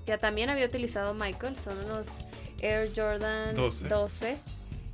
que 0.06 0.18
también 0.18 0.50
había 0.50 0.66
utilizado 0.66 1.14
Michael, 1.14 1.58
son 1.60 1.78
unos 1.86 2.08
Air 2.62 2.90
Jordan 2.96 3.56
12. 3.56 3.88
12 3.88 4.38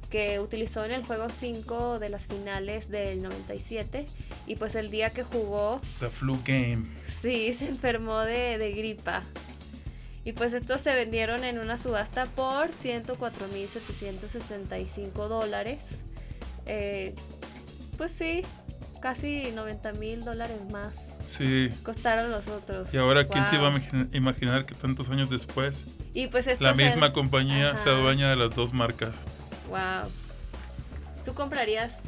que 0.10 0.40
utilizó 0.40 0.84
en 0.86 0.92
el 0.92 1.06
juego 1.06 1.30
5 1.30 2.00
de 2.00 2.10
las 2.10 2.26
finales 2.26 2.90
del 2.90 3.22
97 3.22 4.08
y 4.48 4.56
pues 4.56 4.74
el 4.74 4.90
día 4.90 5.12
que 5.12 5.22
jugó 5.24 5.80
The 6.00 6.10
Flu 6.10 6.36
Game. 6.44 6.84
sí 7.06 7.54
se 7.58 7.68
enfermó 7.70 8.18
de, 8.22 8.58
de 8.58 8.72
gripa 8.72 9.22
y 10.30 10.34
pues 10.34 10.54
estos 10.54 10.82
se 10.82 10.94
vendieron 10.94 11.44
en 11.44 11.58
una 11.58 11.80
subasta 11.80 12.26
por 12.26 12.70
104.765 12.72 15.28
dólares 15.28 15.80
Eh, 16.68 17.16
pues 17.98 18.12
sí 18.12 18.44
casi 19.02 19.52
90 19.56 19.94
mil 19.94 20.24
dólares 20.24 20.58
más 20.72 21.08
Sí. 21.26 21.70
costaron 21.84 22.30
los 22.32 22.48
otros 22.48 22.94
Y 22.94 22.98
ahora, 22.98 23.26
¿quién 23.28 23.44
se 23.46 23.56
iba 23.56 23.70
a 23.70 23.82
imaginar 24.16 24.66
que 24.66 24.76
tantos 24.76 25.10
años 25.10 25.30
después 25.32 25.86
y 26.14 26.28
pues 26.28 26.46
la 26.60 26.76
se- 26.76 26.84
misma 26.84 27.12
compañía 27.14 27.76
se 27.78 27.90
Ajá. 27.90 28.00
adueña 28.00 28.30
de 28.30 28.36
las 28.36 28.56
dos 28.56 28.72
marcas? 28.74 29.16
wow 29.70 30.08
tú 31.26 31.34
comprarías 31.34 32.02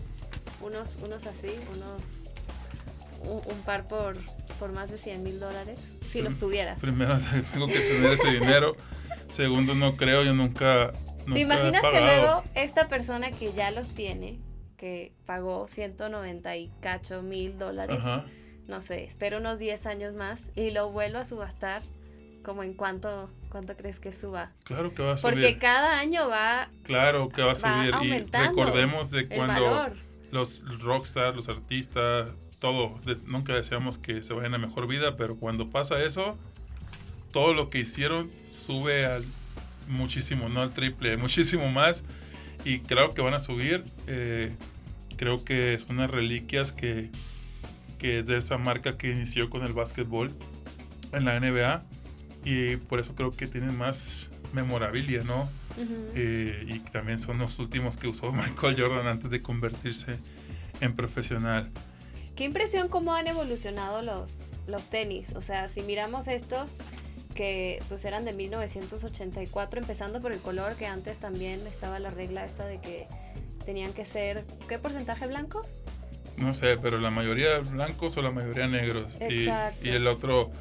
unos, 0.62 0.98
unos 1.04 1.26
así, 1.26 1.48
unos 1.74 2.04
un, 3.24 3.42
un 3.52 3.62
par 3.64 3.88
por, 3.88 4.16
por 4.60 4.72
más 4.74 4.92
de 4.92 4.98
100 4.98 5.24
mil 5.24 5.40
dólares, 5.40 5.80
si 6.12 6.22
los 6.22 6.38
tuvieras. 6.38 6.80
Primero 6.80 7.18
tengo 7.54 7.68
que 7.68 7.80
tener 7.80 8.12
ese 8.14 8.28
dinero. 8.30 8.76
Segundo, 9.28 9.74
no 9.76 9.96
creo, 9.96 10.24
yo 10.24 10.34
nunca. 10.34 10.92
nunca 11.26 11.34
¿Te 11.34 11.40
he 11.40 11.42
imaginas 11.42 11.82
que 11.82 12.02
luego 12.02 12.44
esta 12.56 12.88
persona 12.88 13.32
que 13.32 13.54
ya 13.54 13.72
los 13.72 13.90
tiene, 13.90 14.40
que 14.78 15.12
pagó 15.26 15.68
190 15.68 16.58
y 16.58 16.70
cacho 16.82 17.22
mil 17.22 17.58
dólares, 17.58 18.00
Ajá. 18.00 18.26
no 18.68 18.82
sé, 18.82 19.06
espero 19.06 19.38
unos 19.38 19.60
10 19.60 19.86
años 19.86 20.14
más 20.16 20.42
y 20.56 20.72
lo 20.72 20.90
vuelvo 20.90 21.20
a 21.20 21.26
subastar? 21.26 21.82
como 22.44 22.64
en 22.64 22.74
cuánto, 22.74 23.30
cuánto 23.50 23.76
crees 23.76 24.00
que 24.00 24.12
suba? 24.12 24.52
Claro 24.64 24.94
que 24.94 25.04
va 25.04 25.14
a 25.14 25.18
subir. 25.18 25.34
Porque 25.36 25.58
cada 25.58 26.00
año 26.00 26.28
va 26.28 26.70
Claro 26.84 27.30
que 27.30 27.42
va 27.42 27.52
a 27.52 27.54
va 27.54 27.56
subir. 27.56 27.90
y 27.92 27.94
aumentando 27.94 28.50
recordemos 28.64 29.12
de 29.12 29.28
cuando 29.28 29.62
valor. 29.72 29.94
los 30.32 30.64
rockstars, 30.82 31.36
los 31.36 31.50
artistas, 31.50 32.32
todo, 32.62 33.00
nunca 33.26 33.56
deseamos 33.56 33.98
que 33.98 34.24
se 34.24 34.34
vayan 34.34 34.54
a 34.54 34.60
mejor 34.60 34.88
vida, 34.88 35.16
pero 35.16 35.36
cuando 35.36 35.68
pasa 35.68 36.00
eso, 36.02 36.38
todo 37.34 37.56
lo 37.56 37.72
que 37.72 37.80
hicieron 37.80 38.30
sube 38.52 39.08
al 39.08 39.26
muchísimo, 39.88 40.48
no 40.48 40.62
al 40.62 40.72
triple, 40.72 41.18
muchísimo 41.18 41.70
más. 41.72 42.04
Y 42.64 42.80
claro 42.80 43.14
que 43.14 43.22
van 43.22 43.34
a 43.34 43.40
subir. 43.40 43.84
eh, 44.08 44.52
creo 45.18 45.44
que 45.44 45.78
son 45.80 45.98
unas 45.98 46.12
reliquias 46.12 46.72
que, 46.72 47.10
que 47.98 48.20
es 48.20 48.28
de 48.28 48.38
esa 48.38 48.58
marca 48.58 48.96
que 48.96 49.10
inició 49.10 49.50
con 49.50 49.66
el 49.66 49.74
básquetbol 49.74 50.32
en 51.14 51.26
la 51.26 51.40
NBA. 51.40 51.84
Y 52.46 52.76
por 52.76 53.00
eso 53.00 53.16
creo 53.16 53.32
que 53.32 53.48
tienen 53.48 53.76
más 53.76 54.30
memorabilia, 54.54 55.24
¿no? 55.24 55.50
Eh, 56.14 56.66
y 56.68 56.80
también 56.92 57.20
son 57.20 57.40
los 57.40 57.58
últimos 57.58 57.98
que 57.98 58.08
usó 58.08 58.32
Michael 58.34 58.76
Jordan 58.80 59.08
antes 59.08 59.32
de 59.32 59.42
convertirse 59.42 60.20
en 60.80 60.96
profesional. 60.96 61.68
Qué 62.36 62.44
impresión 62.44 62.88
cómo 62.88 63.14
han 63.14 63.28
evolucionado 63.28 64.02
los, 64.02 64.40
los 64.68 64.86
tenis. 64.86 65.36
O 65.36 65.42
sea, 65.42 65.68
si 65.68 65.82
miramos 65.82 66.28
estos 66.28 66.72
que 67.34 67.82
pues 67.88 68.04
eran 68.06 68.26
de 68.26 68.34
1984, 68.34 69.82
empezando 69.82 70.22
por 70.22 70.32
el 70.32 70.40
color, 70.40 70.76
que 70.76 70.86
antes 70.86 71.20
también 71.20 71.66
estaba 71.68 72.00
la 72.00 72.10
regla 72.10 72.46
esta 72.46 72.66
de 72.66 72.80
que 72.80 73.08
tenían 73.66 73.94
que 73.94 74.06
ser, 74.06 74.44
¿qué 74.68 74.80
porcentaje 74.80 75.28
blancos? 75.28 75.82
No 76.38 76.54
sé, 76.54 76.78
pero 76.82 77.00
la 77.00 77.12
mayoría 77.12 77.60
blancos 77.60 78.18
o 78.18 78.22
la 78.22 78.32
mayoría 78.32 78.68
negros. 78.68 79.08
Y, 79.30 79.44
Exacto. 79.46 79.88
y 79.88 79.90
el 79.90 80.08
otro, 80.08 80.52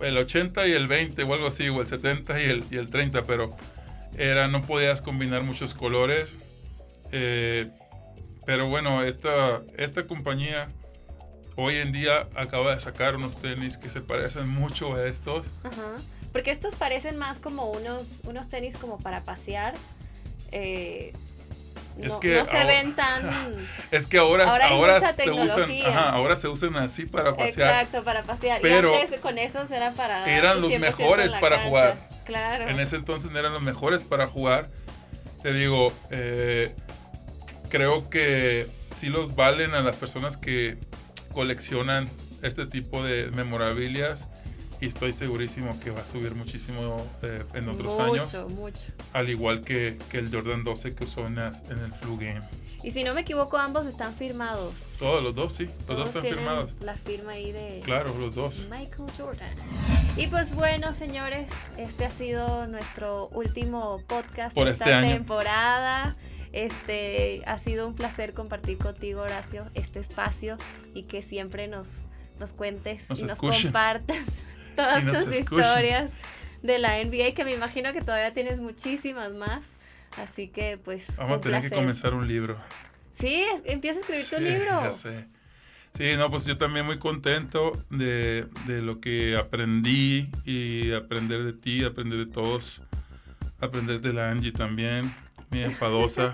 el 0.00 0.16
80 0.18 0.66
y 0.68 0.72
el 0.72 0.86
20 0.86 1.22
o 1.22 1.34
algo 1.34 1.46
así, 1.46 1.68
o 1.68 1.80
el 1.80 1.86
70 1.86 2.42
y 2.42 2.44
el, 2.44 2.64
y 2.70 2.76
el 2.76 2.90
30, 2.90 3.22
pero 3.22 3.56
era, 4.16 4.48
no 4.48 4.60
podías 4.60 5.00
combinar 5.00 5.42
muchos 5.42 5.74
colores. 5.74 6.36
Eh, 7.12 7.68
pero 8.44 8.68
bueno, 8.68 9.02
esta, 9.02 9.60
esta 9.76 10.04
compañía 10.04 10.68
hoy 11.60 11.76
en 11.78 11.90
día 11.92 12.26
acaba 12.36 12.72
de 12.74 12.80
sacar 12.80 13.16
unos 13.16 13.34
tenis 13.40 13.76
que 13.76 13.90
se 13.90 14.00
parecen 14.00 14.48
mucho 14.48 14.94
a 14.94 15.04
estos. 15.06 15.44
Ajá. 15.64 15.96
Porque 16.32 16.52
estos 16.52 16.74
parecen 16.76 17.16
más 17.16 17.38
como 17.40 17.70
unos, 17.70 18.20
unos 18.24 18.48
tenis 18.48 18.76
como 18.76 18.98
para 18.98 19.22
pasear. 19.24 19.74
eh, 20.52 21.12
Es 22.00 22.10
no, 22.10 22.20
que 22.20 22.36
no 22.36 22.46
se 22.46 22.56
ahora- 22.58 22.66
ven 22.66 22.94
tan... 22.94 23.68
Es 23.90 24.06
que 24.06 24.18
ahora, 24.18 24.44
Ahora 24.68 25.00
se 25.12 25.30
usan, 25.30 25.70
ajá, 25.84 26.10
ahora 26.10 26.36
se 26.36 26.46
usan 26.46 26.76
así 26.76 27.06
para 27.06 27.34
pasear. 27.34 27.70
Exacto, 27.80 28.04
para 28.04 28.22
pasear. 28.22 28.60
Pero 28.62 28.94
y 28.94 28.98
antes 28.98 29.18
con 29.20 29.36
esos 29.38 29.68
era 29.72 29.92
para... 29.94 30.30
eran 30.30 30.60
los 30.60 30.70
100% 30.70 30.78
mejores 30.78 31.32
para 31.32 31.56
cancha. 31.56 31.68
jugar. 31.68 32.08
Claro. 32.24 32.68
En 32.68 32.78
ese 32.78 32.94
entonces 32.96 33.32
eran 33.34 33.52
los 33.52 33.62
mejores 33.62 34.04
para 34.04 34.28
jugar. 34.28 34.68
Te 35.42 35.52
digo, 35.52 35.88
eh, 36.10 36.72
creo 37.68 38.08
que 38.10 38.68
sí 38.96 39.08
los 39.08 39.34
valen 39.34 39.74
a 39.74 39.80
las 39.80 39.96
personas 39.96 40.36
que 40.36 40.76
coleccionan 41.32 42.08
este 42.42 42.66
tipo 42.66 43.02
de 43.02 43.30
memorabilias. 43.32 44.28
Y 44.80 44.86
estoy 44.86 45.12
segurísimo 45.12 45.78
que 45.80 45.90
va 45.90 46.02
a 46.02 46.04
subir 46.04 46.36
muchísimo 46.36 47.04
eh, 47.22 47.42
en 47.54 47.68
otros 47.68 47.94
mucho, 47.94 48.12
años. 48.12 48.50
mucho. 48.50 48.84
Al 49.12 49.28
igual 49.28 49.62
que, 49.62 49.98
que 50.08 50.18
el 50.18 50.32
Jordan 50.32 50.62
12 50.62 50.94
que 50.94 51.02
usó 51.02 51.26
en, 51.26 51.34
las- 51.34 51.62
en 51.68 51.78
el 51.80 51.90
Flu 51.94 52.16
Game. 52.16 52.40
Y 52.84 52.92
si 52.92 53.02
no 53.02 53.12
me 53.12 53.22
equivoco, 53.22 53.58
ambos 53.58 53.86
están 53.86 54.14
firmados. 54.14 54.92
Todos 55.00 55.20
los 55.20 55.34
dos, 55.34 55.52
sí. 55.52 55.64
Los 55.64 55.76
Todos 55.86 55.98
dos 55.98 56.08
están 56.10 56.22
tienen 56.22 56.38
firmados. 56.38 56.72
la 56.80 56.94
firma 56.94 57.32
ahí 57.32 57.50
de 57.50 57.80
Claro, 57.84 58.16
los 58.20 58.36
dos. 58.36 58.68
Michael 58.70 59.10
Jordan. 59.18 59.50
Y 60.16 60.28
pues 60.28 60.54
bueno, 60.54 60.94
señores, 60.94 61.50
este 61.76 62.04
ha 62.04 62.12
sido 62.12 62.68
nuestro 62.68 63.26
último 63.32 64.00
podcast 64.06 64.54
Por 64.54 64.66
de 64.66 64.70
este 64.72 64.84
esta 64.84 64.98
año. 64.98 65.10
Este 66.66 67.42
ha 67.46 67.58
sido 67.58 67.86
un 67.88 67.94
placer 67.94 68.34
compartir 68.34 68.78
contigo, 68.78 69.20
Horacio, 69.22 69.64
este 69.74 70.00
espacio 70.00 70.56
y 70.94 71.04
que 71.04 71.22
siempre 71.22 71.68
nos, 71.68 72.04
nos 72.40 72.52
cuentes 72.52 73.08
Nos 73.10 73.20
y 73.20 73.22
nos 73.22 73.32
escuchen. 73.34 73.62
compartas 73.64 74.26
todas 74.76 75.04
tus 75.04 75.14
escuchen. 75.34 75.38
historias 75.40 76.12
de 76.62 76.78
la 76.78 76.96
NBA, 77.02 77.34
que 77.34 77.44
me 77.44 77.52
imagino 77.54 77.92
que 77.92 78.00
todavía 78.00 78.32
tienes 78.34 78.60
muchísimas 78.60 79.32
más. 79.32 79.70
Así 80.16 80.48
que 80.48 80.78
pues 80.82 81.14
Vamos 81.16 81.38
a 81.38 81.40
tener 81.42 81.62
que 81.62 81.70
comenzar 81.70 82.14
un 82.14 82.26
libro. 82.26 82.56
Sí, 83.12 83.44
es- 83.54 83.62
empieza 83.66 83.98
a 83.98 84.02
escribir 84.02 84.26
tu 84.28 84.40
libro. 84.40 84.82
ya 84.82 84.92
sé. 84.92 85.24
Sí, 85.96 86.16
no, 86.16 86.30
pues 86.30 86.44
yo 86.44 86.58
también 86.58 86.86
muy 86.86 86.98
contento 86.98 87.82
de, 87.90 88.46
de 88.66 88.82
lo 88.82 89.00
que 89.00 89.36
aprendí 89.36 90.28
y 90.44 90.92
aprender 90.92 91.42
de 91.44 91.52
ti, 91.52 91.82
aprender 91.84 92.18
de 92.18 92.26
todos, 92.32 92.82
aprender 93.60 94.00
de 94.00 94.12
la 94.12 94.30
Angie 94.30 94.52
también, 94.52 95.12
mi 95.50 95.62
enfadosa. 95.62 96.32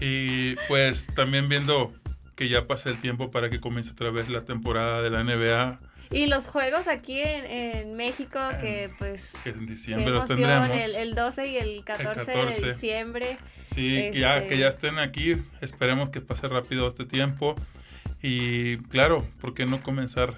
y 0.00 0.54
pues 0.68 1.08
también 1.14 1.48
viendo 1.48 1.92
que 2.36 2.48
ya 2.48 2.66
pasa 2.66 2.88
el 2.90 3.00
tiempo 3.00 3.30
para 3.30 3.50
que 3.50 3.60
comience 3.60 3.90
otra 3.92 4.10
vez 4.10 4.28
la 4.28 4.44
temporada 4.44 5.02
de 5.02 5.10
la 5.10 5.24
NBA, 5.24 5.80
Y 6.10 6.26
los 6.26 6.46
juegos 6.46 6.86
aquí 6.86 7.20
en, 7.20 7.44
en 7.44 7.96
México, 7.96 8.38
que 8.60 8.90
pues 8.96 9.32
que 9.42 9.50
en 9.50 9.66
diciembre 9.66 10.10
los 10.10 10.26
tendremos. 10.26 10.70
el, 10.70 10.94
el 10.94 11.14
12 11.14 11.46
y 11.48 11.56
el 11.56 11.84
14, 11.84 12.32
14. 12.32 12.60
de 12.62 12.72
diciembre. 12.72 13.38
Sí, 13.64 14.10
que 14.12 14.20
ya, 14.20 14.36
Este- 14.38 14.48
que 14.48 14.58
ya 14.58 14.68
estén 14.68 14.98
aquí. 14.98 15.36
Esperemos 15.60 16.10
que 16.10 16.20
pase 16.20 16.46
rápido 16.48 16.86
este 16.88 17.04
tiempo. 17.04 17.56
Y 18.22 18.78
claro, 18.88 19.26
¿por 19.40 19.52
qué 19.54 19.66
no 19.66 19.82
comenzar 19.82 20.34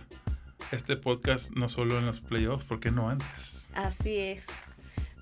este 0.73 0.97
podcast 0.97 1.51
no 1.53 1.69
solo 1.69 1.99
en 1.99 2.07
los 2.07 2.21
playoffs? 2.21 2.65
¿Por 2.65 2.81
qué 2.81 2.91
no 2.91 3.09
antes? 3.11 3.71
Así 3.75 4.17
es. 4.19 4.45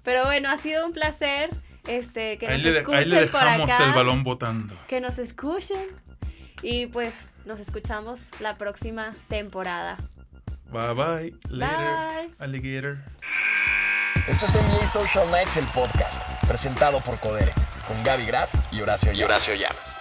Pero 0.05 0.25
bueno, 0.25 0.49
ha 0.49 0.57
sido 0.59 0.87
un 0.87 0.93
placer 0.93 1.51
este, 1.89 2.39
que 2.39 2.47
Ahí 2.47 2.55
nos 2.55 2.63
le, 2.65 2.71
escuchen 2.79 2.99
ahí 2.99 3.05
le 3.09 3.27
por 3.27 3.41
dejamos 3.41 3.71
acá. 3.71 3.85
el 3.85 3.93
balón 3.93 4.23
botando. 4.25 4.75
Que 4.87 5.01
nos 5.01 5.19
escuchen. 5.19 5.87
Y 6.63 6.87
pues 6.87 7.35
nos 7.45 7.61
escuchamos 7.61 8.31
la 8.41 8.57
próxima 8.57 9.15
temporada. 9.29 9.97
Bye 10.71 10.93
bye. 10.95 11.35
Later, 11.49 11.79
Bye. 11.79 12.35
alligator. 12.39 12.99
Esto 14.29 14.47
es 14.47 14.55
NBA 14.57 14.87
Social 14.87 15.31
Nights, 15.31 15.57
el 15.57 15.65
podcast, 15.67 16.23
presentado 16.47 16.99
por 17.01 17.19
Codere, 17.21 17.53
con 17.87 18.03
Gaby 18.03 18.27
Graf 18.27 18.53
y 18.73 18.81
Horacio 18.83 19.13
Llamas. 19.55 19.98